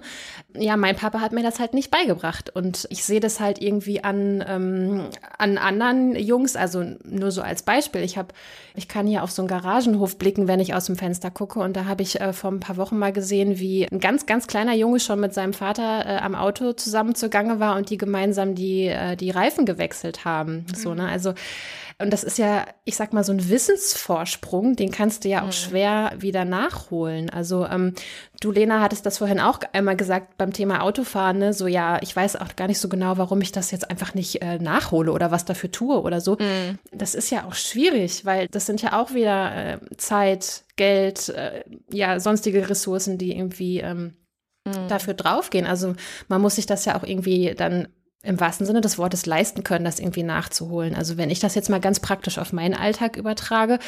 Ja, 0.55 0.77
mein 0.77 0.95
Papa 0.95 1.19
hat 1.19 1.33
mir 1.33 1.43
das 1.43 1.59
halt 1.59 1.73
nicht 1.73 1.91
beigebracht. 1.91 2.55
Und 2.55 2.87
ich 2.89 3.03
sehe 3.03 3.19
das 3.19 3.41
halt 3.41 3.61
irgendwie 3.61 4.03
an, 4.03 4.43
ähm, 4.47 5.09
an 5.37 5.57
anderen 5.57 6.15
Jungs, 6.15 6.55
also 6.55 6.83
nur 7.03 7.31
so 7.31 7.41
als 7.41 7.63
Beispiel. 7.63 8.01
Ich 8.03 8.17
habe, 8.17 8.29
ich 8.73 8.87
kann 8.87 9.05
hier 9.05 9.23
auf 9.23 9.31
so 9.31 9.41
einen 9.41 9.49
Garagenhof 9.49 10.17
blicken, 10.17 10.47
wenn 10.47 10.61
ich 10.61 10.73
aus 10.73 10.85
dem 10.85 10.95
Fenster 10.95 11.29
gucke. 11.29 11.59
Und 11.59 11.75
da 11.75 11.85
habe 11.85 12.03
ich 12.03 12.21
äh, 12.21 12.31
vor 12.31 12.51
ein 12.51 12.61
paar 12.61 12.77
Wochen 12.77 12.97
mal 12.97 13.11
gesehen, 13.11 13.59
wie 13.59 13.85
ein 13.91 13.99
ganz, 13.99 14.25
ganz 14.25 14.47
kleiner 14.47 14.73
Junge 14.73 15.01
schon 15.01 15.19
mit 15.19 15.33
seinem 15.33 15.53
Vater 15.53 16.05
äh, 16.05 16.17
am 16.19 16.35
Auto 16.35 16.71
zusammen 16.71 17.15
zugange 17.15 17.59
war 17.59 17.75
und 17.75 17.89
die 17.89 17.97
gemeinsam 17.97 18.55
die, 18.55 18.85
äh, 18.85 19.17
die 19.17 19.31
Reifen 19.31 19.65
gewechselt 19.65 20.23
haben. 20.23 20.65
Mhm. 20.69 20.75
So, 20.75 20.93
ne? 20.93 21.09
Also 21.09 21.33
und 22.01 22.11
das 22.11 22.23
ist 22.23 22.37
ja, 22.37 22.65
ich 22.85 22.95
sag 22.95 23.11
mal, 23.11 23.25
so 23.25 23.33
ein 23.33 23.49
Wissensvorsprung, 23.49 24.77
den 24.77 24.89
kannst 24.89 25.25
du 25.25 25.29
ja 25.29 25.41
auch 25.41 25.47
mhm. 25.47 25.51
schwer 25.51 26.13
wieder 26.17 26.45
nachholen. 26.45 27.29
Also 27.29 27.65
ähm, 27.65 27.93
du, 28.39 28.51
Lena, 28.51 28.79
hattest 28.79 29.05
das 29.05 29.17
vorhin 29.17 29.41
auch 29.41 29.59
einmal 29.73 29.97
gesagt 29.97 30.37
beim 30.37 30.53
Thema 30.53 30.81
Autofahren, 30.81 31.39
ne? 31.39 31.53
so 31.53 31.67
ja, 31.67 32.01
ich 32.01 32.15
weiß 32.15 32.37
auch 32.37 32.55
gar 32.55 32.67
nicht 32.67 32.79
so 32.79 32.87
genau, 32.87 33.17
warum 33.17 33.41
ich 33.41 33.51
das 33.51 33.71
jetzt 33.71 33.89
einfach 33.89 34.13
nicht 34.13 34.41
äh, 34.41 34.59
nachhole 34.59 35.11
oder 35.11 35.29
was 35.31 35.43
dafür 35.43 35.71
tue 35.71 36.01
oder 36.01 36.21
so. 36.21 36.37
Mhm. 36.39 36.79
Das 36.91 37.15
ist 37.15 37.31
ja 37.31 37.45
auch 37.45 37.53
schwierig, 37.53 38.23
weil 38.23 38.47
das 38.47 38.65
sind 38.65 38.81
ja 38.81 38.97
auch 39.01 39.13
wieder 39.13 39.55
äh, 39.55 39.79
Zeit, 39.97 40.63
Geld, 40.77 41.27
äh, 41.27 41.65
ja, 41.91 42.21
sonstige 42.21 42.69
Ressourcen, 42.69 43.17
die 43.17 43.35
irgendwie 43.35 43.79
ähm, 43.79 44.13
mhm. 44.65 44.87
dafür 44.87 45.15
draufgehen. 45.15 45.67
Also 45.67 45.95
man 46.29 46.41
muss 46.41 46.55
sich 46.55 46.65
das 46.65 46.85
ja 46.85 46.97
auch 46.97 47.03
irgendwie 47.03 47.53
dann 47.57 47.89
im 48.21 48.39
wahrsten 48.39 48.65
Sinne 48.65 48.81
des 48.81 48.97
Wortes 48.97 49.25
leisten 49.25 49.63
können, 49.63 49.85
das 49.85 49.99
irgendwie 49.99 50.23
nachzuholen. 50.23 50.93
Also 50.93 51.15
wenn 51.15 51.29
ich 51.29 51.39
das 51.39 51.55
jetzt 51.55 51.69
mal 51.69 51.79
ganz 51.79 52.01
praktisch 52.01 52.37
auf 52.37 52.51
meinen 52.51 52.73
Alltag 52.73 53.15
übertrage, 53.15 53.79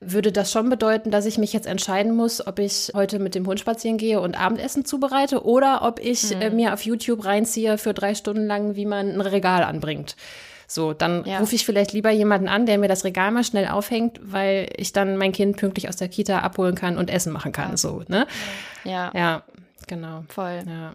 würde 0.00 0.32
das 0.32 0.50
schon 0.50 0.68
bedeuten, 0.68 1.12
dass 1.12 1.24
ich 1.24 1.38
mich 1.38 1.52
jetzt 1.52 1.68
entscheiden 1.68 2.14
muss, 2.16 2.44
ob 2.44 2.58
ich 2.58 2.90
heute 2.94 3.20
mit 3.20 3.36
dem 3.36 3.46
Hund 3.46 3.60
spazieren 3.60 3.96
gehe 3.96 4.20
und 4.20 4.38
Abendessen 4.38 4.84
zubereite 4.84 5.44
oder 5.44 5.82
ob 5.82 6.00
ich 6.00 6.30
hm. 6.30 6.40
äh, 6.40 6.50
mir 6.50 6.74
auf 6.74 6.82
YouTube 6.82 7.24
reinziehe 7.24 7.78
für 7.78 7.94
drei 7.94 8.16
Stunden 8.16 8.46
lang, 8.46 8.74
wie 8.74 8.86
man 8.86 9.12
ein 9.12 9.20
Regal 9.20 9.62
anbringt. 9.62 10.16
So, 10.66 10.92
dann 10.92 11.24
ja. 11.24 11.38
rufe 11.38 11.54
ich 11.54 11.64
vielleicht 11.64 11.92
lieber 11.92 12.10
jemanden 12.10 12.48
an, 12.48 12.66
der 12.66 12.78
mir 12.78 12.88
das 12.88 13.04
Regal 13.04 13.30
mal 13.30 13.44
schnell 13.44 13.68
aufhängt, 13.68 14.18
weil 14.20 14.68
ich 14.76 14.92
dann 14.92 15.16
mein 15.16 15.30
Kind 15.30 15.58
pünktlich 15.58 15.88
aus 15.88 15.94
der 15.94 16.08
Kita 16.08 16.40
abholen 16.40 16.74
kann 16.74 16.98
und 16.98 17.08
Essen 17.08 17.32
machen 17.32 17.52
kann. 17.52 17.70
Ja. 17.70 17.76
So, 17.76 18.02
ne? 18.08 18.26
Ja. 18.82 19.12
Ja, 19.14 19.42
genau. 19.86 20.24
Voll. 20.28 20.64
Ja. 20.66 20.94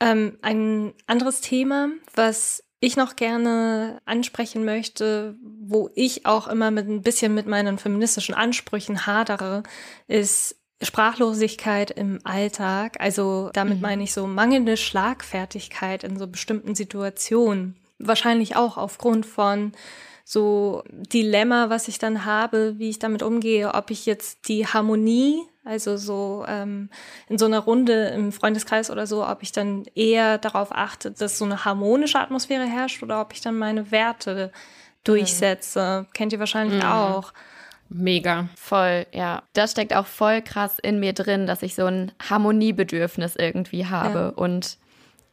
Ähm, 0.00 0.38
ein 0.42 0.92
anderes 1.06 1.40
Thema, 1.40 1.88
was 2.14 2.62
ich 2.80 2.96
noch 2.96 3.16
gerne 3.16 4.00
ansprechen 4.04 4.64
möchte, 4.64 5.36
wo 5.42 5.90
ich 5.94 6.26
auch 6.26 6.46
immer 6.46 6.70
mit 6.70 6.88
ein 6.88 7.02
bisschen 7.02 7.34
mit 7.34 7.46
meinen 7.46 7.78
feministischen 7.78 8.34
Ansprüchen 8.34 9.06
hadere, 9.06 9.62
ist 10.06 10.56
Sprachlosigkeit 10.82 11.90
im 11.90 12.18
Alltag. 12.24 12.96
Also 13.00 13.50
damit 13.54 13.76
mhm. 13.76 13.82
meine 13.82 14.02
ich 14.04 14.12
so 14.12 14.26
mangelnde 14.26 14.76
Schlagfertigkeit 14.76 16.04
in 16.04 16.18
so 16.18 16.26
bestimmten 16.26 16.74
Situationen. 16.74 17.76
Wahrscheinlich 17.98 18.56
auch 18.56 18.76
aufgrund 18.76 19.24
von 19.24 19.72
so 20.28 20.82
Dilemma, 20.90 21.70
was 21.70 21.86
ich 21.86 22.00
dann 22.00 22.24
habe, 22.24 22.74
wie 22.78 22.90
ich 22.90 22.98
damit 22.98 23.22
umgehe, 23.22 23.72
ob 23.74 23.92
ich 23.92 24.06
jetzt 24.06 24.48
die 24.48 24.66
Harmonie 24.66 25.40
also 25.64 25.96
so 25.96 26.44
ähm, 26.48 26.90
in 27.28 27.38
so 27.38 27.46
einer 27.46 27.58
Runde 27.58 28.08
im 28.08 28.30
Freundeskreis 28.30 28.88
oder 28.90 29.06
so, 29.06 29.26
ob 29.26 29.42
ich 29.42 29.50
dann 29.50 29.84
eher 29.96 30.38
darauf 30.38 30.68
achte, 30.70 31.10
dass 31.10 31.38
so 31.38 31.44
eine 31.44 31.64
harmonische 31.64 32.20
Atmosphäre 32.20 32.64
herrscht 32.64 33.02
oder 33.02 33.20
ob 33.20 33.32
ich 33.32 33.40
dann 33.40 33.58
meine 33.58 33.90
Werte 33.90 34.52
durchsetze. 35.02 36.02
Mhm. 36.02 36.12
Kennt 36.12 36.32
ihr 36.32 36.38
wahrscheinlich 36.38 36.82
mhm. 36.82 36.88
auch. 36.88 37.32
Mega. 37.88 38.48
Voll, 38.56 39.06
ja. 39.12 39.42
Das 39.54 39.72
steckt 39.72 39.94
auch 39.94 40.06
voll 40.06 40.40
krass 40.40 40.78
in 40.80 41.00
mir 41.00 41.12
drin, 41.12 41.46
dass 41.46 41.62
ich 41.62 41.74
so 41.74 41.86
ein 41.86 42.12
Harmoniebedürfnis 42.28 43.34
irgendwie 43.36 43.86
habe 43.86 44.18
ja. 44.18 44.28
und 44.28 44.78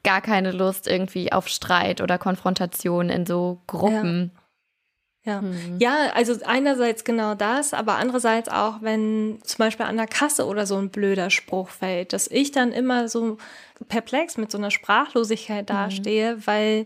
gar 0.04 0.22
keine 0.22 0.52
Lust 0.52 0.88
irgendwie 0.88 1.32
auf 1.32 1.48
Streit 1.48 2.02
oder 2.02 2.18
Konfrontation 2.18 3.10
in 3.10 3.26
so 3.26 3.62
Gruppen. 3.68 4.32
Ja. 4.34 4.43
Ja. 5.26 5.42
Mhm. 5.42 5.78
ja, 5.80 6.12
also 6.14 6.36
einerseits 6.46 7.06
genau 7.06 7.34
das, 7.34 7.74
aber 7.74 7.96
andererseits 7.96 8.50
auch, 8.50 8.82
wenn 8.82 9.40
zum 9.44 9.58
Beispiel 9.58 9.86
an 9.86 9.96
der 9.96 10.08
Kasse 10.08 10.46
oder 10.46 10.66
so 10.66 10.76
ein 10.76 10.90
blöder 10.90 11.30
Spruch 11.30 11.70
fällt, 11.70 12.12
dass 12.12 12.28
ich 12.28 12.52
dann 12.52 12.74
immer 12.74 13.08
so 13.08 13.38
perplex 13.88 14.38
mit 14.38 14.52
so 14.52 14.58
einer 14.58 14.72
Sprachlosigkeit 14.72 15.70
mhm. 15.70 15.74
dastehe, 15.74 16.36
mhm. 16.36 16.48
weil 16.48 16.86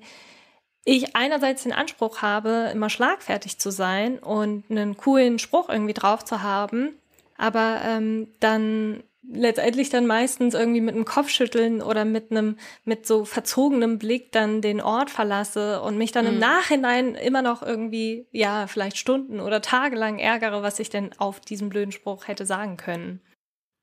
ich 0.84 1.16
einerseits 1.16 1.64
den 1.64 1.74
Anspruch 1.74 2.22
habe, 2.22 2.70
immer 2.72 2.89
schlagfertig 2.89 3.57
zu 3.57 3.72
sein 3.72 4.20
und 4.20 4.64
einen 4.70 4.95
coolen 4.97 5.39
Spruch 5.39 5.68
irgendwie 5.68 5.93
drauf 5.93 6.24
zu 6.24 6.43
haben, 6.43 6.93
aber 7.38 7.82
ähm, 7.84 8.28
dann 8.39 9.03
letztendlich 9.32 9.89
dann 9.89 10.07
meistens 10.07 10.53
irgendwie 10.53 10.82
mit 10.82 10.95
einem 10.95 11.05
Kopfschütteln 11.05 11.82
oder 11.82 12.05
mit 12.05 12.32
einem 12.32 12.57
mit 12.86 13.05
so 13.05 13.25
verzogenem 13.25 13.99
Blick 13.99 14.32
dann 14.32 14.61
den 14.61 14.82
Ort 14.82 15.09
verlasse 15.09 15.82
und 15.82 15.97
mich 15.97 16.11
dann 16.11 16.25
mhm. 16.25 16.34
im 16.34 16.39
Nachhinein 16.39 17.15
immer 17.15 17.41
noch 17.41 17.61
irgendwie 17.61 18.28
ja 18.32 18.67
vielleicht 18.67 18.97
Stunden 18.97 19.39
oder 19.39 19.61
Tage 19.61 19.95
lang 19.95 20.19
ärgere, 20.19 20.63
was 20.63 20.80
ich 20.80 20.89
denn 20.89 21.11
auf 21.17 21.39
diesen 21.39 21.69
blöden 21.69 21.91
Spruch 21.91 22.28
hätte 22.28 22.45
sagen 22.45 22.78
können. 22.78 23.21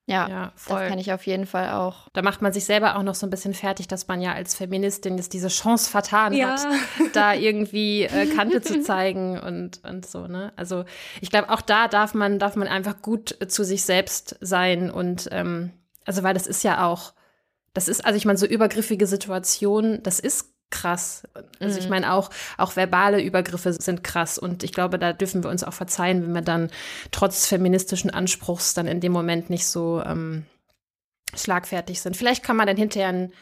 Ja, 0.07 0.29
ja 0.29 0.53
voll. 0.55 0.81
das 0.81 0.89
kann 0.89 0.99
ich 0.99 1.13
auf 1.13 1.27
jeden 1.27 1.47
Fall 1.47 1.71
auch. 1.71 2.09
Da 2.13 2.21
macht 2.21 2.43
man 2.43 2.53
sich 2.53 2.67
selber 2.67 2.97
auch 2.97 3.03
noch 3.03 3.15
so 3.15 3.27
ein 3.27 3.31
bisschen 3.31 3.55
fertig, 3.55 3.89
dass 3.89 4.07
man 4.07 4.21
ja 4.21 4.35
als 4.35 4.55
Feministin 4.55 5.17
jetzt 5.17 5.33
diese 5.33 5.49
Chance 5.49 5.91
vertan 5.91 6.35
ja. 6.35 6.51
hat, 6.51 6.67
da 7.15 7.33
irgendwie 7.33 8.05
äh, 8.05 8.27
Kante 8.27 8.61
zu 8.61 8.83
zeigen 8.83 9.39
und, 9.39 9.83
und 9.83 10.05
so, 10.05 10.27
ne? 10.27 10.53
Also 10.57 10.85
ich 11.23 11.31
glaube, 11.31 11.49
auch 11.51 11.63
da 11.63 11.89
darf 11.89 12.13
man, 12.13 12.39
darf 12.39 12.55
man 12.55 12.69
einfach 12.69 13.01
gut 13.01 13.41
äh, 13.41 13.49
zu 13.49 13.65
sich 13.65 13.85
selbst 13.85 14.37
sein 14.41 14.91
und 14.91 15.29
ähm, 15.33 15.73
also 16.05 16.23
weil 16.23 16.35
das 16.35 16.47
ist 16.47 16.63
ja 16.65 16.87
auch, 16.87 17.15
das 17.73 17.89
ist, 17.89 18.05
also 18.05 18.17
ich 18.17 18.27
meine, 18.27 18.39
so 18.39 18.47
übergriffige 18.47 19.07
Situationen, 19.07 20.03
das 20.03 20.21
ist 20.21 20.54
krass. 20.75 21.22
Also 21.61 21.79
ich 21.79 21.85
mhm. 21.85 21.91
meine 21.91 22.12
auch, 22.12 22.31
auch 22.59 22.77
verbale 22.77 23.22
Übergriffe 23.22 23.72
sind 23.72 24.03
krass 24.05 24.39
und 24.39 24.62
ich 24.62 24.72
glaube, 24.72 24.99
da 24.99 25.12
dürfen 25.12 25.43
wir 25.43 25.51
uns 25.51 25.64
auch 25.64 25.72
verzeihen, 25.72 26.22
wenn 26.22 26.35
wir 26.35 26.43
dann 26.43 26.70
trotz 27.12 27.47
feministischen 27.47 28.11
Anspruchs 28.11 28.75
dann 28.75 28.87
in 28.87 29.01
dem 29.01 29.12
Moment 29.12 29.51
nicht 29.51 29.66
so 29.66 30.03
ähm, 30.05 30.45
schlagfertig 31.35 32.01
sind. 32.01 32.16
Vielleicht 32.16 32.43
kann 32.43 32.57
man 32.57 32.66
dann 32.66 32.77
hinterher 32.77 33.09
einen 33.09 33.33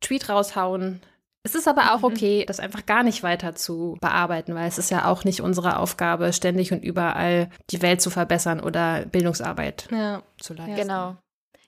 Tweet 0.00 0.28
raushauen. 0.28 1.00
Es 1.42 1.54
ist 1.54 1.68
aber 1.68 1.94
auch 1.94 1.98
mhm. 1.98 2.04
okay, 2.04 2.44
das 2.46 2.60
einfach 2.60 2.86
gar 2.86 3.02
nicht 3.02 3.22
weiter 3.22 3.54
zu 3.54 3.96
bearbeiten, 4.00 4.54
weil 4.54 4.68
es 4.68 4.78
ist 4.78 4.90
ja 4.90 5.06
auch 5.06 5.24
nicht 5.24 5.40
unsere 5.40 5.78
Aufgabe, 5.78 6.32
ständig 6.32 6.72
und 6.72 6.84
überall 6.84 7.50
die 7.70 7.82
Welt 7.82 8.00
zu 8.00 8.10
verbessern 8.10 8.60
oder 8.60 9.04
Bildungsarbeit 9.06 9.88
ja. 9.90 10.22
zu 10.40 10.54
leisten. 10.54 10.76
Genau. 10.76 11.16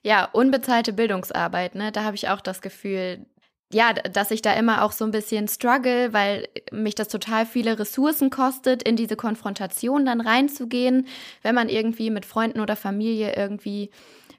Ja, 0.01 0.29
unbezahlte 0.31 0.93
Bildungsarbeit, 0.93 1.75
ne? 1.75 1.91
Da 1.91 2.03
habe 2.05 2.15
ich 2.15 2.29
auch 2.29 2.39
das 2.39 2.61
Gefühl, 2.61 3.25
ja, 3.71 3.93
dass 3.93 4.31
ich 4.31 4.41
da 4.41 4.53
immer 4.53 4.83
auch 4.83 4.91
so 4.91 5.05
ein 5.05 5.11
bisschen 5.11 5.47
struggle, 5.47 6.11
weil 6.11 6.47
mich 6.71 6.95
das 6.95 7.07
total 7.07 7.45
viele 7.45 7.77
Ressourcen 7.77 8.31
kostet, 8.31 8.81
in 8.81 8.95
diese 8.95 9.15
Konfrontation 9.15 10.05
dann 10.05 10.21
reinzugehen, 10.21 11.07
wenn 11.43 11.53
man 11.53 11.69
irgendwie 11.69 12.09
mit 12.09 12.25
Freunden 12.25 12.61
oder 12.61 12.75
Familie 12.75 13.35
irgendwie 13.35 13.91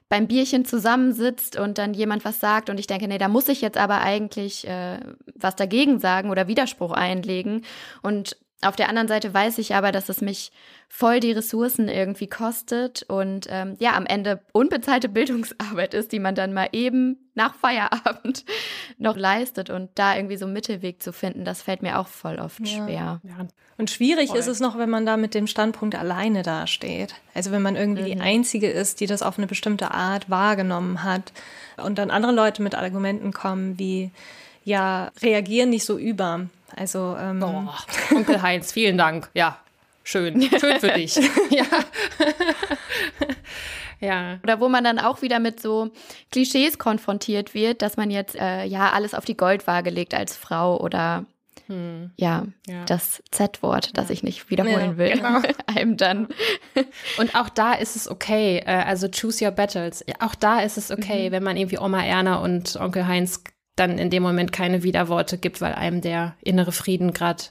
beim 0.09 0.27
Bierchen 0.27 0.65
zusammensitzt 0.65 1.57
und 1.57 1.77
dann 1.77 1.93
jemand 1.93 2.25
was 2.25 2.41
sagt 2.41 2.69
und 2.69 2.77
ich 2.77 2.87
denke, 2.87 3.07
nee, 3.07 3.17
da 3.17 3.29
muss 3.29 3.47
ich 3.47 3.61
jetzt 3.61 3.77
aber 3.77 4.01
eigentlich 4.01 4.67
äh, 4.67 4.99
was 5.35 5.55
dagegen 5.55 5.99
sagen 5.99 6.29
oder 6.29 6.49
Widerspruch 6.49 6.91
einlegen. 6.91 7.63
Und 8.01 8.35
auf 8.63 8.75
der 8.75 8.89
anderen 8.89 9.07
Seite 9.07 9.33
weiß 9.33 9.57
ich 9.57 9.73
aber, 9.73 9.91
dass 9.91 10.07
es 10.09 10.21
mich 10.21 10.51
voll 10.87 11.19
die 11.19 11.31
Ressourcen 11.31 11.87
irgendwie 11.87 12.27
kostet 12.27 13.03
und 13.03 13.47
ähm, 13.49 13.75
ja, 13.79 13.95
am 13.95 14.05
Ende 14.05 14.41
unbezahlte 14.51 15.09
Bildungsarbeit 15.09 15.93
ist, 15.93 16.11
die 16.11 16.19
man 16.19 16.35
dann 16.35 16.53
mal 16.53 16.69
eben 16.71 17.17
nach 17.33 17.55
Feierabend 17.55 18.45
noch 18.99 19.17
leistet 19.17 19.69
und 19.69 19.89
da 19.95 20.15
irgendwie 20.15 20.37
so 20.37 20.45
einen 20.45 20.53
Mittelweg 20.53 21.01
zu 21.01 21.11
finden, 21.11 21.43
das 21.43 21.63
fällt 21.63 21.81
mir 21.81 21.97
auch 21.97 22.07
voll 22.07 22.37
oft 22.37 22.59
ja. 22.59 22.85
schwer. 22.85 23.21
Ja. 23.23 23.47
Und 23.77 23.89
schwierig 23.89 24.29
voll. 24.29 24.37
ist 24.37 24.47
es 24.47 24.59
noch, 24.59 24.77
wenn 24.77 24.91
man 24.91 25.07
da 25.07 25.17
mit 25.17 25.33
dem 25.33 25.47
Standpunkt 25.47 25.95
alleine 25.95 26.43
dasteht. 26.43 27.15
Also 27.33 27.51
wenn 27.51 27.63
man 27.63 27.75
irgendwie 27.75 28.03
mhm. 28.03 28.17
die 28.17 28.21
Einzige 28.21 28.69
ist, 28.69 28.99
die 28.99 29.07
das 29.07 29.23
auf 29.23 29.39
eine 29.39 29.47
bestimmte 29.47 29.91
Art 29.91 30.29
wahrgenommen 30.29 31.03
hat 31.03 31.33
und 31.83 31.97
dann 31.97 32.11
andere 32.11 32.31
Leute 32.31 32.61
mit 32.61 32.75
Argumenten 32.75 33.31
kommen 33.31 33.79
wie, 33.79 34.11
ja, 34.63 35.11
reagieren 35.23 35.71
nicht 35.71 35.85
so 35.85 35.97
über 35.97 36.47
also 36.75 37.15
ähm, 37.19 37.43
oh, 37.43 37.69
Onkel 38.15 38.41
Heinz, 38.41 38.71
vielen 38.71 38.97
Dank. 38.97 39.29
Ja, 39.33 39.59
schön, 40.03 40.41
schön 40.41 40.79
für 40.79 40.91
dich. 40.91 41.15
ja. 41.49 41.65
Ja. 44.03 44.39
Oder 44.41 44.59
wo 44.59 44.67
man 44.67 44.83
dann 44.83 44.97
auch 44.97 45.21
wieder 45.21 45.39
mit 45.39 45.61
so 45.61 45.91
Klischees 46.31 46.79
konfrontiert 46.79 47.53
wird, 47.53 47.83
dass 47.83 47.97
man 47.97 48.09
jetzt 48.09 48.35
äh, 48.35 48.65
ja 48.65 48.89
alles 48.89 49.13
auf 49.13 49.25
die 49.25 49.37
Goldwaage 49.37 49.91
legt 49.91 50.15
als 50.15 50.35
Frau 50.35 50.79
oder 50.81 51.25
hm. 51.67 52.11
ja, 52.17 52.45
ja, 52.67 52.83
das 52.85 53.21
Z-Wort, 53.31 53.95
das 53.95 54.09
ja. 54.09 54.13
ich 54.13 54.23
nicht 54.23 54.49
wiederholen 54.49 54.91
ja, 54.91 54.97
will, 54.97 55.11
genau. 55.11 55.41
einem 55.67 55.97
dann. 55.97 56.27
Und 57.17 57.35
auch 57.35 57.49
da 57.49 57.73
ist 57.73 57.95
es 57.95 58.09
okay, 58.09 58.63
äh, 58.65 58.71
also 58.71 59.07
choose 59.07 59.45
your 59.45 59.51
battles. 59.51 60.03
Auch 60.19 60.35
da 60.35 60.61
ist 60.61 60.77
es 60.77 60.91
okay, 60.91 61.29
mhm. 61.29 61.33
wenn 61.33 61.43
man 61.43 61.55
irgendwie 61.55 61.77
Oma 61.77 62.03
Erna 62.03 62.37
und 62.37 62.75
Onkel 62.77 63.07
Heinz 63.07 63.43
dann 63.81 63.97
in 63.97 64.09
dem 64.09 64.23
Moment 64.23 64.51
keine 64.51 64.83
Widerworte 64.83 65.37
gibt, 65.37 65.59
weil 65.59 65.73
einem 65.73 66.01
der 66.01 66.35
innere 66.41 66.71
Frieden 66.71 67.13
gerade 67.13 67.43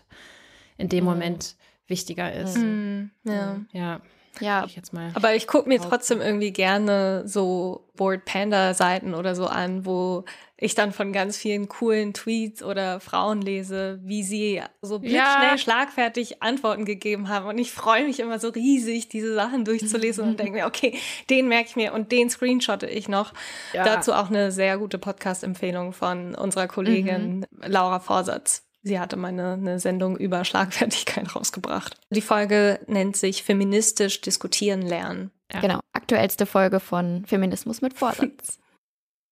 in 0.78 0.89
dem 0.89 1.05
mhm. 1.05 1.11
Moment 1.11 1.57
wichtiger 1.89 2.33
ist. 2.33 2.57
Mhm. 2.57 3.11
Ja. 3.24 3.61
ja. 3.72 4.01
Ja, 4.39 4.64
ich 4.64 4.81
aber 5.14 5.35
ich 5.35 5.49
gucke 5.49 5.68
mir 5.68 5.81
trotzdem 5.81 6.20
irgendwie 6.20 6.53
gerne 6.53 7.26
so 7.26 7.89
Board 7.97 8.24
Panda 8.24 8.74
Seiten 8.74 9.12
oder 9.12 9.35
so 9.35 9.47
an, 9.47 9.85
wo 9.85 10.24
ich 10.61 10.75
dann 10.75 10.93
von 10.93 11.13
ganz 11.13 11.39
vielen 11.39 11.69
coolen 11.69 12.13
Tweets 12.13 12.63
oder 12.63 13.01
Frauen 13.01 13.41
lese, 13.41 13.99
wie 14.03 14.23
sie 14.23 14.63
so 14.83 14.99
blitzschnell 14.99 15.23
ja. 15.23 15.59
schlagfertig 15.59 16.43
Antworten 16.43 16.85
gegeben 16.85 17.31
haben. 17.31 17.47
Und 17.47 17.59
ich 17.59 17.73
freue 17.73 18.05
mich 18.05 18.21
immer 18.21 18.39
so 18.39 18.49
riesig, 18.49 19.09
diese 19.09 19.35
Sachen 19.35 19.65
durchzulesen 19.65 20.25
und 20.25 20.39
denke 20.41 20.53
mir, 20.53 20.67
okay, 20.67 20.99
den 21.31 21.49
merke 21.49 21.71
ich 21.71 21.77
mir 21.77 21.95
und 21.95 22.13
den 22.13 22.29
screenshotte 22.29 22.87
ich 22.87 23.09
noch. 23.09 23.33
Ja. 23.73 23.85
Dazu 23.85 24.13
auch 24.13 24.29
eine 24.29 24.53
sehr 24.53 24.77
gute 24.77 24.99
Podcast-Empfehlung 24.99 25.95
von 25.95 26.35
unserer 26.35 26.69
Kollegin 26.69 27.39
mhm. 27.39 27.47
Laura 27.67 27.99
Vorsatz. 28.01 28.67
Sie 28.83 28.99
hatte 28.99 29.17
meine 29.17 29.55
eine 29.55 29.79
Sendung 29.79 30.17
über 30.17 30.45
Schlagfertigkeit 30.45 31.35
rausgebracht. 31.37 31.97
Die 32.11 32.23
Folge 32.23 32.81
nennt 32.87 33.17
sich 33.17 33.43
Feministisch 33.43 34.21
diskutieren 34.21 34.83
lernen. 34.83 35.31
Ja. 35.53 35.61
Genau, 35.61 35.81
aktuellste 35.93 36.47
Folge 36.47 36.81
von 36.81 37.25
Feminismus 37.27 37.81
mit 37.81 37.95
Vorsatz. 37.95 38.59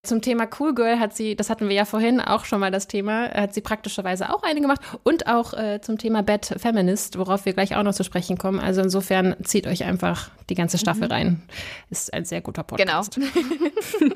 Zum 0.04 0.22
Thema 0.22 0.48
Cool 0.58 0.74
Girl 0.74 1.00
hat 1.00 1.16
sie, 1.16 1.34
das 1.34 1.50
hatten 1.50 1.68
wir 1.68 1.74
ja 1.74 1.84
vorhin 1.84 2.20
auch 2.20 2.44
schon 2.44 2.60
mal 2.60 2.70
das 2.70 2.86
Thema, 2.86 3.30
hat 3.30 3.52
sie 3.52 3.60
praktischerweise 3.60 4.32
auch 4.32 4.44
eine 4.44 4.60
gemacht 4.60 4.80
und 5.02 5.26
auch 5.26 5.54
äh, 5.54 5.80
zum 5.80 5.98
Thema 5.98 6.22
Bad 6.22 6.54
Feminist, 6.56 7.18
worauf 7.18 7.44
wir 7.44 7.52
gleich 7.52 7.74
auch 7.74 7.82
noch 7.82 7.94
zu 7.94 8.04
sprechen 8.04 8.38
kommen. 8.38 8.60
Also 8.60 8.80
insofern 8.80 9.34
zieht 9.42 9.66
euch 9.66 9.84
einfach 9.84 10.30
die 10.50 10.54
ganze 10.54 10.78
Staffel 10.78 11.06
mhm. 11.06 11.12
rein. 11.12 11.42
Ist 11.90 12.14
ein 12.14 12.24
sehr 12.24 12.40
guter 12.40 12.62
Podcast. 12.62 13.16
Genau. 13.16 14.14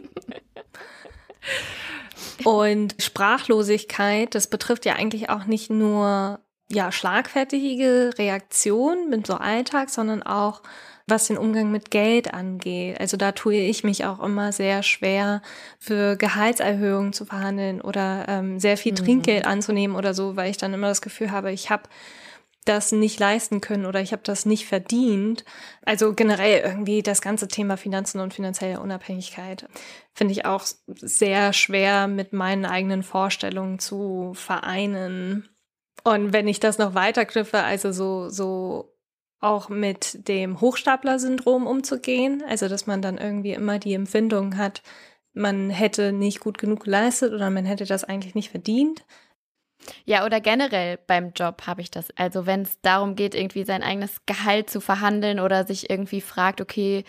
Und 2.45 2.95
Sprachlosigkeit, 2.99 4.35
das 4.35 4.47
betrifft 4.47 4.85
ja 4.85 4.95
eigentlich 4.95 5.31
auch 5.31 5.47
nicht 5.47 5.71
nur 5.71 6.41
ja 6.71 6.93
schlagfertige 6.93 8.11
Reaktionen 8.19 9.11
mit 9.11 9.27
so 9.27 9.35
Alltag, 9.35 9.91
sondern 9.91 10.23
auch 10.23 10.63
was 11.07 11.27
den 11.27 11.39
Umgang 11.39 11.71
mit 11.71 11.91
Geld 11.91 12.33
angeht. 12.33 13.01
Also 13.01 13.17
da 13.17 13.33
tue 13.33 13.57
ich 13.57 13.85
mich 13.85 14.05
auch 14.05 14.21
immer 14.21 14.53
sehr 14.53 14.83
schwer, 14.83 15.43
für 15.79 16.17
Gehaltserhöhungen 16.17 17.13
zu 17.13 17.25
verhandeln 17.25 17.81
oder 17.81 18.27
ähm, 18.29 18.59
sehr 18.59 18.77
viel 18.77 18.93
mhm. 18.93 18.97
Trinkgeld 18.97 19.47
anzunehmen 19.47 19.97
oder 19.97 20.15
so, 20.15 20.37
weil 20.37 20.51
ich 20.51 20.57
dann 20.57 20.75
immer 20.75 20.89
das 20.89 21.03
Gefühl 21.03 21.31
habe, 21.31 21.53
ich 21.53 21.71
habe 21.71 21.85
das 22.65 22.93
nicht 22.93 23.19
leisten 23.19 23.61
können 23.61 23.87
oder 23.87 24.01
ich 24.01 24.13
habe 24.13 24.23
das 24.25 24.47
nicht 24.47 24.67
verdient. 24.67 25.45
Also 25.85 26.15
generell 26.15 26.61
irgendwie 26.61 27.03
das 27.03 27.21
ganze 27.21 27.49
Thema 27.49 27.77
Finanzen 27.77 28.21
und 28.21 28.35
finanzielle 28.35 28.81
Unabhängigkeit 28.81 29.69
finde 30.15 30.33
ich 30.33 30.45
auch 30.45 30.65
sehr 30.87 31.53
schwer 31.53 32.07
mit 32.07 32.33
meinen 32.33 32.65
eigenen 32.65 33.03
Vorstellungen 33.03 33.79
zu 33.79 34.33
vereinen. 34.35 35.49
Und 36.05 36.33
wenn 36.33 36.49
ich 36.49 36.61
das 36.61 36.79
noch 36.79 36.95
weiterknüpfe, 36.95 37.63
also 37.63 37.93
so, 37.93 38.29
so 38.29 38.92
auch 39.43 39.69
mit 39.69 40.29
dem 40.29 40.61
Hochstapler-Syndrom 40.61 41.67
umzugehen, 41.67 42.43
also 42.49 42.69
dass 42.69 42.87
man 42.87 43.03
dann 43.03 43.19
irgendwie 43.19 43.53
immer 43.53 43.79
die 43.79 43.95
Empfindung 43.95 44.57
hat, 44.57 44.83
man 45.35 45.71
hätte 45.71 46.13
nicht 46.13 46.41
gut 46.41 46.59
genug 46.59 46.85
geleistet 46.85 47.33
oder 47.33 47.51
man 47.51 47.65
hätte 47.65 47.85
das 47.85 48.05
eigentlich 48.05 48.35
nicht 48.35 48.51
verdient, 48.51 49.05
ja, 50.05 50.25
oder 50.25 50.41
generell 50.41 50.99
beim 51.07 51.33
Job 51.35 51.67
habe 51.67 51.81
ich 51.81 51.91
das. 51.91 52.09
Also 52.17 52.47
wenn 52.47 52.63
es 52.63 52.81
darum 52.83 53.17
geht, 53.17 53.35
irgendwie 53.35 53.65
sein 53.65 53.83
eigenes 53.83 54.25
Gehalt 54.27 54.71
zu 54.71 54.81
verhandeln 54.81 55.41
oder 55.41 55.67
sich 55.67 55.91
irgendwie 55.91 56.21
fragt, 56.21 56.61
okay, 56.61 57.05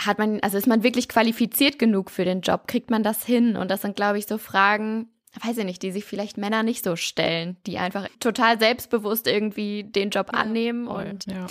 hat 0.00 0.18
man, 0.18 0.40
also 0.40 0.56
ist 0.58 0.66
man 0.66 0.82
wirklich 0.82 1.08
qualifiziert 1.08 1.78
genug 1.78 2.10
für 2.10 2.24
den 2.24 2.40
Job? 2.40 2.66
Kriegt 2.66 2.90
man 2.90 3.02
das 3.02 3.24
hin? 3.24 3.56
Und 3.56 3.70
das 3.70 3.82
sind, 3.82 3.96
glaube 3.96 4.18
ich, 4.18 4.26
so 4.26 4.38
Fragen, 4.38 5.08
weiß 5.44 5.58
ich 5.58 5.64
nicht, 5.64 5.82
die 5.82 5.92
sich 5.92 6.04
vielleicht 6.04 6.38
Männer 6.38 6.62
nicht 6.62 6.84
so 6.84 6.96
stellen, 6.96 7.56
die 7.66 7.78
einfach 7.78 8.08
total 8.18 8.58
selbstbewusst 8.58 9.26
irgendwie 9.26 9.84
den 9.84 10.10
Job 10.10 10.30
annehmen 10.32 10.86
voll, 10.86 11.06
und 11.06 11.26
ja. 11.26 11.46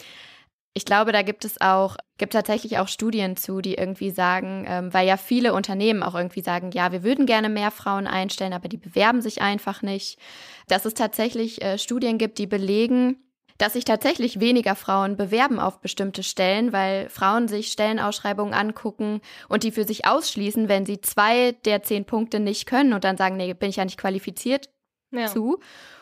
Ich 0.73 0.85
glaube, 0.85 1.11
da 1.11 1.23
gibt 1.23 1.45
es 1.45 1.59
auch, 1.59 1.97
gibt 2.17 2.33
tatsächlich 2.33 2.77
auch 2.77 2.87
Studien 2.87 3.35
zu, 3.35 3.59
die 3.59 3.73
irgendwie 3.73 4.11
sagen, 4.11 4.65
ähm, 4.67 4.93
weil 4.93 5.07
ja 5.07 5.17
viele 5.17 5.53
Unternehmen 5.53 6.03
auch 6.03 6.15
irgendwie 6.15 6.41
sagen, 6.41 6.71
ja, 6.71 6.91
wir 6.91 7.03
würden 7.03 7.25
gerne 7.25 7.49
mehr 7.49 7.71
Frauen 7.71 8.05
einstellen, 8.05 8.53
aber 8.53 8.69
die 8.69 8.77
bewerben 8.77 9.21
sich 9.21 9.41
einfach 9.41 9.81
nicht. 9.81 10.19
Dass 10.67 10.85
es 10.85 10.93
tatsächlich 10.93 11.61
äh, 11.63 11.77
Studien 11.79 12.17
gibt, 12.17 12.37
die 12.37 12.47
belegen, 12.47 13.17
dass 13.59 13.73
sich 13.73 13.85
tatsächlich 13.85 14.39
weniger 14.39 14.75
Frauen 14.75 15.17
bewerben 15.17 15.59
auf 15.59 15.79
bestimmte 15.81 16.23
Stellen, 16.23 16.73
weil 16.73 17.09
Frauen 17.09 17.47
sich 17.47 17.71
Stellenausschreibungen 17.71 18.53
angucken 18.53 19.21
und 19.49 19.63
die 19.63 19.71
für 19.71 19.83
sich 19.83 20.07
ausschließen, 20.07 20.67
wenn 20.69 20.85
sie 20.85 21.01
zwei 21.01 21.51
der 21.65 21.83
zehn 21.83 22.05
Punkte 22.05 22.39
nicht 22.39 22.65
können 22.65 22.93
und 22.93 23.03
dann 23.03 23.17
sagen, 23.17 23.37
nee, 23.37 23.53
bin 23.53 23.69
ich 23.69 23.75
ja 23.75 23.85
nicht 23.85 23.99
qualifiziert 23.99 24.69
ja. 25.11 25.27
zu 25.27 25.59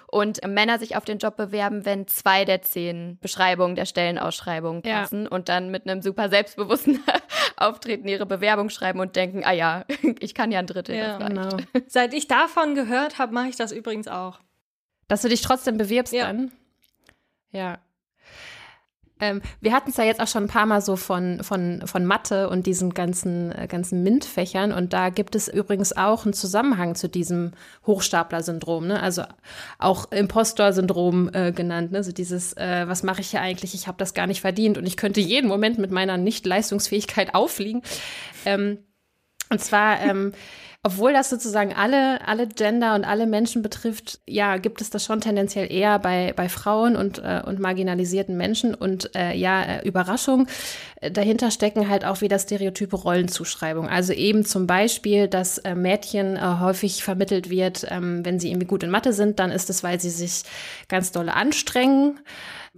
und 0.10 0.45
Männer 0.47 0.80
sich 0.80 0.95
auf 0.95 1.03
den 1.03 1.18
Job 1.18 1.36
bewerben, 1.36 1.84
wenn 1.84 2.08
zwei 2.08 2.45
der 2.45 2.62
zehn 2.62 3.18
Beschreibungen 3.20 3.76
der 3.76 3.86
Stellenausschreibung 3.86 4.82
passen 4.82 5.24
ja. 5.24 5.30
und 5.30 5.49
dann 5.49 5.70
mit 5.70 5.88
einem 5.88 6.01
super 6.01 6.30
selbstbewussten 6.30 7.03
auftreten, 7.58 8.08
ihre 8.08 8.26
Bewerbung 8.26 8.70
schreiben 8.70 8.99
und 8.99 9.16
denken, 9.16 9.43
ah 9.43 9.51
ja, 9.51 9.84
ich 10.20 10.34
kann 10.34 10.51
ja 10.51 10.60
ein 10.60 10.68
Drittel. 10.68 10.95
Ja, 10.95 11.18
genau. 11.18 11.58
Seit 11.88 12.14
ich 12.14 12.28
davon 12.28 12.76
gehört 12.76 13.18
habe, 13.20 13.34
mache 13.34 13.49
ich 13.49 13.58
das 13.58 13.72
übrigens 13.72 14.08
auch. 14.08 14.39
Dass 15.08 15.22
du 15.22 15.30
dich 15.30 15.41
trotzdem 15.41 15.78
bewirbst 15.78 16.14
ja. 16.14 16.28
dann? 16.28 16.51
Ja. 17.52 17.80
Ähm, 19.20 19.41
wir 19.62 19.74
hatten 19.74 19.89
es 19.89 19.98
ja 19.98 20.04
jetzt 20.04 20.22
auch 20.22 20.28
schon 20.28 20.43
ein 20.43 20.50
paar 20.50 20.66
Mal 20.66 20.82
so 20.82 20.95
von, 20.95 21.43
von, 21.43 21.82
von 21.86 22.06
Mathe 22.06 22.50
und 22.50 22.68
diesen 22.68 22.93
ganzen, 22.93 23.52
äh, 23.52 23.68
ganzen 23.68 24.04
MINT-Fächern. 24.04 24.72
Und 24.72 24.93
da 24.93 25.10
gibt 25.10 25.36
es 25.36 25.48
übrigens 25.48 25.95
auch 25.95 26.26
einen 26.26 26.34
Zusammenhang 26.34 26.95
zu 26.95 27.10
diesem 27.10 27.54
Hochstapler-Syndrom, 27.88 28.88
ne? 28.88 29.02
also 29.02 29.24
auch 29.80 30.12
Impostor-Syndrom 30.12 31.32
äh, 31.34 31.52
genannt. 31.52 31.91
Ne? 31.91 31.98
Also 31.98 32.12
dieses, 32.12 32.54
äh, 32.54 32.88
was 32.88 33.04
mache 33.04 33.22
ich 33.22 33.32
hier 33.32 33.41
eigentlich? 33.41 33.74
Ich 33.74 33.88
habe 33.88 33.98
das 33.98 34.14
gar 34.14 34.28
nicht 34.28 34.41
verdient 34.41 34.78
und 34.78 34.86
ich 34.86 34.98
könnte 34.98 35.20
jeden 35.20 35.48
Moment 35.48 35.80
mit 35.80 35.89
meiner 35.89 36.18
Nicht-Leistungsfähigkeit 36.18 37.34
auffliegen. 37.34 37.82
Ähm, 38.45 38.80
und 39.50 39.62
zwar 39.62 40.02
ähm, 40.02 40.34
obwohl 40.84 41.11
das 41.11 41.30
sozusagen 41.30 41.73
alle, 41.73 42.25
alle 42.25 42.47
Gender 42.47 42.95
und 42.95 43.03
alle 43.03 43.25
Menschen 43.25 43.61
betrifft, 43.61 44.19
ja, 44.25 44.57
gibt 44.57 44.80
es 44.80 44.89
das 44.89 45.03
schon 45.03 45.19
tendenziell 45.19 45.71
eher 45.71 45.99
bei, 45.99 46.34
bei 46.36 46.47
Frauen 46.47 46.95
und, 46.95 47.17
äh, 47.17 47.41
und 47.45 47.59
marginalisierten 47.59 48.38
Menschen. 48.38 48.73
Und 48.73 49.13
äh, 49.15 49.36
ja, 49.36 49.63
äh, 49.63 49.88
Überraschung, 49.88 50.47
äh, 51.01 51.11
dahinter 51.11 51.51
stecken 51.51 51.89
halt 51.89 52.05
auch 52.05 52.21
wieder 52.21 52.39
stereotype 52.39 52.95
Rollenzuschreibung. 52.95 53.89
Also 53.89 54.13
eben 54.13 54.45
zum 54.45 54.65
Beispiel, 54.65 55.28
dass 55.28 55.57
äh, 55.57 55.75
Mädchen 55.75 56.38
äh, 56.38 56.59
häufig 56.61 57.03
vermittelt 57.03 57.49
wird, 57.49 57.86
ähm, 57.89 58.23
wenn 58.23 58.39
sie 58.39 58.49
irgendwie 58.49 58.67
gut 58.67 58.84
in 58.84 58.91
Mathe 58.91 59.11
sind, 59.11 59.39
dann 59.39 59.51
ist 59.51 59.69
es, 59.69 59.84
weil 59.84 59.99
sie 59.99 60.11
sich 60.11 60.43
ganz 60.88 61.11
dolle 61.11 61.34
anstrengen. 61.34 62.19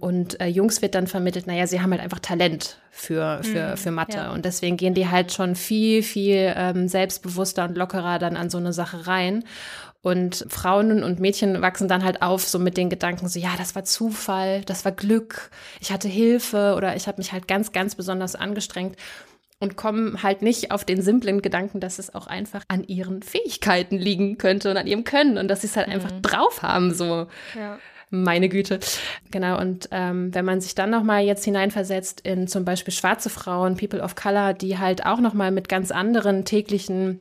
Und 0.00 0.40
äh, 0.40 0.46
Jungs 0.46 0.80
wird 0.82 0.94
dann 0.94 1.06
vermittelt, 1.06 1.46
naja, 1.46 1.66
sie 1.66 1.80
haben 1.80 1.90
halt 1.92 2.00
einfach 2.00 2.18
Talent 2.18 2.78
für, 2.90 3.40
für, 3.42 3.72
mhm, 3.72 3.76
für 3.76 3.90
Mathe. 3.90 4.16
Ja. 4.16 4.32
Und 4.32 4.44
deswegen 4.44 4.76
gehen 4.76 4.94
die 4.94 5.08
halt 5.08 5.32
schon 5.32 5.54
viel, 5.54 6.02
viel 6.02 6.52
ähm, 6.56 6.88
selbstbewusster 6.88 7.64
und 7.64 7.76
lockerer 7.76 8.18
dann 8.18 8.36
an 8.36 8.48
so 8.50 8.58
eine 8.58 8.72
Sache 8.72 9.06
rein. 9.06 9.44
Und 10.02 10.46
Frauen 10.48 11.02
und 11.02 11.20
Mädchen 11.20 11.60
wachsen 11.60 11.86
dann 11.86 12.02
halt 12.02 12.22
auf 12.22 12.48
so 12.48 12.58
mit 12.58 12.78
den 12.78 12.88
Gedanken 12.88 13.28
so, 13.28 13.38
ja, 13.38 13.50
das 13.58 13.74
war 13.74 13.84
Zufall, 13.84 14.62
das 14.62 14.86
war 14.86 14.92
Glück, 14.92 15.50
ich 15.78 15.92
hatte 15.92 16.08
Hilfe 16.08 16.74
oder 16.74 16.96
ich 16.96 17.06
habe 17.06 17.18
mich 17.18 17.32
halt 17.32 17.46
ganz, 17.46 17.72
ganz 17.72 17.94
besonders 17.94 18.34
angestrengt 18.34 18.96
und 19.58 19.76
kommen 19.76 20.22
halt 20.22 20.40
nicht 20.40 20.70
auf 20.70 20.86
den 20.86 21.02
simplen 21.02 21.42
Gedanken, 21.42 21.80
dass 21.80 21.98
es 21.98 22.14
auch 22.14 22.26
einfach 22.26 22.62
an 22.68 22.82
ihren 22.84 23.22
Fähigkeiten 23.22 23.98
liegen 23.98 24.38
könnte 24.38 24.70
und 24.70 24.78
an 24.78 24.86
ihrem 24.86 25.04
Können 25.04 25.36
und 25.36 25.48
dass 25.48 25.60
sie 25.60 25.66
es 25.66 25.76
halt 25.76 25.88
mhm. 25.88 25.94
einfach 25.94 26.12
drauf 26.22 26.62
haben, 26.62 26.94
so. 26.94 27.26
Ja. 27.54 27.78
Meine 28.10 28.48
Güte. 28.48 28.80
Genau, 29.30 29.58
und 29.60 29.88
ähm, 29.92 30.34
wenn 30.34 30.44
man 30.44 30.60
sich 30.60 30.74
dann 30.74 30.90
nochmal 30.90 31.22
jetzt 31.22 31.44
hineinversetzt 31.44 32.20
in 32.22 32.48
zum 32.48 32.64
Beispiel 32.64 32.92
schwarze 32.92 33.30
Frauen, 33.30 33.76
People 33.76 34.02
of 34.02 34.16
Color, 34.16 34.52
die 34.52 34.78
halt 34.78 35.06
auch 35.06 35.20
nochmal 35.20 35.52
mit 35.52 35.68
ganz 35.68 35.92
anderen 35.92 36.44
täglichen 36.44 37.20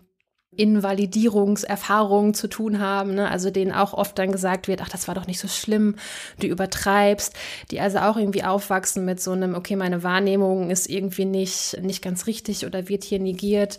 Invalidierungserfahrungen 0.56 2.34
zu 2.34 2.48
tun 2.48 2.80
haben, 2.80 3.14
ne? 3.14 3.30
also 3.30 3.52
denen 3.52 3.72
auch 3.72 3.94
oft 3.94 4.18
dann 4.18 4.32
gesagt 4.32 4.68
wird, 4.68 4.82
ach, 4.82 4.90
das 4.90 5.08
war 5.08 5.14
doch 5.14 5.28
nicht 5.28 5.40
so 5.40 5.48
schlimm, 5.48 5.96
du 6.40 6.48
übertreibst, 6.48 7.36
die 7.70 7.80
also 7.80 8.00
auch 8.00 8.18
irgendwie 8.18 8.44
aufwachsen 8.44 9.06
mit 9.06 9.22
so 9.22 9.32
einem, 9.32 9.54
okay, 9.54 9.76
meine 9.76 10.02
Wahrnehmung 10.02 10.72
ist 10.72 10.90
irgendwie 10.90 11.26
nicht, 11.26 11.78
nicht 11.84 12.02
ganz 12.02 12.26
richtig 12.26 12.66
oder 12.66 12.90
wird 12.90 13.04
hier 13.04 13.20
negiert 13.20 13.78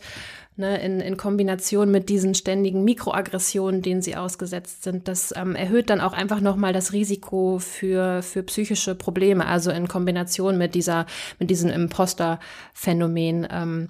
ne, 0.57 0.81
in, 0.83 1.01
in 1.01 1.17
Kombination 1.17 1.91
mit 1.91 2.09
diesen 2.09 2.35
ständigen 2.35 2.85
Mikroaggressionen, 2.85 3.83
denen 3.83 4.03
sie 4.03 4.17
ausgesetzt 4.17 4.83
sind, 4.83 5.09
das 5.09 5.35
ähm, 5.37 5.55
erhöht 5.55 5.91
dann 5.91 6.01
auch 6.01 6.13
einfach 6.13 6.41
nochmal 6.41 6.73
das 6.73 6.93
Risiko 6.93 7.59
für, 7.59 8.23
für 8.23 8.43
psychische 8.43 8.95
Probleme, 8.95 9.47
also 9.47 9.71
in 9.71 9.89
Kombination 9.89 10.59
mit 10.59 10.75
dieser, 10.75 11.07
mit 11.39 11.51
diesem 11.51 11.71
Imposter-Phänomen. 11.71 13.49
Ähm, 13.51 13.89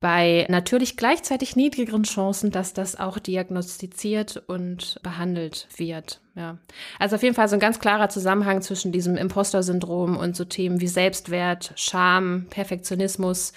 bei 0.00 0.46
natürlich 0.48 0.96
gleichzeitig 0.96 1.56
niedrigeren 1.56 2.04
Chancen, 2.04 2.52
dass 2.52 2.72
das 2.72 2.98
auch 2.98 3.18
diagnostiziert 3.18 4.36
und 4.46 5.00
behandelt 5.02 5.66
wird. 5.76 6.20
Ja. 6.36 6.58
Also 7.00 7.16
auf 7.16 7.22
jeden 7.24 7.34
Fall 7.34 7.48
so 7.48 7.56
ein 7.56 7.60
ganz 7.60 7.80
klarer 7.80 8.08
Zusammenhang 8.08 8.62
zwischen 8.62 8.92
diesem 8.92 9.16
Imposter-Syndrom 9.16 10.16
und 10.16 10.36
so 10.36 10.44
Themen 10.44 10.80
wie 10.80 10.86
Selbstwert, 10.86 11.72
Scham, 11.74 12.46
Perfektionismus, 12.48 13.52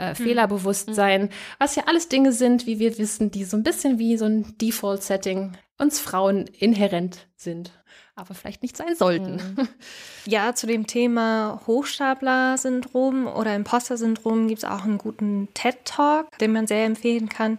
äh, 0.00 0.08
hm. 0.08 0.16
Fehlerbewusstsein, 0.16 1.30
was 1.58 1.76
ja 1.76 1.84
alles 1.86 2.08
Dinge 2.08 2.32
sind, 2.32 2.66
wie 2.66 2.78
wir 2.78 2.98
wissen, 2.98 3.30
die 3.30 3.44
so 3.44 3.56
ein 3.56 3.62
bisschen 3.62 3.98
wie 3.98 4.16
so 4.16 4.24
ein 4.24 4.56
Default-Setting 4.58 5.52
uns 5.78 6.00
Frauen 6.00 6.46
inhärent 6.46 7.26
sind, 7.36 7.72
aber 8.14 8.34
vielleicht 8.34 8.62
nicht 8.62 8.76
sein 8.76 8.96
sollten. 8.96 9.38
Hm. 9.56 9.68
Ja, 10.26 10.54
zu 10.54 10.66
dem 10.66 10.86
Thema 10.86 11.62
Hochstapler-Syndrom 11.66 13.26
oder 13.26 13.56
Imposter-Syndrom 13.56 14.48
gibt 14.48 14.58
es 14.58 14.68
auch 14.68 14.84
einen 14.84 14.98
guten 14.98 15.48
TED-Talk, 15.54 16.36
den 16.38 16.52
man 16.52 16.66
sehr 16.66 16.84
empfehlen 16.84 17.30
kann 17.30 17.58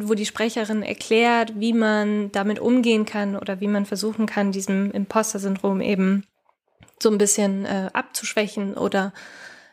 wo 0.00 0.14
die 0.14 0.26
Sprecherin 0.26 0.82
erklärt, 0.82 1.54
wie 1.58 1.72
man 1.72 2.30
damit 2.32 2.60
umgehen 2.60 3.04
kann 3.04 3.36
oder 3.36 3.60
wie 3.60 3.66
man 3.66 3.86
versuchen 3.86 4.26
kann, 4.26 4.52
diesem 4.52 4.90
Imposter-Syndrom 4.92 5.80
eben 5.80 6.24
so 7.02 7.10
ein 7.10 7.18
bisschen 7.18 7.64
äh, 7.64 7.90
abzuschwächen 7.92 8.74
oder 8.74 9.12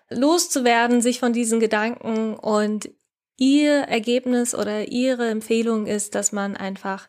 loszuwerden, 0.09 1.01
sich 1.01 1.19
von 1.19 1.33
diesen 1.33 1.59
Gedanken. 1.59 2.35
Und 2.35 2.89
ihr 3.37 3.81
Ergebnis 3.81 4.55
oder 4.55 4.87
ihre 4.89 5.29
Empfehlung 5.29 5.87
ist, 5.87 6.15
dass 6.15 6.31
man 6.31 6.55
einfach 6.55 7.07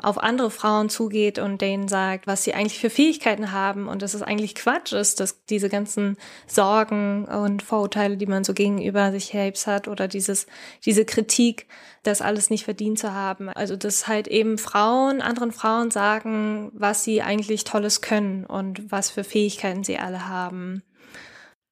auf 0.00 0.18
andere 0.18 0.50
Frauen 0.52 0.88
zugeht 0.88 1.40
und 1.40 1.60
denen 1.60 1.88
sagt, 1.88 2.28
was 2.28 2.44
sie 2.44 2.54
eigentlich 2.54 2.78
für 2.78 2.88
Fähigkeiten 2.88 3.50
haben. 3.50 3.88
Und 3.88 4.02
dass 4.02 4.14
es 4.14 4.22
eigentlich 4.22 4.54
Quatsch 4.54 4.92
ist, 4.92 5.18
dass 5.18 5.44
diese 5.46 5.68
ganzen 5.68 6.16
Sorgen 6.46 7.24
und 7.24 7.64
Vorurteile, 7.64 8.16
die 8.16 8.26
man 8.26 8.44
so 8.44 8.54
gegenüber 8.54 9.10
sich 9.10 9.26
selbst 9.26 9.66
hat 9.66 9.88
oder 9.88 10.06
dieses, 10.06 10.46
diese 10.84 11.04
Kritik, 11.04 11.66
das 12.04 12.22
alles 12.22 12.48
nicht 12.48 12.64
verdient 12.64 13.00
zu 13.00 13.12
haben. 13.12 13.48
Also, 13.48 13.74
dass 13.74 14.06
halt 14.06 14.28
eben 14.28 14.56
Frauen, 14.56 15.20
anderen 15.20 15.50
Frauen 15.50 15.90
sagen, 15.90 16.70
was 16.74 17.02
sie 17.02 17.20
eigentlich 17.20 17.64
Tolles 17.64 18.00
können 18.00 18.46
und 18.46 18.92
was 18.92 19.10
für 19.10 19.24
Fähigkeiten 19.24 19.82
sie 19.82 19.98
alle 19.98 20.28
haben 20.28 20.84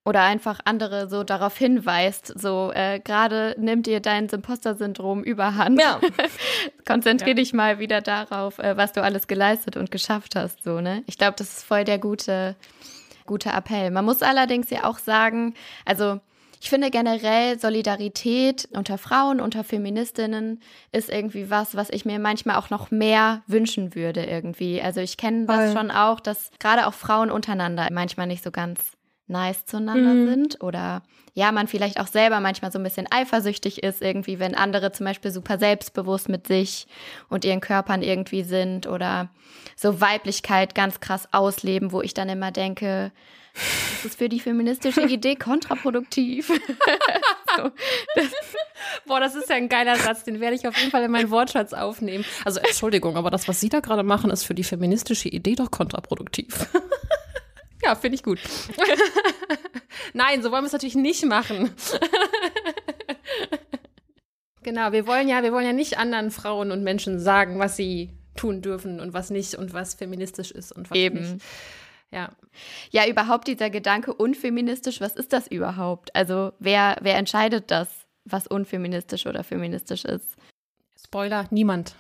oder 0.07 0.23
einfach 0.23 0.61
andere 0.65 1.09
so 1.09 1.25
darauf 1.25 1.59
hinweist, 1.59 2.33
so 2.39 2.71
äh, 2.73 3.01
gerade 3.01 3.57
nimmt 3.59 3.87
dir 3.87 3.99
dein 3.99 4.29
Imposter-Syndrom 4.29 5.25
überhand. 5.25 5.81
Ja. 5.81 6.01
Konzentrier 6.87 7.31
ja. 7.31 7.35
dich 7.35 7.53
mal 7.53 7.81
wieder 7.81 8.01
darauf, 8.01 8.61
äh, 8.61 8.77
was 8.77 8.93
du 8.93 9.03
alles 9.03 9.27
geleistet 9.27 9.77
und 9.77 9.91
geschafft 9.91 10.37
hast. 10.37 10.63
So, 10.63 10.81
ne? 10.81 11.03
Ich 11.07 11.19
glaube, 11.19 11.35
das 11.37 11.59
ist 11.59 11.65
voll 11.65 11.83
der 11.83 11.99
gute, 11.99 12.55
gute 13.27 13.51
Appell. 13.51 13.91
Man 13.91 14.05
muss 14.05 14.23
allerdings 14.23 14.71
ja 14.71 14.85
auch 14.85 14.99
sagen, 14.99 15.55
also 15.85 16.21
ich 16.61 16.71
finde 16.71 16.91
generell 16.91 17.59
Solidarität 17.59 18.69
unter 18.71 18.99
Frauen, 18.99 19.41
unter 19.41 19.65
Feministinnen 19.65 20.61
ist 20.93 21.11
irgendwie 21.11 21.51
was, 21.51 21.75
was 21.75 21.91
ich 21.91 22.05
mir 22.05 22.21
manchmal 22.21 22.57
auch 22.57 22.71
noch 22.71 22.93
mehr 22.93 23.43
wünschen 23.49 23.97
würde 23.97 24.25
irgendwie. 24.25 24.81
Also 24.81 25.01
ich 25.01 25.17
kenne 25.17 25.47
das 25.47 25.73
schon 25.73 25.91
auch, 25.91 26.21
dass 26.21 26.51
gerade 26.61 26.87
auch 26.87 26.95
Frauen 26.95 27.33
untereinander 27.33 27.89
manchmal 27.91 28.29
nicht 28.29 28.45
so 28.45 28.53
ganz 28.53 28.96
nice 29.29 29.65
zueinander 29.67 30.15
mhm. 30.15 30.29
sind 30.29 30.63
oder 30.63 31.03
ja, 31.35 31.53
man 31.53 31.69
vielleicht 31.69 32.01
auch 32.01 32.07
selber 32.07 32.41
manchmal 32.41 32.73
so 32.73 32.79
ein 32.79 32.83
bisschen 32.83 33.07
eifersüchtig 33.11 33.83
ist, 33.83 34.01
irgendwie, 34.01 34.39
wenn 34.39 34.55
andere 34.55 34.93
zum 34.93 35.05
Beispiel 35.05 35.31
super 35.31 35.59
selbstbewusst 35.59 36.29
mit 36.29 36.47
sich 36.47 36.87
und 37.29 37.45
ihren 37.45 37.61
Körpern 37.61 38.03
irgendwie 38.03 38.43
sind 38.43 38.87
oder 38.87 39.29
so 39.77 40.01
Weiblichkeit 40.01 40.75
ganz 40.75 41.01
krass 41.01 41.29
ausleben, 41.33 41.93
wo 41.93 42.01
ich 42.01 42.15
dann 42.15 42.31
immer 42.31 42.53
denke, 42.53 43.13
das 43.53 44.05
ist 44.05 44.19
für 44.19 44.29
die 44.29 44.41
feministische 44.41 45.03
Idee 45.09 45.37
kontraproduktiv. 45.37 46.49
so, 47.57 47.71
das 48.15 48.31
Boah, 49.07 49.21
das 49.21 49.35
ist 49.35 49.49
ja 49.49 49.57
ein 49.57 49.69
geiler 49.69 49.97
Satz, 49.97 50.25
den 50.25 50.41
werde 50.41 50.57
ich 50.57 50.67
auf 50.67 50.77
jeden 50.77 50.91
Fall 50.91 51.05
in 51.05 51.11
meinen 51.11 51.31
Wortschatz 51.31 51.73
aufnehmen. 51.73 52.25
Also 52.45 52.61
Entschuldigung, 52.61 53.17
aber 53.17 53.31
das, 53.31 53.49
was 53.49 53.61
Sie 53.61 53.69
da 53.69 53.81
gerade 53.81 54.03
machen, 54.03 54.31
ist 54.31 54.45
für 54.45 54.55
die 54.55 54.65
feministische 54.65 55.29
Idee 55.29 55.55
doch 55.55 55.71
kontraproduktiv. 55.71 56.69
Ja, 57.83 57.95
finde 57.95 58.17
ich 58.17 58.23
gut. 58.23 58.41
Nein, 60.13 60.43
so 60.43 60.51
wollen 60.51 60.63
wir 60.63 60.67
es 60.67 60.73
natürlich 60.73 60.95
nicht 60.95 61.25
machen. 61.25 61.73
genau, 64.63 64.93
wir 64.93 65.07
wollen 65.07 65.29
ja, 65.29 65.43
wir 65.43 65.53
wollen 65.53 65.67
ja 65.67 65.73
nicht 65.73 65.99
anderen 65.99 66.31
Frauen 66.31 66.71
und 66.71 66.83
Menschen 66.83 67.19
sagen, 67.19 67.59
was 67.59 67.77
sie 67.77 68.11
tun 68.37 68.63
dürfen 68.63 69.01
und 69.01 69.15
was 69.15 69.31
nicht 69.31 69.55
und 69.55 69.73
was 69.73 69.95
feministisch 69.95 70.51
ist 70.51 70.73
und 70.73 70.91
was 70.91 70.97
Eben. 70.97 71.35
nicht. 71.35 71.45
Ja. 72.11 72.31
Ja, 72.91 73.07
überhaupt 73.07 73.49
dieser 73.49 73.71
Gedanke 73.71 74.15
unfeministisch, 74.15 75.01
was 75.01 75.17
ist 75.17 75.33
das 75.33 75.49
überhaupt? 75.49 76.15
Also, 76.15 76.53
wer, 76.59 76.97
wer 77.01 77.17
entscheidet 77.17 77.71
das, 77.71 77.89
was 78.25 78.47
unfeministisch 78.47 79.27
oder 79.27 79.45
feministisch 79.45 80.05
ist? 80.05 80.37
Spoiler, 80.99 81.47
niemand. 81.51 81.95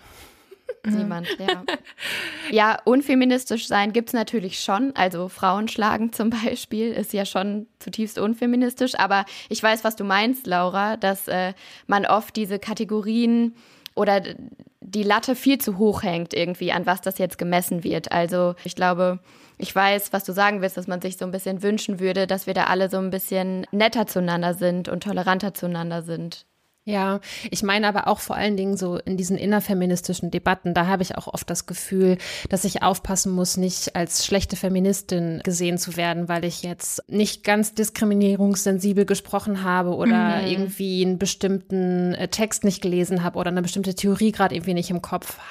Niemand, 0.86 1.28
ja. 1.38 1.64
Ja, 2.50 2.78
unfeministisch 2.84 3.66
sein 3.66 3.92
gibt 3.92 4.10
es 4.10 4.12
natürlich 4.12 4.60
schon. 4.60 4.94
Also 4.94 5.28
Frauen 5.28 5.68
schlagen 5.68 6.12
zum 6.12 6.30
Beispiel 6.30 6.92
ist 6.92 7.12
ja 7.12 7.24
schon 7.24 7.66
zutiefst 7.78 8.18
unfeministisch. 8.18 8.94
Aber 8.96 9.24
ich 9.48 9.62
weiß, 9.62 9.84
was 9.84 9.96
du 9.96 10.04
meinst, 10.04 10.46
Laura, 10.46 10.96
dass 10.96 11.28
äh, 11.28 11.54
man 11.86 12.06
oft 12.06 12.36
diese 12.36 12.58
Kategorien 12.58 13.54
oder 13.94 14.22
die 14.80 15.02
Latte 15.02 15.34
viel 15.34 15.58
zu 15.58 15.78
hoch 15.78 16.02
hängt 16.02 16.32
irgendwie, 16.32 16.70
an 16.70 16.86
was 16.86 17.00
das 17.00 17.18
jetzt 17.18 17.38
gemessen 17.38 17.82
wird. 17.82 18.12
Also 18.12 18.54
ich 18.62 18.76
glaube, 18.76 19.18
ich 19.58 19.74
weiß, 19.74 20.12
was 20.12 20.24
du 20.24 20.32
sagen 20.32 20.60
willst, 20.60 20.76
dass 20.76 20.86
man 20.86 21.00
sich 21.00 21.16
so 21.16 21.24
ein 21.24 21.32
bisschen 21.32 21.62
wünschen 21.62 21.98
würde, 21.98 22.26
dass 22.26 22.46
wir 22.46 22.54
da 22.54 22.64
alle 22.64 22.88
so 22.88 22.98
ein 22.98 23.10
bisschen 23.10 23.66
netter 23.72 24.06
zueinander 24.06 24.54
sind 24.54 24.88
und 24.88 25.02
toleranter 25.02 25.54
zueinander 25.54 26.02
sind. 26.02 26.46
Ja, 26.88 27.18
ich 27.50 27.64
meine 27.64 27.88
aber 27.88 28.06
auch 28.06 28.20
vor 28.20 28.36
allen 28.36 28.56
Dingen 28.56 28.76
so 28.76 28.96
in 28.96 29.16
diesen 29.16 29.36
innerfeministischen 29.36 30.30
Debatten, 30.30 30.72
da 30.72 30.86
habe 30.86 31.02
ich 31.02 31.18
auch 31.18 31.26
oft 31.26 31.50
das 31.50 31.66
Gefühl, 31.66 32.16
dass 32.48 32.64
ich 32.64 32.84
aufpassen 32.84 33.32
muss, 33.32 33.56
nicht 33.56 33.96
als 33.96 34.24
schlechte 34.24 34.54
Feministin 34.54 35.40
gesehen 35.42 35.78
zu 35.78 35.96
werden, 35.96 36.28
weil 36.28 36.44
ich 36.44 36.62
jetzt 36.62 37.02
nicht 37.08 37.42
ganz 37.42 37.74
diskriminierungssensibel 37.74 39.04
gesprochen 39.04 39.64
habe 39.64 39.96
oder 39.96 40.42
mhm. 40.42 40.46
irgendwie 40.46 41.04
einen 41.04 41.18
bestimmten 41.18 42.14
äh, 42.14 42.28
Text 42.28 42.62
nicht 42.62 42.82
gelesen 42.82 43.24
habe 43.24 43.36
oder 43.40 43.50
eine 43.50 43.62
bestimmte 43.62 43.96
Theorie 43.96 44.30
gerade 44.30 44.54
irgendwie 44.54 44.74
nicht 44.74 44.90
im 44.90 45.02
Kopf 45.02 45.38
habe. 45.38 45.46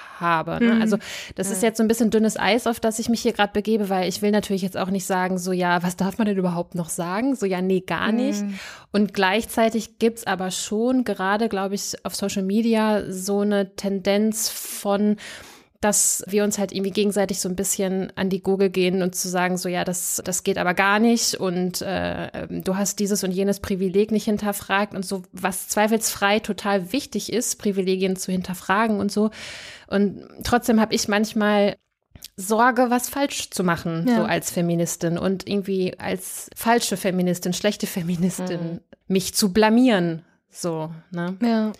Ne? 0.59 0.76
Mhm. 0.76 0.82
Also 0.82 0.97
das 1.36 1.51
ist 1.51 1.63
jetzt 1.63 1.78
so 1.78 1.84
ein 1.84 1.88
bisschen 1.88 2.09
dünnes 2.09 2.38
Eis, 2.38 2.68
auf 2.68 2.80
das 2.80 2.99
ich 2.99 3.09
mich 3.09 3.22
hier 3.22 3.34
gerade 3.34 3.53
begebe, 3.53 3.89
weil 3.89 4.07
ich 4.07 4.22
will 4.22 4.32
natürlich 4.32 4.61
jetzt 4.61 4.78
auch 4.78 4.89
nicht 4.89 5.05
sagen, 5.05 5.38
so 5.38 5.51
ja, 5.51 5.84
was 5.84 5.95
darf 5.95 6.18
man 6.18 6.28
denn 6.28 6.38
überhaupt 6.38 6.76
noch 6.76 6.89
sagen? 6.89 7.36
So 7.36 7.45
ja, 7.45 7.61
nee, 7.61 7.82
gar 7.82 8.11
nicht. 8.11 8.41
Mhm. 8.41 8.59
Und 8.91 9.13
gleichzeitig 9.13 9.99
gibt's 9.99 10.26
aber 10.26 10.51
schon 10.51 11.03
gerade, 11.03 11.49
glaube 11.49 11.76
ich, 11.76 11.93
auf 12.03 12.16
Social 12.16 12.43
Media 12.43 13.03
so 13.11 13.41
eine 13.41 13.76
Tendenz 13.76 14.49
von 14.49 15.18
dass 15.82 16.23
wir 16.28 16.43
uns 16.43 16.57
halt 16.57 16.71
irgendwie 16.71 16.91
gegenseitig 16.91 17.39
so 17.39 17.49
ein 17.49 17.55
bisschen 17.55 18.11
an 18.15 18.30
die 18.30 18.41
Gurgel 18.41 18.69
gehen 18.69 19.01
und 19.01 19.15
zu 19.15 19.30
sagen, 19.30 19.57
so 19.57 19.69
ja, 19.69 19.84
das, 19.84 20.21
das 20.23 20.43
geht 20.43 20.57
aber 20.57 20.73
gar 20.73 20.99
nicht 20.99 21.36
und 21.36 21.82
äh, 21.82 22.28
ähm, 22.28 22.63
du 22.63 22.76
hast 22.76 22.99
dieses 22.99 23.23
und 23.23 23.32
jenes 23.32 23.59
Privileg 23.59 24.11
nicht 24.11 24.26
hinterfragt 24.26 24.93
und 24.93 25.05
so, 25.05 25.23
was 25.32 25.67
zweifelsfrei 25.67 26.39
total 26.39 26.91
wichtig 26.91 27.32
ist, 27.32 27.57
Privilegien 27.59 28.15
zu 28.15 28.32
hinterfragen 28.32 28.99
und 28.99 29.11
so. 29.11 29.30
Und 29.88 30.28
trotzdem 30.43 30.80
habe 30.80 30.95
ich 30.95 31.07
manchmal 31.07 31.76
Sorge, 32.38 32.89
was 32.89 33.07
falsch 33.07 33.49
zu 33.51 33.63
machen, 33.63 34.05
ja. 34.07 34.17
so 34.17 34.23
als 34.23 34.51
Feministin 34.51 35.17
und 35.17 35.47
irgendwie 35.47 35.97
als 35.99 36.49
falsche 36.55 36.97
Feministin, 36.97 37.53
schlechte 37.53 37.88
Feministin, 37.88 38.73
mhm. 38.73 38.80
mich 39.07 39.34
zu 39.34 39.53
blamieren. 39.53 40.23
So, 40.49 40.91
ne? 41.11 41.38
Ja. 41.41 41.71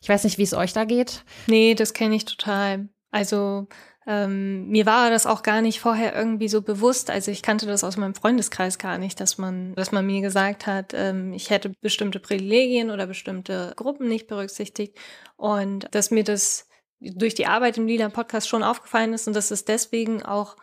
Ich 0.00 0.08
weiß 0.08 0.24
nicht, 0.24 0.38
wie 0.38 0.42
es 0.42 0.54
euch 0.54 0.72
da 0.72 0.84
geht. 0.84 1.24
Nee, 1.46 1.74
das 1.74 1.94
kenne 1.94 2.16
ich 2.16 2.24
total. 2.24 2.88
Also 3.12 3.68
ähm, 4.06 4.68
mir 4.68 4.84
war 4.86 5.10
das 5.10 5.26
auch 5.26 5.42
gar 5.44 5.62
nicht 5.62 5.78
vorher 5.78 6.16
irgendwie 6.16 6.48
so 6.48 6.62
bewusst. 6.62 7.10
Also 7.10 7.30
ich 7.30 7.42
kannte 7.42 7.66
das 7.66 7.84
aus 7.84 7.96
meinem 7.96 8.14
Freundeskreis 8.14 8.78
gar 8.78 8.98
nicht, 8.98 9.20
dass 9.20 9.38
man, 9.38 9.74
dass 9.76 9.92
man 9.92 10.04
mir 10.04 10.22
gesagt 10.22 10.66
hat, 10.66 10.92
ähm, 10.94 11.32
ich 11.32 11.50
hätte 11.50 11.70
bestimmte 11.80 12.18
Privilegien 12.18 12.90
oder 12.90 13.06
bestimmte 13.06 13.72
Gruppen 13.76 14.08
nicht 14.08 14.26
berücksichtigt 14.26 14.98
und 15.36 15.86
dass 15.92 16.10
mir 16.10 16.24
das 16.24 16.68
durch 16.98 17.34
die 17.34 17.46
Arbeit 17.46 17.78
im 17.78 17.86
Lila 17.86 18.08
Podcast 18.08 18.48
schon 18.48 18.62
aufgefallen 18.62 19.12
ist 19.12 19.28
und 19.28 19.36
dass 19.36 19.50
es 19.52 19.64
deswegen 19.64 20.22
auch 20.22 20.56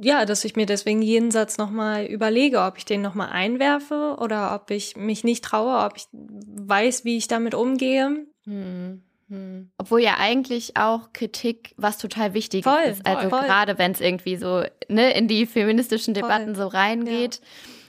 ja, 0.00 0.24
dass 0.24 0.46
ich 0.46 0.56
mir 0.56 0.64
deswegen 0.64 1.02
jeden 1.02 1.30
Satz 1.30 1.58
nochmal 1.58 2.06
überlege, 2.06 2.62
ob 2.62 2.78
ich 2.78 2.86
den 2.86 3.02
nochmal 3.02 3.28
einwerfe 3.28 4.16
oder 4.18 4.54
ob 4.54 4.70
ich 4.70 4.96
mich 4.96 5.22
nicht 5.22 5.44
traue, 5.44 5.84
ob 5.84 5.98
ich 5.98 6.06
weiß, 6.12 7.04
wie 7.04 7.18
ich 7.18 7.28
damit 7.28 7.54
umgehe. 7.54 8.26
Hm. 8.44 9.02
Hm. 9.32 9.70
Obwohl 9.78 10.02
ja 10.02 10.16
eigentlich 10.18 10.76
auch 10.76 11.14
Kritik 11.14 11.72
was 11.78 11.96
total 11.96 12.34
wichtig 12.34 12.64
voll, 12.64 12.82
ist. 12.82 13.06
Also 13.06 13.30
voll. 13.30 13.40
gerade 13.40 13.78
wenn 13.78 13.92
es 13.92 14.00
irgendwie 14.02 14.36
so 14.36 14.62
ne, 14.88 15.12
in 15.16 15.26
die 15.26 15.46
feministischen 15.46 16.12
Debatten 16.12 16.54
voll. 16.54 16.64
so 16.64 16.66
reingeht. 16.66 17.36
Ja. 17.36 17.46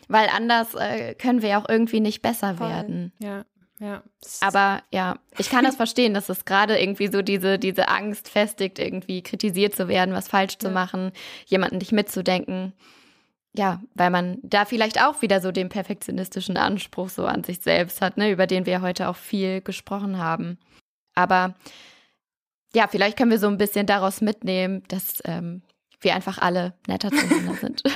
Weil 0.07 0.29
anders 0.29 0.73
äh, 0.73 1.15
können 1.15 1.41
wir 1.41 1.49
ja 1.49 1.61
auch 1.61 1.67
irgendwie 1.67 1.99
nicht 1.99 2.21
besser 2.21 2.59
werden. 2.59 3.11
Ja. 3.19 3.43
Ja. 3.79 4.03
Aber 4.39 4.81
ja, 4.93 5.17
ich 5.37 5.49
kann 5.49 5.65
das 5.65 5.75
verstehen, 5.75 6.13
dass 6.13 6.29
es 6.29 6.45
gerade 6.45 6.79
irgendwie 6.79 7.07
so 7.07 7.21
diese, 7.21 7.59
diese 7.59 7.89
Angst 7.89 8.29
festigt, 8.29 8.79
irgendwie 8.79 9.21
kritisiert 9.21 9.75
zu 9.75 9.89
werden, 9.89 10.13
was 10.13 10.29
falsch 10.29 10.57
zu 10.57 10.67
ja. 10.67 10.73
machen, 10.73 11.11
jemanden 11.47 11.79
nicht 11.79 11.91
mitzudenken. 11.91 12.71
Ja, 13.53 13.81
weil 13.93 14.11
man 14.11 14.37
da 14.41 14.63
vielleicht 14.63 15.03
auch 15.03 15.21
wieder 15.21 15.41
so 15.41 15.51
den 15.51 15.67
perfektionistischen 15.67 16.55
Anspruch 16.55 17.09
so 17.09 17.25
an 17.25 17.43
sich 17.43 17.59
selbst 17.59 17.99
hat, 17.99 18.15
ne, 18.15 18.31
über 18.31 18.47
den 18.47 18.65
wir 18.65 18.81
heute 18.81 19.09
auch 19.09 19.17
viel 19.17 19.59
gesprochen 19.59 20.17
haben. 20.17 20.57
Aber 21.15 21.55
ja, 22.73 22.87
vielleicht 22.87 23.17
können 23.17 23.31
wir 23.31 23.39
so 23.39 23.47
ein 23.47 23.57
bisschen 23.57 23.85
daraus 23.85 24.21
mitnehmen, 24.21 24.83
dass 24.87 25.21
ähm, 25.25 25.61
wir 26.01 26.15
einfach 26.15 26.37
alle 26.39 26.73
netter 26.87 27.09
zueinander 27.09 27.55
sind. 27.55 27.83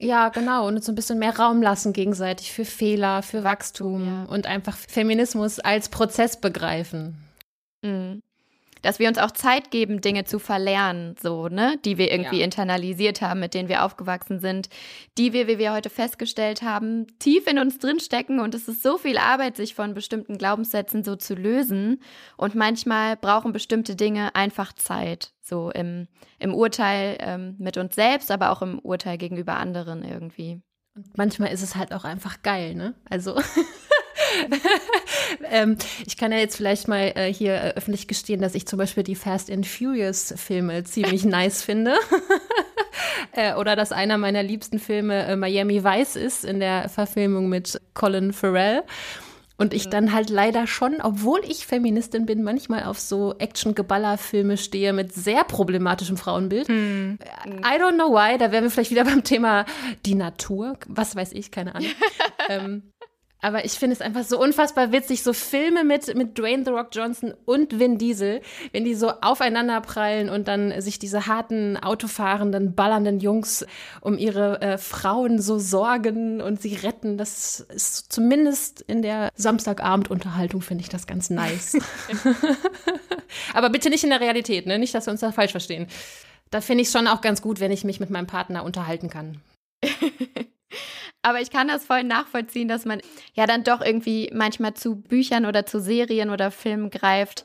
Ja, 0.00 0.28
genau. 0.28 0.66
Und 0.66 0.74
uns 0.74 0.88
ein 0.88 0.96
bisschen 0.96 1.18
mehr 1.18 1.34
Raum 1.38 1.62
lassen 1.62 1.94
gegenseitig 1.94 2.52
für 2.52 2.66
Fehler, 2.66 3.22
für 3.22 3.42
Wachstum 3.42 4.06
ja. 4.06 4.24
und 4.24 4.46
einfach 4.46 4.76
Feminismus 4.76 5.60
als 5.60 5.88
Prozess 5.88 6.38
begreifen. 6.38 7.16
Mhm 7.80 8.20
dass 8.84 8.98
wir 8.98 9.08
uns 9.08 9.18
auch 9.18 9.30
Zeit 9.30 9.70
geben, 9.70 10.02
Dinge 10.02 10.24
zu 10.24 10.38
verlernen, 10.38 11.16
so, 11.20 11.48
ne, 11.48 11.78
die 11.84 11.96
wir 11.96 12.12
irgendwie 12.12 12.38
ja. 12.38 12.44
internalisiert 12.44 13.22
haben, 13.22 13.40
mit 13.40 13.54
denen 13.54 13.70
wir 13.70 13.82
aufgewachsen 13.82 14.40
sind, 14.40 14.68
die 15.16 15.32
wir, 15.32 15.48
wie 15.48 15.58
wir 15.58 15.72
heute 15.72 15.88
festgestellt 15.88 16.62
haben, 16.62 17.06
tief 17.18 17.46
in 17.46 17.58
uns 17.58 17.78
drinstecken 17.78 18.40
und 18.40 18.54
es 18.54 18.68
ist 18.68 18.82
so 18.82 18.98
viel 18.98 19.16
Arbeit, 19.16 19.56
sich 19.56 19.74
von 19.74 19.94
bestimmten 19.94 20.36
Glaubenssätzen 20.36 21.02
so 21.02 21.16
zu 21.16 21.34
lösen 21.34 22.02
und 22.36 22.54
manchmal 22.54 23.16
brauchen 23.16 23.52
bestimmte 23.52 23.96
Dinge 23.96 24.34
einfach 24.34 24.74
Zeit, 24.74 25.32
so 25.40 25.70
im, 25.70 26.06
im 26.38 26.54
Urteil 26.54 27.16
ähm, 27.20 27.56
mit 27.58 27.78
uns 27.78 27.94
selbst, 27.94 28.30
aber 28.30 28.50
auch 28.50 28.60
im 28.60 28.78
Urteil 28.80 29.16
gegenüber 29.16 29.56
anderen 29.56 30.04
irgendwie. 30.04 30.60
Und 30.94 31.16
manchmal 31.16 31.52
ist 31.52 31.62
es 31.62 31.74
halt 31.74 31.92
auch 31.92 32.04
einfach 32.04 32.42
geil, 32.42 32.74
ne? 32.74 32.94
Also 33.08 33.40
ähm, 35.50 35.76
ich 36.06 36.16
kann 36.16 36.32
ja 36.32 36.38
jetzt 36.38 36.56
vielleicht 36.56 36.88
mal 36.88 37.12
äh, 37.14 37.32
hier 37.32 37.54
äh, 37.54 37.72
öffentlich 37.76 38.08
gestehen, 38.08 38.40
dass 38.40 38.54
ich 38.54 38.66
zum 38.66 38.78
Beispiel 38.78 39.02
die 39.02 39.14
Fast 39.14 39.50
and 39.50 39.66
Furious 39.66 40.34
Filme 40.36 40.84
ziemlich 40.84 41.24
nice 41.24 41.62
finde. 41.62 41.94
äh, 43.32 43.54
oder 43.54 43.76
dass 43.76 43.92
einer 43.92 44.18
meiner 44.18 44.42
liebsten 44.42 44.78
Filme 44.78 45.26
äh, 45.26 45.36
Miami 45.36 45.84
Vice 45.84 46.16
ist 46.16 46.44
in 46.44 46.60
der 46.60 46.88
Verfilmung 46.88 47.48
mit 47.48 47.80
Colin 47.94 48.32
Farrell. 48.32 48.82
Und 49.56 49.72
ich 49.72 49.86
mhm. 49.86 49.90
dann 49.90 50.12
halt 50.12 50.30
leider 50.30 50.66
schon, 50.66 51.00
obwohl 51.00 51.40
ich 51.44 51.64
Feministin 51.64 52.26
bin, 52.26 52.42
manchmal 52.42 52.84
auf 52.84 52.98
so 52.98 53.36
Action-Geballer-Filme 53.38 54.56
stehe 54.56 54.92
mit 54.92 55.14
sehr 55.14 55.44
problematischem 55.44 56.16
Frauenbild. 56.16 56.68
Mhm. 56.68 57.18
I 57.46 57.80
don't 57.80 57.94
know 57.94 58.12
why, 58.12 58.36
da 58.36 58.50
wären 58.50 58.64
wir 58.64 58.70
vielleicht 58.70 58.90
wieder 58.90 59.04
beim 59.04 59.22
Thema 59.22 59.64
die 60.06 60.16
Natur. 60.16 60.76
Was 60.88 61.14
weiß 61.14 61.32
ich, 61.32 61.52
keine 61.52 61.76
Ahnung. 61.76 61.90
ähm, 62.48 62.82
aber 63.44 63.66
ich 63.66 63.72
finde 63.72 63.92
es 63.92 64.00
einfach 64.00 64.24
so 64.24 64.40
unfassbar 64.40 64.90
witzig, 64.90 65.22
so 65.22 65.34
Filme 65.34 65.84
mit, 65.84 66.14
mit 66.16 66.38
Dwayne 66.38 66.64
The 66.64 66.70
Rock 66.70 66.88
Johnson 66.92 67.34
und 67.44 67.78
Vin 67.78 67.98
Diesel, 67.98 68.40
wenn 68.72 68.84
die 68.84 68.94
so 68.94 69.10
aufeinander 69.20 69.82
prallen 69.82 70.30
und 70.30 70.48
dann 70.48 70.80
sich 70.80 70.98
diese 70.98 71.26
harten, 71.26 71.76
autofahrenden, 71.76 72.74
ballernden 72.74 73.20
Jungs 73.20 73.66
um 74.00 74.16
ihre 74.16 74.62
äh, 74.62 74.78
Frauen 74.78 75.42
so 75.42 75.58
sorgen 75.58 76.40
und 76.40 76.62
sie 76.62 76.74
retten. 76.74 77.18
Das 77.18 77.60
ist 77.60 78.10
zumindest 78.10 78.80
in 78.80 79.02
der 79.02 79.30
Samstagabendunterhaltung 79.34 80.62
finde 80.62 80.80
ich 80.80 80.88
das 80.88 81.06
ganz 81.06 81.28
nice. 81.28 81.76
Aber 83.52 83.68
bitte 83.68 83.90
nicht 83.90 84.04
in 84.04 84.10
der 84.10 84.20
Realität, 84.20 84.64
ne? 84.64 84.78
Nicht, 84.78 84.94
dass 84.94 85.06
wir 85.06 85.10
uns 85.10 85.20
da 85.20 85.32
falsch 85.32 85.52
verstehen. 85.52 85.86
Da 86.50 86.62
finde 86.62 86.80
ich 86.80 86.88
es 86.88 86.94
schon 86.94 87.06
auch 87.06 87.20
ganz 87.20 87.42
gut, 87.42 87.60
wenn 87.60 87.72
ich 87.72 87.84
mich 87.84 88.00
mit 88.00 88.08
meinem 88.08 88.26
Partner 88.26 88.64
unterhalten 88.64 89.10
kann. 89.10 89.42
Aber 91.24 91.40
ich 91.40 91.50
kann 91.50 91.68
das 91.68 91.86
voll 91.86 92.04
nachvollziehen, 92.04 92.68
dass 92.68 92.84
man 92.84 93.00
ja 93.32 93.46
dann 93.46 93.64
doch 93.64 93.80
irgendwie 93.80 94.30
manchmal 94.34 94.74
zu 94.74 94.96
Büchern 94.96 95.46
oder 95.46 95.64
zu 95.64 95.80
Serien 95.80 96.28
oder 96.28 96.50
Filmen 96.50 96.90
greift, 96.90 97.44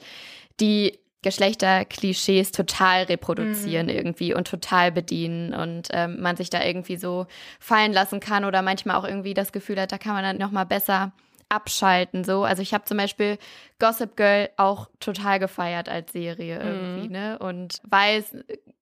die 0.60 1.00
Geschlechterklischees 1.22 2.52
total 2.52 3.04
reproduzieren 3.04 3.88
mhm. 3.88 3.94
irgendwie 3.94 4.34
und 4.34 4.48
total 4.48 4.92
bedienen 4.92 5.54
und 5.54 5.90
ähm, 5.92 6.22
man 6.22 6.36
sich 6.36 6.50
da 6.50 6.64
irgendwie 6.64 6.98
so 6.98 7.26
fallen 7.60 7.94
lassen 7.94 8.20
kann 8.20 8.46
oder 8.46 8.62
manchmal 8.62 8.98
auch 8.98 9.06
irgendwie 9.06 9.34
das 9.34 9.52
Gefühl 9.52 9.80
hat, 9.80 9.92
da 9.92 9.98
kann 9.98 10.14
man 10.14 10.24
dann 10.24 10.38
noch 10.38 10.52
mal 10.52 10.66
besser 10.66 11.14
abschalten 11.50 12.24
so. 12.24 12.44
Also 12.44 12.62
ich 12.62 12.74
habe 12.74 12.86
zum 12.86 12.98
Beispiel 12.98 13.38
Gossip 13.80 14.16
Girl 14.16 14.50
auch 14.58 14.90
total 15.00 15.40
gefeiert 15.40 15.90
als 15.90 16.12
Serie 16.12 16.60
irgendwie 16.62 17.08
mhm. 17.08 17.14
ne 17.14 17.40
und 17.40 17.82
weiß 17.90 18.36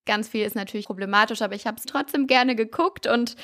ganz 0.05 0.27
viel 0.27 0.45
ist 0.45 0.55
natürlich 0.55 0.87
problematisch, 0.87 1.41
aber 1.41 1.55
ich 1.55 1.67
habe 1.67 1.77
es 1.77 1.85
trotzdem 1.85 2.27
gerne 2.27 2.55
geguckt 2.55 3.07
und 3.07 3.35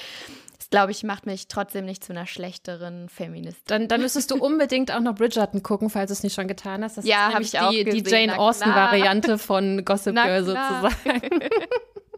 glaube 0.74 0.92
ich, 0.92 1.04
macht 1.04 1.28
mich 1.28 1.48
trotzdem 1.48 1.86
nicht 1.86 2.04
zu 2.04 2.14
einer 2.14 2.26
schlechteren 2.26 3.08
Feministin. 3.08 3.62
Dann, 3.68 3.88
dann 3.88 4.02
müsstest 4.02 4.32
du 4.32 4.38
unbedingt 4.44 4.92
auch 4.92 5.02
noch 5.02 5.14
Bridgerton 5.14 5.62
gucken, 5.62 5.92
falls 5.92 6.08
du 6.08 6.14
es 6.14 6.24
nicht 6.24 6.34
schon 6.34 6.48
getan 6.48 6.84
hast. 6.84 6.98
Das 6.98 7.06
ja, 7.06 7.32
habe 7.32 7.44
ich 7.44 7.60
auch 7.60 7.70
die, 7.70 7.84
gesehen, 7.84 8.04
die 8.04 8.10
Jane 8.10 8.40
Austen-Variante 8.40 9.38
von 9.38 9.86
Gossip 9.86 10.16
Girl 10.16 10.44
sozusagen. 10.44 11.42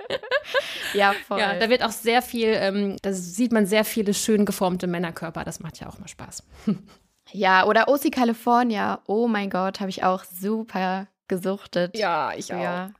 ja, 0.93 1.13
voll. 1.27 1.37
Ja, 1.37 1.59
da 1.59 1.69
wird 1.69 1.83
auch 1.83 1.91
sehr 1.91 2.21
viel, 2.21 2.47
ähm, 2.47 2.95
da 3.01 3.11
sieht 3.11 3.51
man 3.51 3.65
sehr 3.65 3.83
viele 3.83 4.13
schön 4.13 4.45
geformte 4.45 4.87
Männerkörper. 4.87 5.43
Das 5.43 5.59
macht 5.59 5.77
ja 5.81 5.89
auch 5.89 5.99
mal 5.99 6.07
Spaß. 6.07 6.41
ja, 7.33 7.65
oder 7.65 7.89
OC 7.89 8.09
California. 8.09 9.01
Oh 9.05 9.27
mein 9.27 9.49
Gott, 9.49 9.81
habe 9.81 9.89
ich 9.89 10.05
auch 10.05 10.23
super 10.23 11.07
gesuchtet. 11.27 11.97
Ja, 11.97 12.31
ich 12.33 12.53
auch. 12.53 12.61
Ja. 12.61 12.91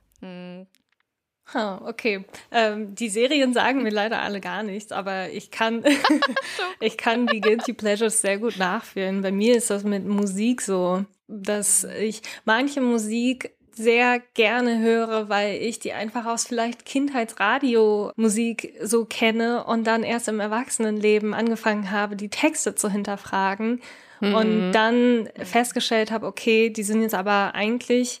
Okay. 1.54 2.24
Ähm, 2.50 2.94
die 2.94 3.08
Serien 3.08 3.52
sagen 3.52 3.82
mir 3.82 3.90
leider 3.90 4.20
alle 4.20 4.40
gar 4.40 4.62
nichts, 4.62 4.92
aber 4.92 5.30
ich 5.30 5.50
kann, 5.50 5.84
ich 6.80 6.96
kann 6.96 7.26
die 7.26 7.40
Guilty 7.40 7.72
Pleasures 7.72 8.20
sehr 8.20 8.38
gut 8.38 8.58
nachfühlen. 8.58 9.22
Bei 9.22 9.32
mir 9.32 9.56
ist 9.56 9.70
das 9.70 9.84
mit 9.84 10.06
Musik 10.06 10.60
so, 10.60 11.04
dass 11.28 11.84
ich 11.84 12.22
manche 12.44 12.80
Musik 12.80 13.56
sehr 13.76 14.20
gerne 14.34 14.80
höre, 14.80 15.28
weil 15.28 15.56
ich 15.56 15.78
die 15.78 15.92
einfach 15.92 16.24
aus 16.24 16.46
vielleicht 16.46 16.86
Kindheitsradiomusik 16.86 18.74
so 18.82 19.04
kenne 19.04 19.64
und 19.64 19.86
dann 19.86 20.02
erst 20.02 20.28
im 20.28 20.40
Erwachsenenleben 20.40 21.34
angefangen 21.34 21.90
habe, 21.90 22.16
die 22.16 22.30
Texte 22.30 22.74
zu 22.74 22.90
hinterfragen 22.90 23.82
mhm. 24.20 24.34
und 24.34 24.72
dann 24.72 25.28
festgestellt 25.42 26.10
habe, 26.10 26.26
okay, 26.26 26.70
die 26.70 26.84
sind 26.84 27.02
jetzt 27.02 27.14
aber 27.14 27.54
eigentlich 27.54 28.20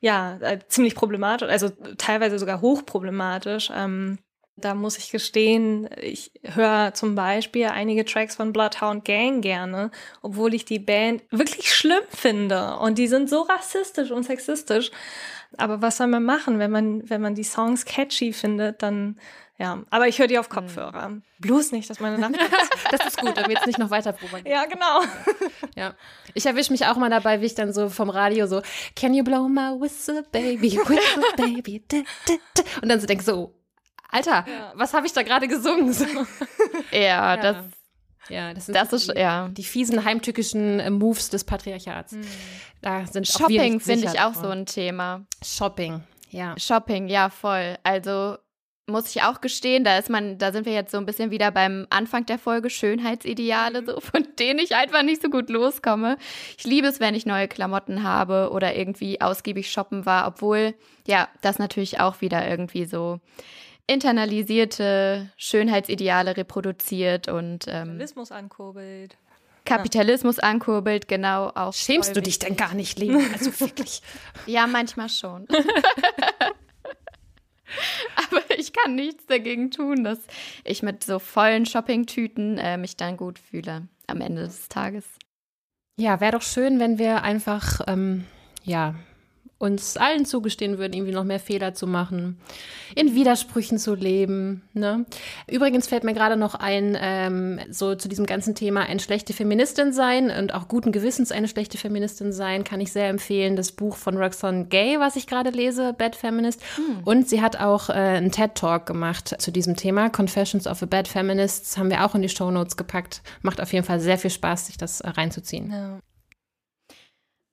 ja 0.00 0.38
äh, 0.40 0.58
ziemlich 0.68 0.94
problematisch, 0.94 1.48
also 1.48 1.70
teilweise 1.98 2.38
sogar 2.38 2.60
hochproblematisch. 2.60 3.70
Ähm, 3.74 4.18
da 4.56 4.74
muss 4.74 4.98
ich 4.98 5.10
gestehen, 5.10 5.88
ich 6.00 6.32
höre 6.42 6.92
zum 6.94 7.14
Beispiel 7.14 7.66
einige 7.66 8.04
Tracks 8.04 8.36
von 8.36 8.52
Bloodhound 8.52 9.04
Gang 9.04 9.42
gerne, 9.42 9.90
obwohl 10.22 10.54
ich 10.54 10.64
die 10.64 10.78
Band 10.78 11.22
wirklich 11.30 11.72
schlimm 11.72 12.02
finde. 12.10 12.76
Und 12.78 12.98
die 12.98 13.06
sind 13.06 13.30
so 13.30 13.42
rassistisch 13.42 14.10
und 14.10 14.24
sexistisch. 14.24 14.90
Aber 15.56 15.82
was 15.82 15.96
soll 15.96 16.06
man 16.08 16.24
machen, 16.24 16.58
wenn 16.58 16.70
man, 16.70 17.08
wenn 17.08 17.20
man 17.20 17.34
die 17.34 17.44
Songs 17.44 17.84
catchy 17.84 18.32
findet, 18.32 18.82
dann 18.82 19.18
ja, 19.60 19.82
aber 19.90 20.08
ich 20.08 20.18
höre 20.18 20.26
die 20.26 20.38
auf 20.38 20.46
hm. 20.46 20.54
Kopfhörer. 20.54 21.04
Hm. 21.04 21.22
Bloß 21.38 21.72
nicht, 21.72 21.90
dass 21.90 22.00
meine 22.00 22.16
Lampe. 22.16 22.38
das 22.90 23.06
ist 23.06 23.18
gut, 23.20 23.36
damit 23.36 23.58
es 23.58 23.66
nicht 23.66 23.78
noch 23.78 23.90
weiter 23.90 24.12
probieren. 24.12 24.46
Ja, 24.46 24.64
genau. 24.64 25.02
ja. 25.76 25.94
Ich 26.32 26.46
erwische 26.46 26.72
mich 26.72 26.86
auch 26.86 26.96
mal 26.96 27.10
dabei, 27.10 27.42
wie 27.42 27.46
ich 27.46 27.54
dann 27.54 27.74
so 27.74 27.90
vom 27.90 28.08
Radio 28.08 28.46
so, 28.46 28.62
Can 28.96 29.12
you 29.12 29.22
blow 29.22 29.48
my 29.48 29.78
whistle, 29.78 30.22
baby, 30.32 30.78
whistle, 30.78 31.22
baby. 31.36 31.84
Und 32.80 32.88
dann 32.88 33.00
so 33.00 33.06
denke 33.06 33.22
so, 33.22 33.54
Alter, 34.08 34.46
ja. 34.48 34.72
was 34.76 34.94
habe 34.94 35.06
ich 35.06 35.12
da 35.12 35.22
gerade 35.22 35.46
gesungen? 35.46 35.92
So. 35.92 36.06
Ja, 36.90 36.98
ja, 36.98 37.36
das. 37.36 37.56
Ja, 38.30 38.54
das 38.54 38.66
sind 38.66 38.76
das 38.76 38.92
ist, 38.92 39.10
die, 39.10 39.18
ja. 39.18 39.48
die 39.48 39.64
fiesen 39.64 40.04
heimtückischen 40.04 40.80
äh, 40.80 40.88
Moves 40.88 41.28
des 41.30 41.44
Patriarchats. 41.44 42.12
Mhm. 42.12 42.26
Da 42.80 43.04
sind 43.04 43.26
Shopping 43.26 43.80
finde 43.80 44.06
ich 44.06 44.20
auch 44.20 44.34
so 44.34 44.48
ein 44.48 44.66
Thema. 44.66 45.26
Shopping, 45.44 46.02
ja. 46.30 46.54
Shopping, 46.56 47.08
ja, 47.08 47.28
voll. 47.28 47.76
Also 47.82 48.38
muss 48.90 49.14
ich 49.14 49.22
auch 49.22 49.40
gestehen, 49.40 49.84
da 49.84 49.98
ist 49.98 50.10
man, 50.10 50.38
da 50.38 50.52
sind 50.52 50.66
wir 50.66 50.72
jetzt 50.72 50.92
so 50.92 50.98
ein 50.98 51.06
bisschen 51.06 51.30
wieder 51.30 51.50
beim 51.50 51.86
Anfang 51.90 52.26
der 52.26 52.38
Folge 52.38 52.70
Schönheitsideale, 52.70 53.84
so 53.84 54.00
von 54.00 54.26
denen 54.38 54.58
ich 54.58 54.74
einfach 54.74 55.02
nicht 55.02 55.22
so 55.22 55.30
gut 55.30 55.48
loskomme. 55.50 56.16
Ich 56.58 56.64
liebe 56.64 56.86
es, 56.86 57.00
wenn 57.00 57.14
ich 57.14 57.26
neue 57.26 57.48
Klamotten 57.48 58.02
habe 58.02 58.50
oder 58.52 58.76
irgendwie 58.76 59.20
ausgiebig 59.20 59.70
shoppen 59.70 60.06
war, 60.06 60.26
obwohl 60.26 60.74
ja, 61.06 61.28
das 61.40 61.58
natürlich 61.58 62.00
auch 62.00 62.20
wieder 62.20 62.48
irgendwie 62.48 62.84
so 62.84 63.20
internalisierte 63.86 65.30
Schönheitsideale 65.36 66.36
reproduziert 66.36 67.28
und 67.28 67.66
ähm, 67.66 67.98
Kapitalismus 67.98 68.30
ankurbelt. 68.30 69.16
Kapitalismus 69.64 70.36
ja. 70.36 70.44
ankurbelt, 70.44 71.08
genau 71.08 71.50
auch. 71.54 71.74
Schämst 71.74 72.16
du 72.16 72.22
dich 72.22 72.38
denn 72.38 72.56
gar 72.56 72.74
nicht, 72.74 72.98
Leben? 72.98 73.24
Also 73.32 73.58
wirklich. 73.60 74.02
ja, 74.46 74.66
manchmal 74.66 75.08
schon. 75.08 75.46
Aber 78.16 78.42
ich 78.60 78.72
kann 78.72 78.94
nichts 78.94 79.26
dagegen 79.26 79.70
tun, 79.70 80.04
dass 80.04 80.20
ich 80.64 80.82
mit 80.82 81.02
so 81.02 81.18
vollen 81.18 81.66
Shoppingtüten 81.66 82.58
äh, 82.58 82.76
mich 82.76 82.96
dann 82.96 83.16
gut 83.16 83.38
fühle 83.38 83.88
am 84.06 84.20
Ende 84.20 84.42
des 84.42 84.68
Tages. 84.68 85.04
Ja, 85.98 86.20
wäre 86.20 86.32
doch 86.32 86.42
schön, 86.42 86.78
wenn 86.78 86.98
wir 86.98 87.22
einfach 87.22 87.80
ähm, 87.86 88.24
ja 88.64 88.94
uns 89.60 89.98
allen 89.98 90.24
zugestehen 90.24 90.78
würden, 90.78 90.94
irgendwie 90.94 91.12
noch 91.12 91.22
mehr 91.22 91.38
Fehler 91.38 91.74
zu 91.74 91.86
machen, 91.86 92.40
in 92.94 93.14
Widersprüchen 93.14 93.78
zu 93.78 93.94
leben. 93.94 94.62
Ne? 94.72 95.04
Übrigens 95.46 95.86
fällt 95.86 96.02
mir 96.02 96.14
gerade 96.14 96.38
noch 96.38 96.54
ein, 96.54 96.96
ähm, 96.98 97.60
so 97.68 97.94
zu 97.94 98.08
diesem 98.08 98.24
ganzen 98.24 98.54
Thema 98.54 98.86
eine 98.86 99.00
schlechte 99.00 99.34
Feministin 99.34 99.92
sein 99.92 100.30
und 100.30 100.54
auch 100.54 100.66
guten 100.66 100.92
Gewissens 100.92 101.30
eine 101.30 101.46
schlechte 101.46 101.76
Feministin 101.76 102.32
sein, 102.32 102.64
kann 102.64 102.80
ich 102.80 102.90
sehr 102.90 103.10
empfehlen. 103.10 103.54
Das 103.54 103.72
Buch 103.72 103.96
von 103.96 104.16
Roxanne 104.16 104.64
Gay, 104.64 104.98
was 104.98 105.16
ich 105.16 105.26
gerade 105.26 105.50
lese, 105.50 105.92
Bad 105.92 106.16
Feminist. 106.16 106.62
Hm. 106.76 107.02
Und 107.04 107.28
sie 107.28 107.42
hat 107.42 107.60
auch 107.60 107.90
äh, 107.90 107.92
einen 107.92 108.32
TED-Talk 108.32 108.86
gemacht 108.86 109.34
zu 109.42 109.52
diesem 109.52 109.76
Thema. 109.76 110.08
Confessions 110.08 110.66
of 110.66 110.82
a 110.82 110.86
Bad 110.86 111.06
Feminist 111.06 111.76
haben 111.76 111.90
wir 111.90 112.06
auch 112.06 112.14
in 112.14 112.22
die 112.22 112.30
Show 112.30 112.50
Notes 112.50 112.78
gepackt. 112.78 113.20
Macht 113.42 113.60
auf 113.60 113.74
jeden 113.74 113.84
Fall 113.84 114.00
sehr 114.00 114.16
viel 114.16 114.30
Spaß, 114.30 114.68
sich 114.68 114.78
das 114.78 115.02
äh, 115.02 115.10
reinzuziehen. 115.10 115.70
Ja. 115.70 116.00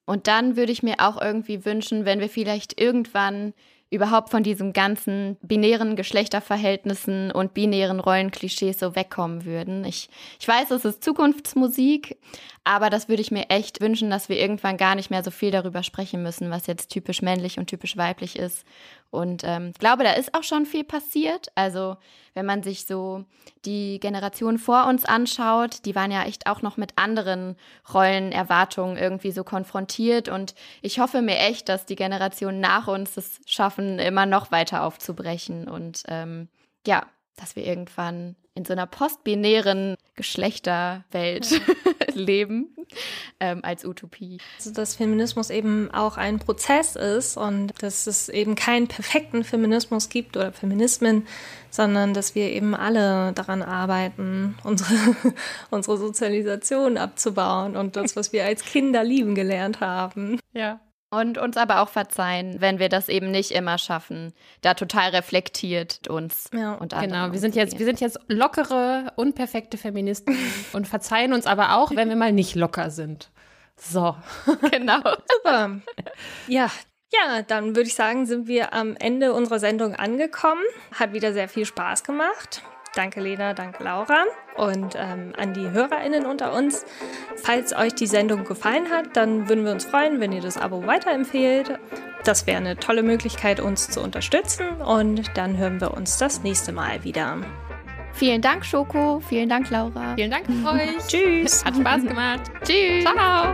Und 0.08 0.28
dann 0.28 0.55
würde 0.55 0.72
ich 0.72 0.82
mir 0.82 0.95
auch 0.99 1.22
irgendwie 1.22 1.66
wünschen, 1.66 2.05
wenn 2.05 2.22
wir 2.22 2.30
vielleicht 2.30 2.80
irgendwann 2.80 3.53
überhaupt 3.89 4.30
von 4.30 4.41
diesem 4.41 4.74
ganzen 4.74 5.38
binären 5.41 5.95
Geschlechterverhältnissen 5.95 7.32
und 7.32 7.53
binären 7.53 7.99
Rollenklischees 7.99 8.80
so 8.80 8.95
wegkommen 8.95 9.45
würden. 9.45 9.84
Ich, 9.86 10.10
ich 10.39 10.47
weiß, 10.47 10.72
es 10.72 10.86
ist 10.86 11.03
Zukunftsmusik, 11.03 12.18
aber 12.64 12.89
das 12.89 13.10
würde 13.10 13.22
ich 13.22 13.32
mir 13.32 13.49
echt 13.49 13.80
wünschen, 13.80 14.10
dass 14.10 14.30
wir 14.30 14.38
irgendwann 14.38 14.78
gar 14.78 14.95
nicht 14.95 15.10
mehr 15.10 15.24
so 15.24 15.32
viel 15.32 15.51
darüber 15.51 15.84
sprechen 15.84 16.24
müssen, 16.24 16.49
was 16.51 16.68
jetzt 16.68 16.89
typisch 16.89 17.22
männlich 17.22 17.60
und 17.60 17.68
typisch 17.68 17.95
weiblich 17.95 18.38
ist. 18.38 18.66
Und 19.10 19.43
ähm, 19.45 19.72
ich 19.74 19.80
glaube, 19.80 20.03
da 20.03 20.12
ist 20.14 20.34
auch 20.34 20.43
schon 20.43 20.66
viel 20.66 20.84
passiert. 20.84 21.47
Also 21.55 21.97
wenn 22.34 22.45
man 22.45 22.62
sich 22.62 22.86
so 22.86 23.26
die 23.66 23.99
Generation 23.99 24.58
vor 24.58 24.86
uns 24.88 25.05
anschaut, 25.05 25.86
die 25.86 25.95
waren 25.95 26.12
ja 26.12 26.24
echt 26.24 26.47
auch 26.47 26.62
noch 26.62 26.78
mit 26.78 26.93
anderen 26.97 27.55
Rollenerwartungen 27.93 28.97
irgendwie 28.97 29.32
so 29.32 29.43
konfrontiert. 29.43 30.30
Und 30.30 30.55
ich 30.82 30.99
hoffe 30.99 31.22
mir 31.22 31.39
echt, 31.39 31.70
dass 31.70 31.86
die 31.86 31.95
Generation 31.95 32.60
nach 32.60 32.88
uns 32.88 33.18
es 33.18 33.39
schaffen, 33.45 33.99
immer 33.99 34.26
noch 34.26 34.51
weiter 34.51 34.84
aufzubrechen. 34.84 35.68
Und 35.68 36.03
ähm, 36.08 36.49
ja, 36.86 37.05
dass 37.38 37.55
wir 37.55 37.66
irgendwann 37.66 38.36
in 38.55 38.66
so 38.66 38.74
einer 38.74 38.88
postbinären 38.88 39.95
Geschlechterwelt 40.16 41.51
ja. 41.51 41.60
leben 42.18 42.76
ähm, 43.39 43.59
als 43.63 43.86
Utopie. 43.86 44.39
Also, 44.57 44.72
dass 44.72 44.95
Feminismus 44.95 45.49
eben 45.49 45.91
auch 45.91 46.18
ein 46.18 46.39
Prozess 46.39 46.95
ist 46.95 47.38
und 47.38 47.74
dass 47.82 48.07
es 48.07 48.30
eben 48.30 48.55
keinen 48.55 48.88
perfekten 48.88 49.43
Feminismus 49.43 50.09
gibt 50.09 50.38
oder 50.38 50.51
Feminismen, 50.51 51.28
sondern 51.70 52.13
dass 52.13 52.36
wir 52.36 52.51
eben 52.51 52.76
alle 52.76 53.34
daran 53.34 53.61
arbeiten, 53.61 54.57
unsere, 54.63 54.93
unsere 55.70 55.97
Sozialisation 55.97 56.97
abzubauen 56.97 57.76
und 57.76 57.95
das, 57.95 58.15
was 58.15 58.34
wir 58.34 58.45
als 58.45 58.63
Kinder 58.63 59.03
lieben 59.03 59.36
gelernt 59.36 59.80
haben. 59.80 60.39
Ja. 60.53 60.80
Und 61.10 61.38
uns 61.38 61.55
aber 61.55 61.82
auch 61.82 61.88
verzeihen, 61.88 62.60
wenn 62.60 62.80
wir 62.80 62.89
das 62.89 63.08
eben 63.08 63.32
nicht 63.32 63.51
immer 63.51 63.78
schaffen, 63.78 64.34
da 64.62 64.74
total 64.74 65.12
reflektiert 65.12 66.10
uns 66.10 66.49
ja, 66.53 66.74
und 66.74 66.93
andere. 66.93 67.08
Genau, 67.08 67.32
wir 67.32 67.39
sind 67.39 67.55
jetzt, 67.55 67.80
wir 67.80 67.86
sind 67.86 68.01
jetzt 68.01 68.20
lockere, 68.28 69.14
unperfekte 69.16 69.78
Feministen 69.78 70.38
und 70.74 70.86
verzeihen 70.86 71.32
uns 71.32 71.45
aber 71.45 71.78
auch, 71.78 71.91
wenn 71.95 72.10
wir 72.10 72.18
mal 72.18 72.34
nicht 72.34 72.55
locker 72.55 72.89
sind. 72.89 73.30
So. 73.78 74.16
Genau. 74.72 74.99
Super. 75.32 75.80
Ja, 76.47 76.70
ja, 77.14 77.41
dann 77.41 77.76
würde 77.76 77.88
ich 77.88 77.95
sagen, 77.95 78.26
sind 78.26 78.47
wir 78.47 78.74
am 78.74 78.97
Ende 78.97 79.34
unserer 79.34 79.60
Sendung 79.60 79.95
angekommen. 79.95 80.62
Hat 80.93 81.14
wieder 81.14 81.32
sehr 81.32 81.47
viel 81.47 81.66
Spaß 81.66 82.03
gemacht. 82.03 82.62
Danke 82.98 83.22
Lena, 83.22 83.54
danke 83.54 83.84
Laura 83.84 84.24
und 84.56 84.95
ähm, 84.95 85.32
an 85.38 85.54
die 85.54 85.70
HörerInnen 85.70 86.26
unter 86.26 86.52
uns. 86.52 86.84
Falls 87.36 87.76
euch 87.76 87.93
die 87.93 88.08
Sendung 88.08 88.43
gefallen 88.43 88.89
hat, 88.89 89.16
dann 89.16 89.48
würden 89.48 89.66
wir 89.66 89.72
uns 89.72 89.86
freuen, 89.86 90.20
wenn 90.20 90.32
ihr 90.32 90.41
das 90.41 90.58
Abo 90.58 90.88
weiterempfehlt. 90.88 91.78
Das 92.24 92.48
wäre 92.48 92.58
eine 92.58 92.76
tolle 92.76 93.04
Möglichkeit, 93.04 93.60
uns 93.60 93.88
zu 93.88 94.02
unterstützen 94.02 94.82
und 94.82 95.30
dann 95.36 95.58
hören 95.58 95.80
wir 95.80 95.93
uns 95.93 96.18
das 96.18 96.41
nächste 96.41 96.72
Mal 96.72 97.04
wieder. 97.04 97.38
Vielen 98.14 98.41
Dank, 98.41 98.66
Schoko. 98.66 99.20
Vielen 99.30 99.48
Dank, 99.48 99.70
Laura. 99.70 100.16
Vielen 100.16 100.32
Dank 100.32 100.48
euch. 100.50 100.98
Tschüss. 101.08 101.64
Hat 101.64 101.76
Spaß 101.76 102.02
gemacht. 102.02 102.41
Tschüss. 102.64 103.04
Ciao. 103.04 103.54